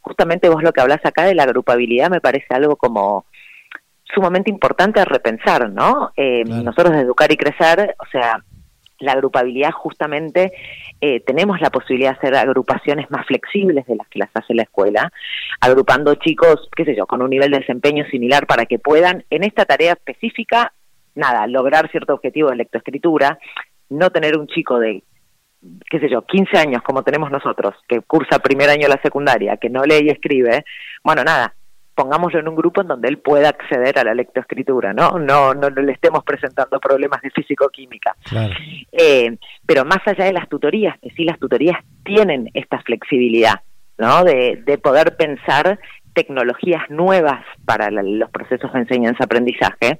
Justamente 0.00 0.48
vos 0.48 0.62
lo 0.62 0.72
que 0.72 0.80
hablas 0.80 1.04
acá 1.04 1.24
de 1.24 1.34
la 1.34 1.42
agrupabilidad 1.42 2.10
me 2.10 2.20
parece 2.20 2.46
algo 2.50 2.76
como 2.76 3.24
sumamente 4.14 4.50
importante 4.50 5.00
a 5.00 5.04
repensar, 5.04 5.70
¿no? 5.70 6.12
Eh, 6.16 6.44
nosotros 6.44 6.92
de 6.92 7.00
Educar 7.00 7.30
y 7.32 7.36
Crecer, 7.36 7.96
o 7.98 8.06
sea, 8.10 8.44
la 9.00 9.12
agrupabilidad 9.12 9.70
justamente 9.72 10.52
eh, 11.00 11.20
tenemos 11.20 11.60
la 11.60 11.70
posibilidad 11.70 12.12
de 12.12 12.18
hacer 12.18 12.34
agrupaciones 12.34 13.10
más 13.10 13.26
flexibles 13.26 13.86
de 13.86 13.96
las 13.96 14.08
que 14.08 14.18
las 14.18 14.30
hace 14.34 14.54
la 14.54 14.62
escuela, 14.62 15.10
agrupando 15.60 16.14
chicos, 16.16 16.68
qué 16.76 16.84
sé 16.84 16.96
yo, 16.96 17.06
con 17.06 17.22
un 17.22 17.30
nivel 17.30 17.50
de 17.50 17.60
desempeño 17.60 18.04
similar 18.10 18.46
para 18.46 18.66
que 18.66 18.78
puedan 18.78 19.24
en 19.30 19.44
esta 19.44 19.64
tarea 19.64 19.92
específica, 19.92 20.72
nada, 21.14 21.46
lograr 21.46 21.90
cierto 21.90 22.14
objetivo 22.14 22.50
de 22.50 22.56
lectoescritura, 22.56 23.38
no 23.90 24.10
tener 24.10 24.38
un 24.38 24.46
chico 24.46 24.78
de 24.78 25.02
qué 25.90 25.98
sé 25.98 26.08
yo, 26.08 26.22
15 26.22 26.56
años 26.56 26.82
como 26.82 27.02
tenemos 27.02 27.30
nosotros, 27.30 27.74
que 27.88 28.00
cursa 28.02 28.38
primer 28.38 28.70
año 28.70 28.82
de 28.82 28.94
la 28.94 29.02
secundaria, 29.02 29.56
que 29.56 29.68
no 29.68 29.82
lee 29.82 30.04
y 30.04 30.10
escribe, 30.10 30.64
bueno, 31.02 31.24
nada, 31.24 31.54
pongámoslo 31.98 32.38
en 32.38 32.46
un 32.46 32.54
grupo 32.54 32.80
en 32.80 32.86
donde 32.86 33.08
él 33.08 33.18
pueda 33.18 33.48
acceder 33.48 33.98
a 33.98 34.04
la 34.04 34.14
lectoescritura, 34.14 34.92
¿no? 34.92 35.18
No, 35.18 35.52
no, 35.52 35.68
le 35.68 35.90
estemos 35.90 36.22
presentando 36.22 36.78
problemas 36.78 37.20
de 37.22 37.30
físico-química. 37.30 38.14
Eh, 38.92 39.36
pero 39.66 39.84
más 39.84 39.98
allá 40.06 40.26
de 40.26 40.32
las 40.32 40.48
tutorías, 40.48 40.96
que 41.02 41.10
sí 41.10 41.24
las 41.24 41.40
tutorías 41.40 41.76
tienen 42.04 42.50
esta 42.54 42.80
flexibilidad, 42.82 43.62
¿no? 43.98 44.22
De, 44.22 44.62
de 44.64 44.78
poder 44.78 45.16
pensar 45.16 45.80
tecnologías 46.12 46.88
nuevas 46.88 47.44
para 47.64 47.90
los 47.90 48.30
procesos 48.30 48.72
de 48.72 48.78
enseñanza-aprendizaje, 48.78 49.98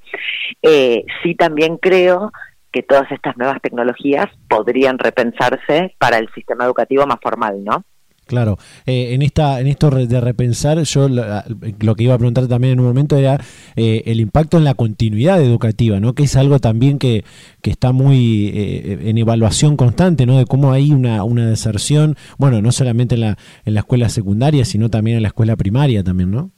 eh, 0.63 1.05
sí 1.25 1.35
también 1.35 1.79
creo 1.79 2.31
que 2.71 2.85
todas 2.85 3.11
estas 3.11 3.37
nuevas 3.37 3.61
tecnologías 3.61 4.27
podrían 4.49 5.01
repensarse 5.01 5.97
para 5.99 6.19
el 6.19 6.29
sistema 6.33 6.65
educativo 6.65 7.05
más 7.09 7.19
formal, 7.21 7.65
¿no? 7.65 7.83
Claro, 8.29 8.59
eh, 8.85 9.15
en 9.15 9.23
esta, 9.23 9.59
en 9.59 9.69
esto 9.69 9.89
de 9.89 10.21
repensar, 10.21 10.79
yo 10.83 11.09
lo, 11.09 11.95
que 11.97 12.03
iba 12.03 12.13
a 12.13 12.19
preguntar 12.19 12.47
también 12.47 12.75
en 12.75 12.81
un 12.81 12.87
momento 12.87 13.17
era 13.17 13.41
eh, 13.75 14.03
el 14.05 14.21
impacto 14.21 14.59
en 14.59 14.65
la 14.65 14.75
continuidad 14.75 15.41
educativa, 15.41 15.99
¿no? 15.99 16.13
Que 16.13 16.25
es 16.25 16.37
algo 16.37 16.59
también 16.59 16.99
que, 16.99 17.25
que 17.63 17.71
está 17.71 17.93
muy 17.93 18.49
eh, 18.49 18.99
en 19.09 19.17
evaluación 19.17 19.79
constante, 19.79 20.27
¿no? 20.27 20.37
De 20.37 20.45
cómo 20.45 20.73
hay 20.73 20.93
una, 20.93 21.25
una 21.25 21.47
deserción, 21.47 22.17
bueno, 22.37 22.61
no 22.61 22.71
solamente 22.71 23.15
en 23.15 23.23
la, 23.23 23.39
en 23.65 23.73
la 23.73 23.81
escuela 23.81 24.11
secundaria, 24.11 24.67
sino 24.67 24.91
también 24.91 25.17
en 25.17 25.23
la 25.23 25.29
escuela 25.29 25.57
primaria 25.57 26.05
también, 26.05 26.31
¿no? 26.31 26.51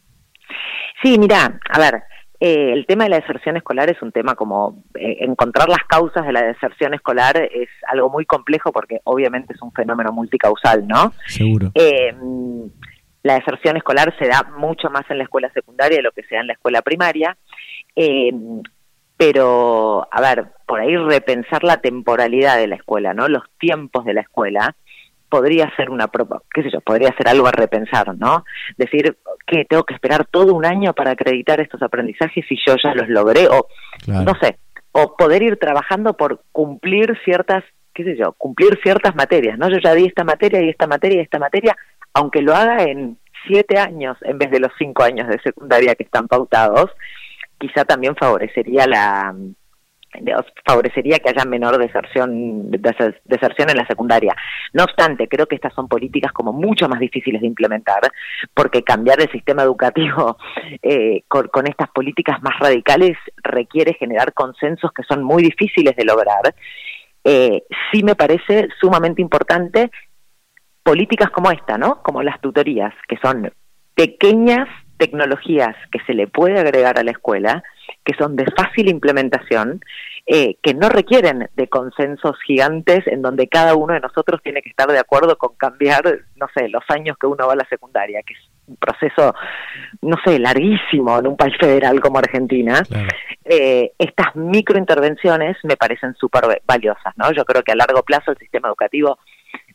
Sí, 1.05 1.19
mira, 1.21 1.61
a 1.71 1.79
ver, 1.79 2.03
eh, 2.41 2.73
el 2.73 2.87
tema 2.87 3.05
de 3.05 3.11
la 3.11 3.21
deserción 3.21 3.59
escolar 3.59 3.91
es 3.91 4.01
un 4.01 4.13
tema 4.13 4.35
como 4.35 4.83
eh, 4.95 5.19
encontrar 5.21 5.69
las 5.69 5.85
causas 5.87 6.27
de 6.27 6.33
la 6.33 6.43
deserción 6.43 6.95
escolar 6.95 7.37
es 7.37 7.69
algo 7.87 8.09
muy 8.09 8.25
complejo 8.25 8.73
porque 8.73 9.01
obviamente 9.05 9.53
es 9.53 9.61
un 9.61 9.73
fenómeno 9.73 10.11
multicausal, 10.11 10.89
¿no? 10.89 11.13
Seguro. 11.27 11.71
Eh, 11.75 12.15
la 13.23 13.35
deserción 13.35 13.77
escolar 13.77 14.15
se 14.19 14.27
da 14.27 14.43
mucho 14.57 14.89
más 14.89 15.05
en 15.11 15.19
la 15.19 15.25
escuela 15.25 15.53
secundaria 15.53 15.99
de 15.99 16.03
lo 16.03 16.13
que 16.13 16.23
se 16.23 16.35
da 16.35 16.41
en 16.41 16.47
la 16.47 16.55
escuela 16.55 16.81
primaria, 16.81 17.37
pero, 19.19 20.09
a 20.11 20.21
ver, 20.23 20.47
por 20.67 20.81
ahí 20.81 20.97
repensar 20.97 21.63
la 21.63 21.83
temporalidad 21.83 22.57
de 22.57 22.69
la 22.69 22.77
escuela, 22.77 23.13
¿no? 23.13 23.29
Los 23.29 23.43
tiempos 23.59 24.07
de 24.07 24.15
la 24.15 24.23
escuela 24.23 24.75
podría 25.31 25.75
ser 25.77 25.89
una, 25.89 26.11
qué 26.53 26.63
sé 26.63 26.71
yo, 26.71 26.81
podría 26.81 27.15
ser 27.17 27.29
algo 27.29 27.47
a 27.47 27.53
repensar, 27.53 28.15
¿no? 28.19 28.45
Decir 28.77 29.17
que 29.47 29.65
tengo 29.65 29.85
que 29.85 29.95
esperar 29.95 30.27
todo 30.27 30.55
un 30.55 30.67
año 30.67 30.93
para 30.93 31.13
acreditar 31.13 31.61
estos 31.61 31.81
aprendizajes 31.83 32.45
y 32.51 32.57
yo 32.67 32.75
ya 32.83 32.95
los 32.95 33.09
logré, 33.09 33.47
o 33.49 33.69
no 34.07 34.35
sé, 34.43 34.59
o 34.93 35.17
poder 35.17 35.43
ir 35.43 35.57
trabajando 35.57 36.15
por 36.15 36.43
cumplir 36.53 37.19
ciertas, 37.25 37.65
qué 37.95 38.05
sé 38.05 38.17
yo, 38.17 38.33
cumplir 38.33 38.79
ciertas 38.83 39.15
materias, 39.15 39.57
¿no? 39.57 39.71
Yo 39.71 39.79
ya 39.83 39.95
di 39.95 40.07
esta 40.07 40.25
materia 40.25 40.61
y 40.61 40.69
esta 40.69 40.87
materia 40.87 41.19
y 41.19 41.25
esta 41.25 41.39
materia, 41.39 41.77
aunque 42.13 42.43
lo 42.43 42.55
haga 42.55 42.83
en 42.83 43.17
siete 43.47 43.79
años 43.79 44.19
en 44.23 44.37
vez 44.37 44.51
de 44.51 44.61
los 44.61 44.73
cinco 44.79 45.05
años 45.05 45.29
de 45.29 45.41
secundaria 45.41 45.95
que 45.95 46.03
están 46.03 46.29
pautados, 46.29 46.91
quizá 47.59 47.85
también 47.85 48.17
favorecería 48.17 48.87
la, 48.87 49.35
favorecería 50.65 51.19
que 51.19 51.31
haya 51.31 51.45
menor 51.45 51.79
deserción, 51.79 52.71
deserción 52.71 53.71
en 53.71 53.77
la 53.77 53.87
secundaria. 53.87 54.35
No 54.73 54.85
obstante, 54.85 55.29
creo 55.29 55.47
que 55.47 55.55
estas 55.55 55.75
son 55.75 55.89
políticas 55.89 56.33
como 56.33 56.53
mucho 56.53 56.89
más 56.89 57.01
difíciles 57.01 57.41
de 57.41 57.47
implementar, 57.47 58.01
porque 58.55 58.83
cambiar 58.83 59.21
el 59.21 59.31
sistema 59.31 59.63
educativo 59.63 60.37
eh, 60.83 61.23
con, 61.29 61.67
estas 61.67 61.91
políticas 61.91 62.43
más 62.43 62.59
radicales 62.59 63.17
requiere 63.43 63.95
generar 63.95 64.33
consensos 64.33 64.91
que 64.93 65.03
son 65.05 65.23
muy 65.23 65.43
difíciles 65.43 65.95
de 65.97 66.05
lograr. 66.05 66.55
Eh, 67.23 67.65
sí 67.93 68.03
me 68.03 68.15
parece 68.15 68.69
sumamente 68.81 69.21
importante 69.21 69.91
políticas 70.83 71.31
como 71.31 71.51
esta, 71.51 71.77
¿no? 71.77 72.03
Como 72.03 72.23
las 72.23 72.41
tutorías, 72.41 72.95
que 73.07 73.17
son 73.23 73.53
pequeñas 73.95 74.69
tecnologías 74.97 75.77
que 75.93 75.99
se 76.07 76.15
le 76.15 76.27
puede 76.27 76.59
agregar 76.59 76.99
a 76.99 77.03
la 77.03 77.11
escuela, 77.11 77.63
que 78.05 78.15
son 78.19 78.37
de 78.37 78.47
fácil 78.57 78.89
implementación, 78.89 79.81
eh, 80.27 80.57
que 80.63 80.75
no 80.75 80.89
requieren 80.89 81.49
de 81.57 81.69
consensos 81.69 82.37
gigantes 82.47 83.07
en 83.07 83.23
donde 83.23 83.49
cada 83.49 83.75
uno 83.75 83.95
de 83.95 84.01
nosotros 84.01 84.41
tiene 84.43 84.63
que 84.63 84.71
estar 84.71 84.89
de 84.89 84.99
acuerdo 84.99 85.37
con 85.37 85.55
cambiar, 85.57 86.05
no 86.37 86.47
sé, 86.55 86.69
los 86.69 86.85
años 86.89 87.17
que 87.19 87.27
uno 87.27 87.47
va 87.47 87.55
a 87.55 87.57
la 87.57 87.69
secundaria, 87.69 88.23
que 88.23 88.35
es 88.35 88.41
un 88.67 88.77
proceso, 88.77 89.35
no 90.03 90.17
sé, 90.25 90.39
larguísimo 90.39 91.19
en 91.19 91.27
un 91.27 91.37
país 91.37 91.55
federal 91.59 92.01
como 92.01 92.19
Argentina. 92.19 92.83
Eh, 93.45 93.93
estas 93.99 94.37
microintervenciones 94.37 95.57
me 95.65 95.77
parecen 95.77 96.15
súper 96.15 96.63
valiosas, 96.65 97.17
¿no? 97.17 97.33
Yo 97.33 97.45
creo 97.45 97.63
que 97.63 97.73
a 97.73 97.77
largo 97.77 98.03
plazo 98.03 98.31
el 98.31 98.39
sistema 98.39 98.69
educativo 98.69 99.19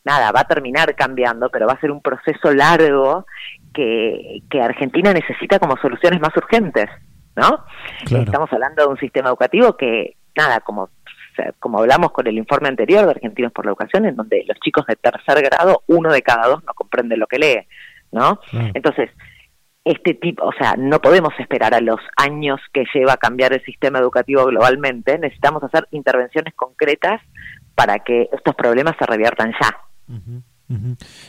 nada, 0.06 0.30
va 0.30 0.40
a 0.40 0.46
terminar 0.46 0.94
cambiando, 0.94 1.50
pero 1.50 1.66
va 1.66 1.74
a 1.74 1.80
ser 1.80 1.90
un 1.90 2.00
proceso 2.00 2.52
largo 2.52 3.26
que, 3.74 4.40
que 4.48 4.62
Argentina 4.62 5.12
necesita 5.12 5.58
como 5.58 5.76
soluciones 5.76 6.20
más 6.20 6.34
urgentes, 6.36 6.88
¿no? 7.36 7.64
Estamos 8.10 8.52
hablando 8.52 8.82
de 8.82 8.88
un 8.88 8.98
sistema 8.98 9.28
educativo 9.28 9.76
que, 9.76 10.16
nada, 10.34 10.60
como 10.60 10.90
como 11.58 11.80
hablamos 11.80 12.12
con 12.12 12.26
el 12.26 12.38
informe 12.38 12.68
anterior 12.68 13.04
de 13.04 13.10
Argentinos 13.10 13.52
por 13.52 13.66
la 13.66 13.70
Educación, 13.70 14.06
en 14.06 14.16
donde 14.16 14.44
los 14.46 14.58
chicos 14.60 14.86
de 14.86 14.96
tercer 14.96 15.42
grado, 15.42 15.82
uno 15.86 16.12
de 16.12 16.22
cada 16.22 16.48
dos 16.48 16.64
no 16.64 16.72
comprende 16.74 17.16
lo 17.16 17.26
que 17.26 17.38
lee, 17.38 17.66
¿no? 18.12 18.40
Entonces, 18.74 19.10
este 19.84 20.14
tipo, 20.14 20.44
o 20.44 20.52
sea, 20.52 20.74
no 20.76 21.00
podemos 21.00 21.32
esperar 21.38 21.74
a 21.74 21.80
los 21.80 22.00
años 22.16 22.60
que 22.72 22.84
lleva 22.92 23.12
a 23.12 23.18
cambiar 23.18 23.52
el 23.52 23.64
sistema 23.64 23.98
educativo 23.98 24.44
globalmente, 24.46 25.18
necesitamos 25.18 25.62
hacer 25.62 25.86
intervenciones 25.90 26.54
concretas 26.54 27.20
para 27.74 27.98
que 28.00 28.28
estos 28.32 28.54
problemas 28.54 28.96
se 28.98 29.06
reviertan 29.06 29.52
ya. 29.60 29.78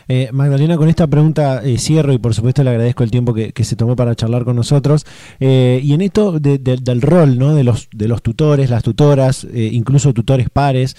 Eh, 0.08 0.30
Magdalena, 0.32 0.78
con 0.78 0.90
esta 0.90 1.06
pregunta 1.06 1.64
eh, 1.64 1.78
cierro 1.78 2.12
y 2.12 2.18
por 2.18 2.34
supuesto 2.34 2.64
le 2.64 2.72
agradezco 2.72 3.04
el 3.04 3.12
tiempo 3.12 3.36
que, 3.36 3.54
se 3.64 3.76
tomó 3.76 3.96
para 3.96 4.16
charlar 4.16 4.46
con 4.46 4.56
nosotros. 4.56 5.06
Eh, 5.40 5.80
y 5.84 5.94
en 5.94 6.02
esto 6.02 6.40
del 6.40 7.02
rol 7.02 7.38
¿no? 7.38 7.54
de, 7.54 7.64
los, 7.64 7.90
de 7.94 8.08
los 8.08 8.22
tutores, 8.22 8.70
las 8.70 8.84
tutoras, 8.84 9.46
incluso 9.54 10.14
tutores 10.14 10.50
pares, 10.50 10.96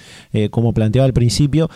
como 0.51 0.73
planteaba 0.73 1.07
al 1.07 1.13
principio, 1.13 1.71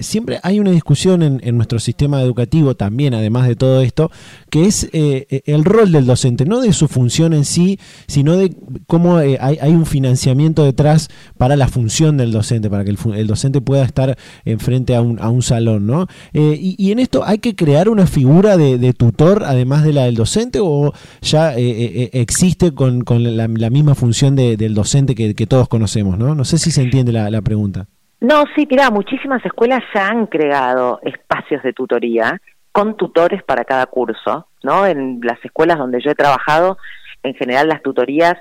siempre 0.00 0.38
hay 0.42 0.60
una 0.60 0.70
discusión 0.70 1.22
en, 1.22 1.56
nuestro 1.56 1.78
sistema 1.78 2.22
educativo 2.22 2.76
también, 2.76 3.14
además 3.14 3.48
de 3.48 3.56
todo 3.56 3.80
esto, 3.80 4.10
que 4.50 4.66
es 4.66 4.88
el 4.92 5.64
rol 5.64 5.92
del 5.92 6.06
docente, 6.06 6.44
no 6.44 6.60
de 6.60 6.72
su 6.72 6.88
función 6.88 7.32
en 7.32 7.44
sí, 7.44 7.78
sino 8.06 8.36
de 8.36 8.56
cómo 8.86 9.16
hay, 9.16 9.36
hay, 9.40 9.72
un 9.72 9.86
financiamiento 9.86 10.64
detrás 10.64 11.08
para 11.36 11.56
la 11.56 11.68
función 11.68 12.16
del 12.16 12.32
docente, 12.32 12.70
para 12.70 12.84
que 12.84 12.90
el, 12.90 12.98
el 13.14 13.26
docente 13.26 13.60
pueda 13.60 13.84
estar 13.84 14.16
enfrente 14.44 14.94
a 14.94 15.02
un, 15.02 15.18
a 15.20 15.28
un 15.28 15.42
salón 15.42 15.73
¿no? 15.80 16.06
Eh, 16.32 16.56
y, 16.60 16.92
en 16.92 16.98
esto 16.98 17.24
hay 17.24 17.38
que 17.38 17.54
crear 17.54 17.88
una 17.88 18.06
figura 18.06 18.56
de, 18.56 18.92
tutor 18.92 19.42
además 19.44 19.84
de 19.84 19.92
la 19.92 20.04
del 20.04 20.14
docente 20.14 20.58
o 20.62 20.92
ya 21.20 21.54
eh, 21.54 21.60
eh, 21.60 22.10
existe 22.12 22.74
con, 22.74 23.04
la, 23.06 23.48
misma 23.48 23.94
función 23.94 24.36
del 24.36 24.74
docente 24.74 25.14
que, 25.14 25.46
todos 25.46 25.68
conocemos, 25.68 26.18
¿no? 26.18 26.34
No 26.34 26.44
sé 26.44 26.58
si 26.58 26.70
se 26.70 26.82
entiende 26.82 27.12
la, 27.12 27.42
pregunta. 27.42 27.86
No, 28.20 28.44
sí, 28.54 28.66
mira, 28.70 28.90
muchísimas 28.90 29.44
escuelas 29.44 29.82
ya 29.94 30.08
han 30.08 30.26
creado 30.26 31.00
espacios 31.02 31.62
de 31.62 31.72
tutoría 31.72 32.40
con 32.72 32.96
tutores 32.96 33.42
para 33.42 33.64
cada 33.64 33.86
curso, 33.86 34.48
¿no? 34.62 34.86
En 34.86 35.20
las 35.22 35.44
escuelas 35.44 35.78
donde 35.78 36.00
yo 36.02 36.10
he 36.10 36.14
trabajado, 36.14 36.78
en 37.22 37.34
general 37.34 37.68
las 37.68 37.82
tutorías 37.82 38.36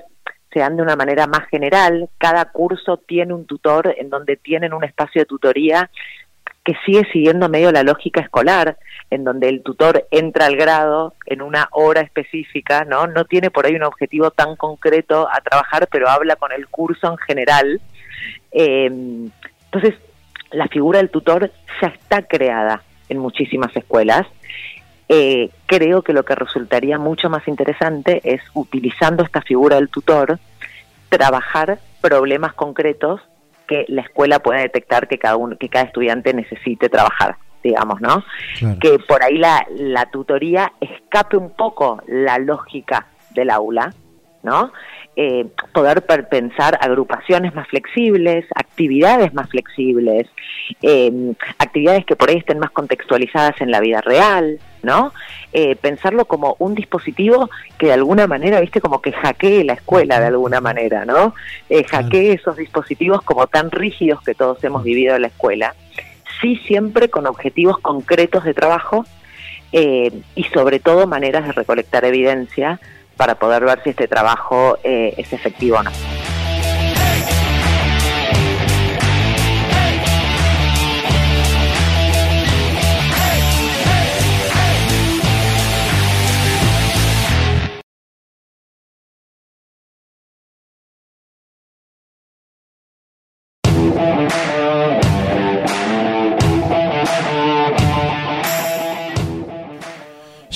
se 0.54 0.60
dan 0.60 0.78
de 0.78 0.84
una 0.84 0.96
manera 0.96 1.28
más 1.28 1.48
general. 1.50 2.10
Cada 2.18 2.46
curso 2.46 2.98
tiene 2.98 3.34
un 3.34 3.46
tutor 3.46 3.94
en 3.98 4.10
donde 4.10 4.38
tienen 4.38 4.74
un 4.74 4.84
espacio 4.84 5.22
de 5.22 5.26
tutoría 5.26 5.90
que 6.64 6.74
sigue 6.86 7.05
siguiendo 7.11 7.49
medio 7.49 7.72
la 7.72 7.84
lógica 7.84 8.22
escolar, 8.22 8.78
en 9.09 9.24
donde 9.24 9.49
el 9.49 9.61
tutor 9.64 10.07
entra 10.11 10.45
al 10.45 10.55
grado 10.55 11.14
en 11.26 11.41
una 11.41 11.68
hora 11.72 12.01
específica, 12.01 12.86
¿no? 12.86 13.05
No 13.07 13.26
tiene 13.26 13.51
por 13.51 13.66
ahí 13.66 13.76
un 13.76 13.84
objetivo 13.84 14.32
tan 14.32 14.55
concreto 14.55 15.28
a 15.30 15.41
trabajar, 15.41 15.88
pero 15.91 16.09
habla 16.09 16.36
con 16.38 16.51
el 16.51 16.68
curso 16.68 17.11
en 17.11 17.18
general. 17.18 17.82
Eh, 18.51 18.86
entonces, 18.86 19.95
la 20.51 20.68
figura 20.68 20.99
del 20.99 21.09
tutor 21.09 21.51
ya 21.82 21.88
está 21.89 22.22
creada 22.22 22.82
en 23.09 23.18
muchísimas 23.18 23.76
escuelas. 23.76 24.26
Eh, 25.09 25.49
creo 25.66 26.01
que 26.01 26.14
lo 26.14 26.24
que 26.24 26.36
resultaría 26.36 26.97
mucho 26.97 27.30
más 27.30 27.45
interesante 27.47 28.22
es, 28.24 28.41
utilizando 28.53 29.24
esta 29.24 29.41
figura 29.41 29.76
del 29.76 29.89
tutor, 29.89 30.39
trabajar 31.09 31.80
problemas 32.01 32.53
concretos 32.53 33.22
que 33.68 33.86
la 33.88 34.01
escuela 34.01 34.39
pueda 34.39 34.61
detectar 34.61 35.07
que 35.07 35.18
cada 35.18 35.38
uno, 35.38 35.57
que 35.57 35.70
cada 35.70 35.86
estudiante 35.86 36.34
necesite 36.34 36.89
trabajar 36.89 37.36
digamos, 37.64 38.01
¿no? 38.01 38.26
Que 38.82 38.99
por 38.99 39.24
ahí 39.24 39.38
la, 39.38 39.66
la 39.70 40.05
tutoría 40.07 40.74
escape 40.82 41.38
un 41.38 41.51
poco 41.51 42.01
la 42.07 42.38
lógica 42.38 43.07
del 43.34 43.49
aula, 43.49 43.93
¿no? 44.43 44.74
Eh, 45.16 45.45
poder 45.74 46.05
pensar 46.05 46.78
agrupaciones 46.82 47.55
más 47.55 47.68
flexibles, 47.68 48.45
actividades 48.55 49.34
más 49.34 49.49
flexibles, 49.49 50.28
eh, 50.82 51.34
actividades 51.57 52.05
que 52.05 52.16
por 52.16 52.30
ahí 52.30 52.38
estén 52.38 52.59
más 52.59 52.72
contextualizadas 52.72 53.61
en 53.61 53.72
la 53.72 53.80
vida 53.80 54.01
real, 54.01 54.59
¿no? 54.84 55.14
Eh, 55.54 55.76
pensarlo 55.76 56.26
como 56.26 56.56
un 56.60 56.76
dispositivo 56.76 57.50
que 57.78 57.88
de 57.88 57.94
alguna 57.94 58.28
manera, 58.28 58.60
viste, 58.60 58.82
como 58.82 59.02
que 59.02 59.12
hackee 59.12 59.64
la 59.64 59.74
escuela 59.74 60.20
de 60.20 60.28
alguna 60.28 60.62
manera, 60.62 61.06
¿no? 61.06 61.34
Eh, 61.70 61.84
hackee 61.86 62.34
esos 62.34 62.58
dispositivos 62.58 63.22
como 63.24 63.48
tan 63.48 63.72
rígidos 63.72 64.22
que 64.22 64.36
todos 64.36 64.64
hemos 64.64 64.84
vivido 64.84 65.16
en 65.16 65.24
la 65.24 65.28
escuela, 65.28 65.74
sí 66.42 66.58
siempre 66.68 67.10
con 67.10 67.26
objetivos 67.26 67.80
concretos 67.80 68.44
de 68.44 68.54
trabajo 68.54 69.06
eh, 69.72 70.12
y 70.36 70.44
sobre 70.46 70.80
todo 70.80 71.08
maneras 71.08 71.46
de 71.46 71.54
recolectar 71.54 72.06
evidencia 72.06 72.80
para 73.18 73.36
poder 73.36 73.64
ver 73.64 73.82
si 73.84 73.92
este 73.92 74.08
trabajo 74.08 74.78
eh, 74.84 75.14
es 75.18 75.34
efectivo 75.34 75.78
o 75.78 75.84
no. 75.84 75.92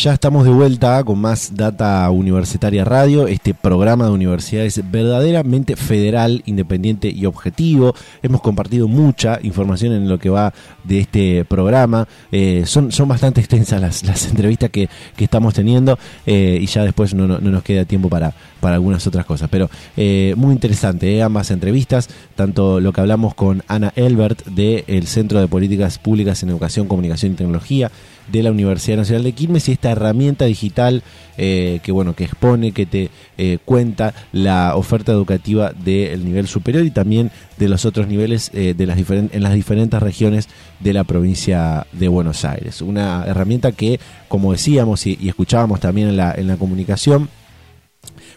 Ya 0.07 0.13
estamos 0.13 0.45
de 0.45 0.51
vuelta 0.51 1.03
con 1.03 1.19
más 1.19 1.53
Data 1.53 2.09
Universitaria 2.11 2.85
Radio, 2.85 3.27
este 3.27 3.53
programa 3.53 4.05
de 4.05 4.11
universidades 4.11 4.81
verdaderamente 4.89 5.75
federal, 5.75 6.43
independiente 6.45 7.09
y 7.09 7.25
objetivo. 7.25 7.93
Hemos 8.23 8.39
compartido 8.39 8.87
mucha 8.87 9.37
información 9.43 9.91
en 9.91 10.07
lo 10.07 10.17
que 10.17 10.29
va 10.29 10.53
de 10.85 10.99
este 10.99 11.43
programa. 11.43 12.07
Eh, 12.31 12.63
son, 12.65 12.93
son 12.93 13.09
bastante 13.09 13.41
extensas 13.41 13.81
las, 13.81 14.27
entrevistas 14.27 14.69
que, 14.69 14.87
que 15.17 15.25
estamos 15.25 15.53
teniendo 15.53 15.99
eh, 16.25 16.57
y 16.61 16.67
ya 16.67 16.85
después 16.85 17.13
no, 17.13 17.27
no, 17.27 17.39
nos 17.39 17.63
queda 17.63 17.83
tiempo 17.83 18.07
para, 18.07 18.33
para 18.61 18.75
algunas 18.75 19.05
otras 19.07 19.25
cosas. 19.25 19.49
Pero 19.51 19.69
eh, 19.97 20.35
muy 20.37 20.53
interesante 20.53 21.21
ambas 21.21 21.51
entrevistas, 21.51 22.07
tanto 22.33 22.79
lo 22.79 22.93
que 22.93 23.01
hablamos 23.01 23.35
con 23.35 23.61
Ana 23.67 23.91
Elbert 23.97 24.45
del 24.45 25.05
Centro 25.05 25.41
de 25.41 25.49
Políticas 25.49 25.99
Públicas 25.99 26.41
en 26.43 26.49
Educación, 26.49 26.87
Comunicación 26.87 27.33
y 27.33 27.35
Tecnología 27.35 27.91
de 28.31 28.43
la 28.43 28.51
Universidad 28.51 28.97
Nacional 28.97 29.23
de 29.23 29.33
Quilmes 29.33 29.69
y 29.69 29.71
esta 29.71 29.91
herramienta 29.91 30.45
digital 30.45 31.03
eh, 31.37 31.79
que 31.83 31.91
bueno 31.91 32.15
que 32.15 32.23
expone, 32.23 32.71
que 32.71 32.87
te 32.87 33.11
eh, 33.37 33.59
cuenta 33.63 34.13
la 34.31 34.75
oferta 34.75 35.11
educativa 35.11 35.71
del 35.71 36.25
nivel 36.25 36.47
superior 36.47 36.83
y 36.83 36.89
también 36.89 37.29
de 37.57 37.69
los 37.69 37.85
otros 37.85 38.07
niveles 38.07 38.49
eh, 38.55 38.73
de 38.75 38.85
las 38.87 38.97
en 38.97 39.43
las 39.43 39.53
diferentes 39.53 40.01
regiones 40.01 40.49
de 40.79 40.93
la 40.93 41.03
provincia 41.03 41.85
de 41.91 42.07
Buenos 42.07 42.43
Aires. 42.43 42.81
Una 42.81 43.23
herramienta 43.25 43.71
que, 43.71 43.99
como 44.27 44.51
decíamos 44.51 45.05
y, 45.05 45.17
escuchábamos 45.27 45.79
también 45.79 46.09
en 46.09 46.17
la, 46.17 46.33
en 46.35 46.47
la 46.47 46.57
comunicación, 46.57 47.29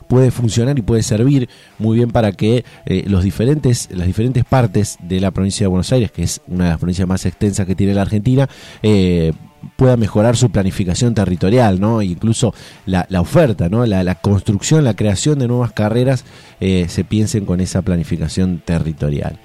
puede 0.06 0.30
funcionar 0.30 0.78
y 0.78 0.82
puede 0.82 1.02
servir 1.02 1.48
muy 1.78 1.96
bien 1.96 2.10
para 2.10 2.32
que 2.32 2.64
los 3.06 3.22
diferentes, 3.22 3.88
las 3.92 4.06
diferentes 4.06 4.44
partes 4.44 4.98
de 5.00 5.20
la 5.20 5.30
provincia 5.30 5.64
de 5.64 5.68
Buenos 5.68 5.92
Aires, 5.92 6.10
que 6.10 6.24
es 6.24 6.40
una 6.48 6.64
de 6.64 6.70
las 6.70 6.78
provincias 6.78 7.08
más 7.08 7.24
extensas 7.24 7.66
que 7.66 7.76
tiene 7.76 7.94
la 7.94 8.02
Argentina, 8.02 8.48
eh, 8.82 9.32
pueda 9.76 9.96
mejorar 9.96 10.36
su 10.36 10.50
planificación 10.50 11.14
territorial, 11.14 11.80
¿no? 11.80 12.02
Incluso 12.02 12.54
la, 12.86 13.06
oferta, 13.20 13.68
¿no? 13.68 13.84
La, 13.86 14.14
construcción, 14.16 14.84
la 14.84 14.94
creación 14.94 15.38
de 15.38 15.48
nuevas 15.48 15.72
carreras 15.72 16.24
eh, 16.60 16.86
se 16.88 17.04
piensen 17.04 17.44
con 17.44 17.60
esa 17.60 17.82
planificación 17.82 18.62
territorial. 18.64 19.38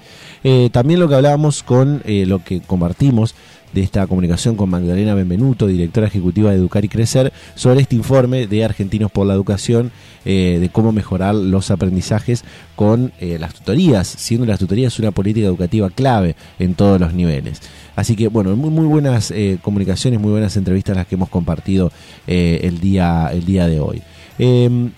Eh, 0.44 0.70
también 0.72 1.00
lo 1.00 1.08
que 1.08 1.14
hablábamos 1.14 1.62
con 1.62 2.02
eh, 2.04 2.24
lo 2.26 2.44
que 2.44 2.60
compartimos 2.60 3.34
de 3.72 3.82
esta 3.82 4.06
comunicación 4.06 4.56
con 4.56 4.70
Magdalena 4.70 5.14
Benvenuto, 5.14 5.66
directora 5.66 6.06
ejecutiva 6.06 6.50
de 6.50 6.56
Educar 6.56 6.84
y 6.84 6.88
Crecer, 6.88 7.32
sobre 7.54 7.82
este 7.82 7.96
informe 7.96 8.46
de 8.46 8.64
Argentinos 8.64 9.10
por 9.10 9.26
la 9.26 9.34
Educación, 9.34 9.90
de 10.24 10.70
cómo 10.72 10.92
mejorar 10.92 11.34
los 11.34 11.70
aprendizajes 11.70 12.42
con 12.74 13.12
las 13.20 13.54
tutorías, 13.54 14.08
siendo 14.08 14.46
las 14.46 14.58
tutorías 14.58 14.98
una 14.98 15.10
política 15.10 15.46
educativa 15.46 15.90
clave 15.90 16.36
en 16.58 16.74
todos 16.74 16.98
los 16.98 17.12
niveles. 17.12 17.60
Así 17.96 18.14
que 18.14 18.28
bueno, 18.28 18.54
muy, 18.54 18.70
muy 18.70 18.86
buenas 18.86 19.30
eh, 19.30 19.58
comunicaciones, 19.62 20.20
muy 20.20 20.30
buenas 20.30 20.56
entrevistas 20.56 20.96
las 20.96 21.06
que 21.06 21.16
hemos 21.16 21.28
compartido 21.28 21.90
eh, 22.26 22.60
el, 22.62 22.78
día, 22.78 23.30
el 23.32 23.44
día 23.44 23.66
de 23.66 23.80
hoy. 23.80 24.02
Em, 24.38 24.92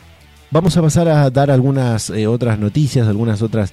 vamos 0.51 0.77
a 0.77 0.83
pasar 0.83 1.09
a 1.09 1.31
dar 1.31 1.51
algunas 1.51 2.11
otras 2.11 2.59
noticias, 2.59 3.09
algunas 3.09 3.41
otras 3.41 3.73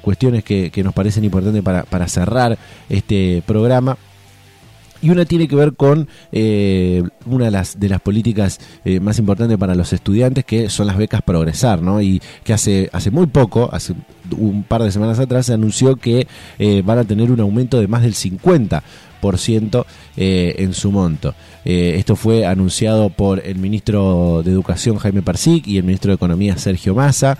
cuestiones 0.00 0.44
que, 0.44 0.70
nos 0.82 0.94
parecen 0.94 1.24
importantes 1.24 1.62
para, 1.62 1.82
para 1.82 2.08
cerrar 2.08 2.56
este 2.88 3.42
programa 3.46 3.98
y 5.02 5.10
una 5.10 5.24
tiene 5.24 5.48
que 5.48 5.56
ver 5.56 5.74
con 5.74 6.08
eh, 6.30 7.02
una 7.26 7.46
de 7.46 7.50
las, 7.50 7.76
políticas 8.02 8.60
eh, 8.84 9.00
más 9.00 9.18
importantes 9.18 9.58
para 9.58 9.74
los 9.74 9.92
estudiantes, 9.92 10.44
que 10.44 10.70
son 10.70 10.86
las 10.86 10.96
becas 10.96 11.22
Progresar, 11.22 11.82
¿no? 11.82 12.00
Y 12.00 12.22
que 12.44 12.52
hace, 12.52 12.88
hace 12.92 13.10
muy 13.10 13.26
poco, 13.26 13.68
hace 13.72 13.94
un 14.36 14.62
par 14.62 14.82
de 14.82 14.92
semanas 14.92 15.18
atrás, 15.18 15.46
se 15.46 15.54
anunció 15.54 15.96
que 15.96 16.26
eh, 16.58 16.82
van 16.84 16.98
a 16.98 17.04
tener 17.04 17.30
un 17.32 17.40
aumento 17.40 17.80
de 17.80 17.88
más 17.88 18.02
del 18.02 18.14
50% 18.14 18.82
en 20.16 20.74
su 20.74 20.92
monto. 20.92 21.34
esto 21.64 22.16
fue 22.16 22.44
anunciado 22.44 23.08
por 23.10 23.40
el 23.44 23.56
ministro 23.56 24.42
de 24.44 24.50
Educación 24.50 24.98
Jaime 24.98 25.22
Persic 25.22 25.66
y 25.66 25.78
el 25.78 25.84
ministro 25.84 26.10
de 26.10 26.16
Economía 26.16 26.56
Sergio 26.58 26.94
Massa, 26.94 27.38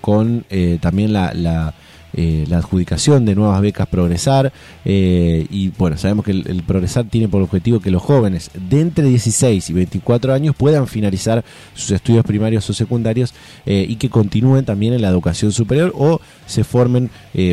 con 0.00 0.44
también 0.80 1.12
la 1.12 1.74
eh, 2.20 2.46
la 2.48 2.56
adjudicación 2.56 3.24
de 3.24 3.36
nuevas 3.36 3.60
becas 3.60 3.86
Progresar 3.86 4.52
eh, 4.84 5.46
y 5.50 5.68
bueno, 5.78 5.96
sabemos 5.96 6.24
que 6.24 6.32
el, 6.32 6.64
Progresar 6.66 7.04
tiene 7.04 7.28
por 7.28 7.40
objetivo 7.42 7.78
que 7.78 7.92
los 7.92 8.02
jóvenes 8.02 8.50
de 8.54 8.80
entre 8.80 9.04
16 9.04 9.70
y 9.70 9.72
24 9.72 10.34
años 10.34 10.56
puedan 10.56 10.88
finalizar 10.88 11.44
sus 11.74 11.92
estudios 11.92 12.24
primarios 12.24 12.68
o 12.68 12.72
secundarios 12.72 13.34
eh, 13.66 13.86
y 13.88 13.94
que 13.96 14.10
continúen 14.10 14.64
también 14.64 14.94
en 14.94 15.02
la 15.02 15.10
educación 15.10 15.52
superior 15.52 15.92
o 15.94 16.20
se 16.44 16.64
formen 16.64 17.08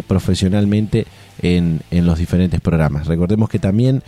profesionalmente 0.07 1.05
en, 1.41 1.81
los 1.91 2.17
diferentes 2.17 2.59
programas. 2.59 3.05
Recordemos 3.05 3.49
que 3.49 3.59
también 3.59 4.01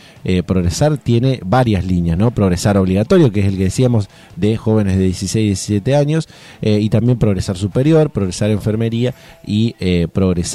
Progresar 0.48 0.98
tiene 0.98 1.40
varias 1.46 1.86
líneas, 1.86 2.18
¿no? 2.18 2.32
Progresar 2.32 2.78
obligatorio, 2.78 3.32
que 3.32 3.42
es 3.42 3.48
el 3.48 3.58
que 3.58 3.66
decíamos 3.66 4.10
de 4.36 4.58
jóvenes 4.58 4.98
de 4.98 5.04
16 5.04 5.44
y 5.44 5.48
17 5.48 5.96
años, 5.96 6.28
y 6.62 6.90
también 6.90 7.20
Progresar 7.20 7.58
superior, 7.58 8.10
Progresar 8.10 8.50
enfermería 8.50 9.14
y 9.46 9.76
Progresar 10.14 10.47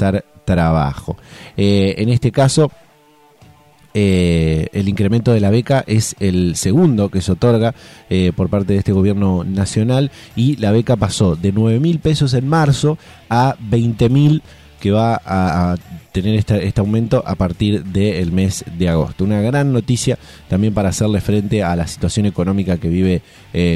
trabajo. 0.45 1.17
Eh, 1.57 1.95
en 1.97 2.09
este 2.09 2.31
caso, 2.31 2.71
eh, 3.93 4.67
el 4.73 4.89
incremento 4.89 5.31
de 5.31 5.39
la 5.39 5.51
beca 5.51 5.83
es 5.85 6.15
el 6.19 6.55
segundo 6.55 7.09
que 7.09 7.21
se 7.21 7.31
otorga 7.31 7.75
eh, 8.09 8.31
por 8.35 8.49
parte 8.49 8.73
de 8.73 8.79
este 8.79 8.91
gobierno 8.91 9.43
nacional 9.43 10.11
y 10.35 10.55
la 10.57 10.71
beca 10.71 10.95
pasó 10.95 11.35
de 11.35 11.51
9 11.51 11.79
mil 11.79 11.99
pesos 11.99 12.33
en 12.33 12.47
marzo 12.47 12.97
a 13.29 13.55
20 13.59 14.09
mil 14.09 14.41
que 14.79 14.91
va 14.91 15.21
a, 15.23 15.77
tener 16.11 16.35
este, 16.35 16.67
este, 16.67 16.81
aumento 16.81 17.23
a 17.25 17.35
partir 17.35 17.85
del 17.85 18.33
mes 18.33 18.65
de 18.77 18.89
agosto. 18.89 19.23
Una 19.23 19.41
gran 19.41 19.71
noticia 19.71 20.19
también 20.49 20.73
para 20.73 20.89
hacerle 20.89 21.21
frente 21.21 21.63
a 21.63 21.75
la 21.75 21.87
situación 21.87 22.25
económica 22.25 22.77
que 22.77 22.89
vive 22.89 23.21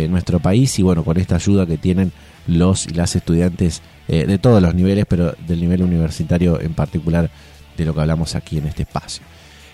nuestro 0.10 0.40
país 0.40 0.78
y 0.78 0.84
bueno, 0.84 1.06
con 1.06 1.18
esta 1.18 1.36
ayuda 1.36 1.66
que 1.66 1.78
tienen 1.78 2.12
los 2.48 2.88
y 2.88 2.94
las 2.94 3.16
estudiantes 3.16 3.82
eh, 4.08 4.26
de 4.26 4.38
todos 4.38 4.62
los 4.62 4.74
niveles, 4.74 5.06
pero 5.08 5.36
del 5.48 5.60
nivel 5.60 5.84
universitario 5.84 6.60
en 6.60 6.74
particular 6.74 7.30
de 7.78 7.86
lo 7.86 7.94
que 7.94 8.02
hablamos 8.02 8.36
aquí 8.36 8.58
en 8.58 8.68
este 8.68 8.84
espacio. 8.84 9.24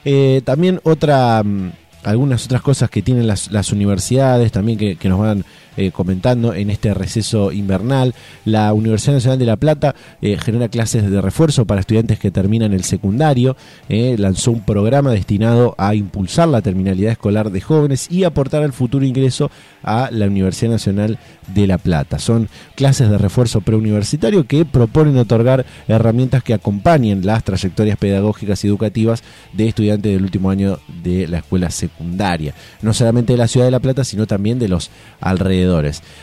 Eh, 0.03 0.41
también 0.43 0.81
otra, 0.83 1.41
mm, 1.43 1.71
algunas 2.03 2.45
otras 2.45 2.61
cosas 2.61 2.89
que 2.89 3.01
tienen 3.01 3.27
las, 3.27 3.51
las 3.51 3.71
universidades, 3.71 4.51
también 4.51 4.77
que, 4.77 4.95
que 4.95 5.09
nos 5.09 5.19
van 5.19 5.45
eh, 5.77 5.91
comentando 5.91 6.53
en 6.53 6.69
este 6.69 6.93
receso 6.93 7.51
invernal. 7.51 8.13
La 8.45 8.73
Universidad 8.73 9.15
Nacional 9.15 9.39
de 9.39 9.45
La 9.45 9.57
Plata 9.57 9.95
eh, 10.21 10.37
genera 10.37 10.69
clases 10.69 11.09
de 11.09 11.21
refuerzo 11.21 11.65
para 11.65 11.81
estudiantes 11.81 12.19
que 12.19 12.31
terminan 12.31 12.73
el 12.73 12.83
secundario. 12.83 13.55
Eh, 13.89 14.15
lanzó 14.17 14.51
un 14.51 14.61
programa 14.61 15.11
destinado 15.11 15.75
a 15.77 15.95
impulsar 15.95 16.47
la 16.47 16.61
terminalidad 16.61 17.13
escolar 17.13 17.51
de 17.51 17.61
jóvenes 17.61 18.11
y 18.11 18.23
aportar 18.23 18.63
al 18.63 18.73
futuro 18.73 19.05
ingreso 19.05 19.49
a 19.83 20.09
la 20.11 20.27
Universidad 20.27 20.71
Nacional 20.71 21.17
de 21.53 21.67
La 21.67 21.77
Plata. 21.77 22.19
Son 22.19 22.49
clases 22.75 23.09
de 23.09 23.17
refuerzo 23.17 23.61
preuniversitario 23.61 24.45
que 24.45 24.65
proponen 24.65 25.17
otorgar 25.17 25.65
herramientas 25.87 26.43
que 26.43 26.53
acompañen 26.53 27.25
las 27.25 27.43
trayectorias 27.43 27.97
pedagógicas 27.97 28.63
y 28.63 28.67
educativas 28.67 29.23
de 29.53 29.67
estudiantes 29.67 30.13
del 30.13 30.23
último 30.23 30.49
año 30.49 30.79
de 31.03 31.27
la 31.27 31.39
escuela 31.39 31.69
secundaria. 31.69 32.53
No 32.81 32.93
solamente 32.93 33.33
de 33.33 33.37
la 33.37 33.47
ciudad 33.47 33.65
de 33.65 33.71
La 33.71 33.79
Plata, 33.79 34.03
sino 34.03 34.27
también 34.27 34.59
de 34.59 34.67
los 34.67 34.89
alrededores 35.19 35.62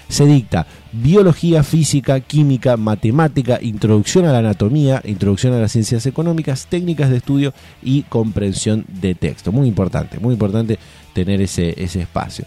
se 0.09 0.27
dicta 0.27 0.67
biología, 0.93 1.63
física, 1.63 2.21
química, 2.21 2.77
matemática, 2.77 3.59
introducción 3.61 4.25
a 4.25 4.33
la 4.33 4.39
anatomía, 4.39 5.03
introducción 5.05 5.53
a 5.55 5.59
las 5.59 5.73
ciencias 5.73 6.07
económicas, 6.07 6.67
técnicas 6.67 7.11
de 7.11 7.19
estudio 7.19 7.55
y 7.83 8.03
comprensión 8.03 8.85
de 8.89 9.15
texto. 9.15 9.53
Muy 9.53 9.69
importante, 9.69 10.19
muy 10.19 10.33
importante 10.33 10.79
tener 11.13 11.41
ese, 11.41 11.75
ese 11.83 12.01
espacio. 12.01 12.45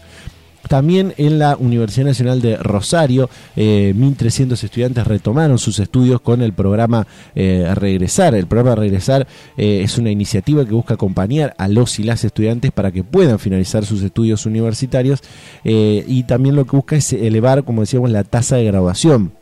También 0.68 1.12
en 1.18 1.38
la 1.38 1.56
Universidad 1.56 2.06
Nacional 2.06 2.40
de 2.40 2.56
Rosario, 2.56 3.28
1.300 3.56 4.50
eh, 4.50 4.66
estudiantes 4.66 5.06
retomaron 5.06 5.58
sus 5.58 5.78
estudios 5.78 6.20
con 6.20 6.42
el 6.42 6.52
programa 6.52 7.06
eh, 7.34 7.70
Regresar. 7.74 8.34
El 8.34 8.46
programa 8.46 8.76
Regresar 8.76 9.26
eh, 9.56 9.82
es 9.82 9.98
una 9.98 10.10
iniciativa 10.10 10.64
que 10.64 10.72
busca 10.72 10.94
acompañar 10.94 11.54
a 11.58 11.68
los 11.68 11.98
y 11.98 12.04
las 12.04 12.24
estudiantes 12.24 12.72
para 12.72 12.92
que 12.92 13.04
puedan 13.04 13.38
finalizar 13.38 13.84
sus 13.84 14.02
estudios 14.02 14.46
universitarios 14.46 15.20
y 15.64 16.22
también 16.24 16.56
lo 16.56 16.64
que 16.64 16.76
busca 16.76 16.96
es 16.96 17.12
elevar, 17.12 17.64
como 17.64 17.82
decíamos, 17.82 18.10
la 18.10 18.24
tasa 18.24 18.56
de 18.56 18.64
graduación 18.64 19.32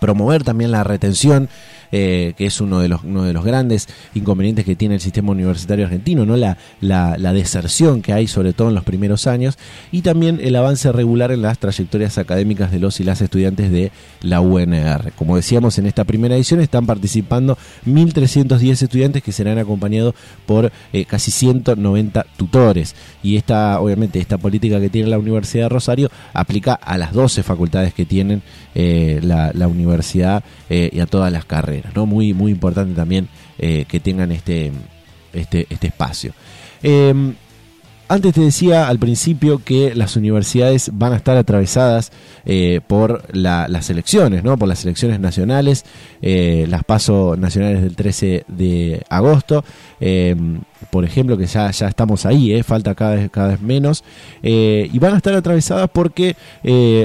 promover 0.00 0.44
también 0.44 0.70
la 0.70 0.84
retención 0.84 1.48
eh, 1.90 2.34
que 2.36 2.46
es 2.46 2.60
uno 2.60 2.80
de, 2.80 2.88
los, 2.88 3.02
uno 3.04 3.24
de 3.24 3.32
los 3.32 3.44
grandes 3.44 3.88
inconvenientes 4.14 4.64
que 4.64 4.76
tiene 4.76 4.96
el 4.96 5.00
sistema 5.00 5.32
universitario 5.32 5.86
argentino, 5.86 6.26
¿no? 6.26 6.36
La, 6.36 6.58
la, 6.80 7.32
deserción 7.32 8.02
que 8.02 8.12
hay, 8.12 8.26
sobre 8.26 8.52
todo 8.52 8.68
en 8.68 8.74
los 8.74 8.84
primeros 8.84 9.26
años, 9.26 9.58
y 9.92 10.02
también 10.02 10.38
el 10.42 10.56
avance 10.56 10.90
regular 10.92 11.30
en 11.32 11.42
las 11.42 11.58
trayectorias 11.58 12.18
académicas 12.18 12.70
de 12.70 12.78
los 12.78 13.00
y 13.00 13.04
las 13.04 13.20
estudiantes 13.22 13.70
de 13.70 13.92
la 14.20 14.40
UNR. 14.40 15.12
Como 15.16 15.36
decíamos 15.36 15.78
en 15.78 15.86
esta 15.86 16.04
primera 16.04 16.36
edición, 16.36 16.60
están 16.60 16.86
participando 16.86 17.56
1.310 17.86 18.82
estudiantes 18.82 19.22
que 19.22 19.32
serán 19.32 19.58
acompañados 19.58 20.14
por 20.46 20.72
eh, 20.92 21.04
casi 21.04 21.30
190 21.30 22.26
tutores. 22.36 22.94
Y 23.22 23.36
esta, 23.36 23.80
obviamente, 23.80 24.18
esta 24.18 24.38
política 24.38 24.80
que 24.80 24.90
tiene 24.90 25.08
la 25.08 25.18
Universidad 25.18 25.64
de 25.64 25.68
Rosario 25.70 26.10
aplica 26.32 26.74
a 26.74 26.98
las 26.98 27.12
12 27.12 27.42
facultades 27.42 27.94
que 27.94 28.04
tienen 28.04 28.42
eh, 28.74 29.20
la, 29.22 29.52
la, 29.54 29.68
universidad 29.68 30.42
y 30.70 31.00
a 31.00 31.06
todas 31.06 31.32
las 31.32 31.44
carreras. 31.44 31.77
¿No? 31.94 32.06
Muy, 32.06 32.34
muy 32.34 32.52
importante 32.52 32.94
también 32.94 33.28
eh, 33.58 33.84
que 33.88 34.00
tengan 34.00 34.32
este, 34.32 34.72
este, 35.32 35.66
este 35.70 35.88
espacio. 35.88 36.32
Em, 36.82 37.34
antes 38.10 38.32
te 38.32 38.40
decía 38.40 38.88
al 38.88 38.98
principio 38.98 39.62
que 39.62 39.94
las 39.94 40.16
universidades 40.16 40.90
van 40.94 41.12
a 41.12 41.16
estar 41.16 41.36
atravesadas 41.36 42.10
eh, 42.46 42.80
por 42.86 43.22
las 43.36 43.90
elecciones, 43.90 44.42
¿no? 44.42 44.56
por 44.56 44.66
las 44.66 44.82
elecciones 44.84 45.20
nacionales, 45.20 45.84
eh, 46.22 46.66
las 46.70 46.84
pasos 46.84 47.38
nacionales 47.38 47.82
del 47.82 47.96
13 47.96 48.44
de 48.48 49.02
agosto, 49.10 49.62
em, 50.00 50.60
por 50.90 51.04
ejemplo, 51.04 51.36
que 51.36 51.44
ya, 51.46 51.70
ya 51.70 51.88
estamos 51.88 52.24
ahí, 52.24 52.62
falta 52.62 52.94
cada 52.94 53.16
vez, 53.16 53.30
cada 53.30 53.48
vez 53.48 53.60
menos, 53.60 54.02
y 54.42 54.98
van 54.98 55.12
a 55.12 55.16
estar 55.18 55.34
atravesadas 55.34 55.90
porque 55.92 56.34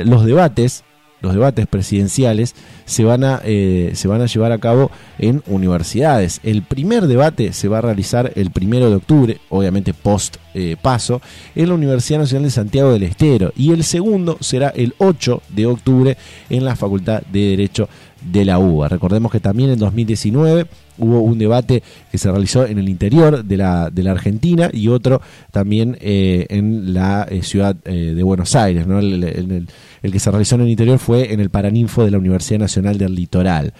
los 0.05 0.23
debates 0.23 0.85
los 1.23 1.33
debates 1.33 1.65
presidenciales 1.67 2.53
se 2.85 3.05
van 3.05 3.23
a, 3.23 3.41
eh, 3.45 3.93
se 3.95 4.09
van 4.09 4.21
a 4.21 4.25
llevar 4.25 4.51
a 4.51 4.59
cabo 4.59 4.91
en 5.17 5.41
universidades. 5.47 6.41
El 6.43 6.63
primer 6.63 7.07
debate 7.07 7.53
se 7.53 7.69
va 7.69 7.77
a 7.77 7.81
realizar 7.81 8.33
el 8.35 8.51
primero 8.51 8.89
de 8.89 8.97
octubre, 8.97 9.39
obviamente 9.49 9.93
post 9.93 10.35
eh, 10.53 10.75
paso, 10.79 11.21
en 11.55 11.69
la 11.69 11.75
Universidad 11.75 12.19
Nacional 12.19 12.43
de 12.43 12.51
Santiago 12.51 12.91
del 12.91 13.03
Estero. 13.03 13.53
Y 13.55 13.71
el 13.71 13.85
segundo 13.85 14.37
será 14.41 14.67
el 14.69 14.95
8 14.97 15.41
de 15.49 15.65
octubre 15.65 16.17
en 16.49 16.65
la 16.65 16.75
Facultad 16.75 17.23
de 17.31 17.51
Derecho 17.51 17.87
de 18.31 18.45
la 18.45 18.59
UBA. 18.59 18.89
Recordemos 18.89 19.31
que 19.31 19.39
también 19.39 19.71
en 19.71 19.79
2019 19.79 20.67
hubo 20.97 21.21
un 21.21 21.37
debate 21.39 21.81
que 22.11 22.17
se 22.17 22.29
realizó 22.29 22.65
en 22.65 22.77
el 22.77 22.87
interior 22.89 23.43
de 23.43 23.57
la, 23.57 23.89
de 23.89 24.03
la 24.03 24.11
Argentina 24.11 24.69
y 24.71 24.87
otro 24.87 25.21
también 25.51 25.97
eh, 26.01 26.45
en 26.49 26.93
la 26.93 27.27
ciudad 27.41 27.75
de 27.75 28.21
Buenos 28.23 28.55
Aires, 28.55 28.85
¿no? 28.85 28.99
el, 28.99 29.67
el 30.03 30.11
que 30.11 30.19
se 30.19 30.29
realizó 30.29 30.55
en 30.55 30.61
el 30.61 30.69
interior 30.69 30.99
fue 30.99 31.33
en 31.33 31.39
el 31.39 31.49
Paraninfo 31.49 32.03
de 32.03 32.11
la 32.11 32.17
Universidad 32.17 32.59
Nacional 32.59 32.97
del 32.97 33.15
Litoral. 33.15 33.73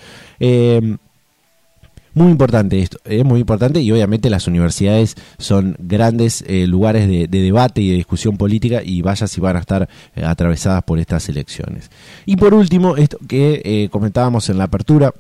Eh, 2.14 2.20
muy 2.20 2.32
importante 2.32 2.80
esto, 2.80 2.98
es 3.06 3.22
eh, 3.22 3.24
muy 3.24 3.40
importante 3.40 3.82
y 3.82 3.92
obviamente 3.92 4.30
las 4.30 4.48
universidades 4.48 5.16
son 5.38 5.76
grandes 5.80 6.44
eh, 6.48 6.68
lugares 6.68 7.08
de, 7.08 7.28
debate 7.28 7.82
y 7.82 7.90
de 7.90 7.96
discusión 7.96 8.38
política 8.38 8.82
y 8.84 9.02
vaya 9.02 9.28
si 9.28 9.42
van 9.42 9.58
a 9.58 9.60
estar 9.60 9.90
atravesadas 10.24 10.84
por 10.84 11.00
estas 11.00 11.28
elecciones. 11.30 11.90
Y 12.26 12.36
por 12.38 12.54
último, 12.54 12.98
esto 12.98 13.18
que 13.28 13.90
comentábamos 13.92 14.50
en 14.50 14.58
la 14.58 14.66
apertura, 14.66 15.14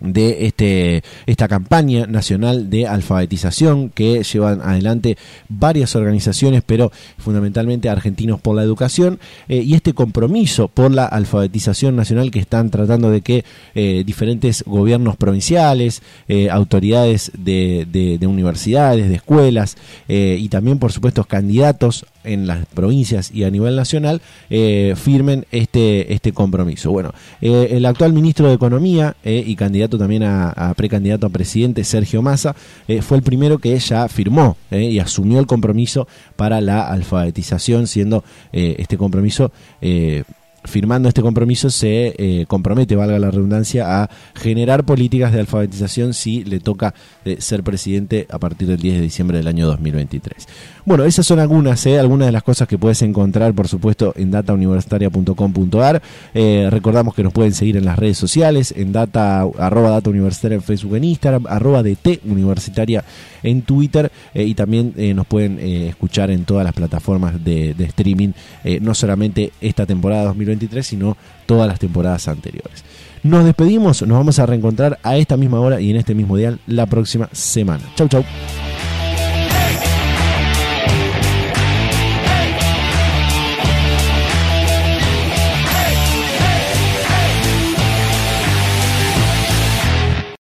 de 0.00 0.46
este, 0.46 1.02
esta 1.26 1.48
campaña 1.48 2.06
nacional 2.06 2.68
de 2.68 2.86
alfabetización 2.86 3.88
que 3.90 4.22
llevan 4.22 4.60
adelante 4.60 5.16
varias 5.48 5.96
organizaciones, 5.96 6.62
pero 6.64 6.92
fundamentalmente 7.18 7.88
Argentinos 7.88 8.40
por 8.40 8.56
la 8.56 8.62
Educación, 8.62 9.18
eh, 9.48 9.62
y 9.62 9.74
este 9.74 9.94
compromiso 9.94 10.68
por 10.68 10.90
la 10.90 11.06
alfabetización 11.06 11.96
nacional 11.96 12.30
que 12.30 12.38
están 12.38 12.70
tratando 12.70 13.10
de 13.10 13.22
que 13.22 13.44
eh, 13.74 14.02
diferentes 14.04 14.64
gobiernos 14.66 15.16
provinciales, 15.16 16.02
eh, 16.28 16.50
autoridades 16.50 17.32
de, 17.36 17.86
de, 17.90 18.26
universidades, 18.26 19.08
de 19.08 19.14
escuelas, 19.14 19.76
y 20.08 20.48
también, 20.48 20.78
por 20.78 20.92
supuesto, 20.92 21.24
candidatos 21.24 22.06
en 22.24 22.46
las 22.48 22.66
provincias 22.66 23.30
y 23.32 23.44
a 23.44 23.50
nivel 23.50 23.76
nacional 23.76 24.20
firmen 24.48 25.46
este, 25.52 26.12
este 26.12 26.32
compromiso. 26.32 26.90
Bueno, 26.90 27.12
el 27.40 27.86
actual 27.86 28.12
ministro 28.12 28.48
de 28.48 28.54
Economía 28.54 29.14
y 29.24 29.54
candidato 29.54 29.85
también 29.88 30.24
a, 30.24 30.74
precandidato 30.76 31.26
a 31.26 31.30
presidente, 31.30 31.84
Sergio 31.84 32.22
Massa, 32.22 32.54
eh, 32.88 33.02
fue 33.02 33.16
el 33.16 33.22
primero 33.22 33.58
que 33.58 33.78
ya 33.78 34.08
firmó 34.08 34.56
eh, 34.70 34.82
y 34.82 34.98
asumió 34.98 35.38
el 35.38 35.46
compromiso 35.46 36.08
para 36.34 36.60
la 36.60 36.88
alfabetización, 36.88 37.86
siendo 37.86 38.24
eh, 38.52 38.76
este 38.78 38.98
compromiso 38.98 39.52
firmando 40.66 41.08
este 41.08 41.22
compromiso 41.22 41.70
se 41.70 42.44
compromete, 42.48 42.96
valga 42.96 43.18
la 43.18 43.30
redundancia, 43.30 44.02
a 44.02 44.10
generar 44.34 44.84
políticas 44.84 45.32
de 45.32 45.40
alfabetización 45.40 46.14
si 46.14 46.44
le 46.44 46.60
toca 46.60 46.94
ser 47.38 47.62
presidente 47.62 48.26
a 48.30 48.38
partir 48.38 48.68
del 48.68 48.78
10 48.78 48.96
de 48.96 49.00
diciembre 49.00 49.38
del 49.38 49.48
año 49.48 49.66
2023. 49.66 50.46
Bueno, 50.86 51.04
esas 51.04 51.26
son 51.26 51.40
algunas, 51.40 51.84
¿eh? 51.86 51.98
algunas 51.98 52.26
de 52.26 52.32
las 52.32 52.44
cosas 52.44 52.68
que 52.68 52.78
puedes 52.78 53.02
encontrar, 53.02 53.52
por 53.54 53.66
supuesto, 53.66 54.12
en 54.16 54.30
datauniversitaria.com.ar. 54.30 56.00
Eh, 56.32 56.68
recordamos 56.70 57.12
que 57.12 57.24
nos 57.24 57.32
pueden 57.32 57.54
seguir 57.54 57.76
en 57.76 57.84
las 57.84 57.98
redes 57.98 58.16
sociales, 58.16 58.72
en 58.76 58.92
data, 58.92 59.40
arroba 59.58 59.90
data 59.90 60.10
universitaria 60.10 60.54
en 60.54 60.62
Facebook, 60.62 60.94
en 60.94 61.02
Instagram, 61.02 61.44
arroba 61.48 61.82
DT 61.82 62.20
universitaria 62.24 63.04
en 63.42 63.62
Twitter 63.62 64.12
eh, 64.32 64.44
y 64.44 64.54
también 64.54 64.94
eh, 64.96 65.12
nos 65.12 65.26
pueden 65.26 65.58
escuchar 65.58 66.30
en 66.30 66.44
todas 66.44 66.64
las 66.64 66.72
plataformas 66.72 67.42
de, 67.44 67.74
de 67.74 67.84
streaming, 67.86 68.30
no 68.80 68.94
solamente 68.94 69.52
esta 69.60 69.86
temporada 69.86 70.24
2023, 70.26 70.55
sino 70.82 71.16
todas 71.46 71.68
las 71.68 71.78
temporadas 71.78 72.28
anteriores. 72.28 72.84
Nos 73.22 73.44
despedimos, 73.44 74.02
nos 74.02 74.18
vamos 74.18 74.38
a 74.38 74.46
reencontrar 74.46 74.98
a 75.02 75.16
esta 75.16 75.36
misma 75.36 75.60
hora 75.60 75.80
y 75.80 75.90
en 75.90 75.96
este 75.96 76.14
mismo 76.14 76.36
día 76.36 76.56
la 76.66 76.86
próxima 76.86 77.28
semana. 77.32 77.82
Chau, 77.96 78.08
chau. 78.08 78.24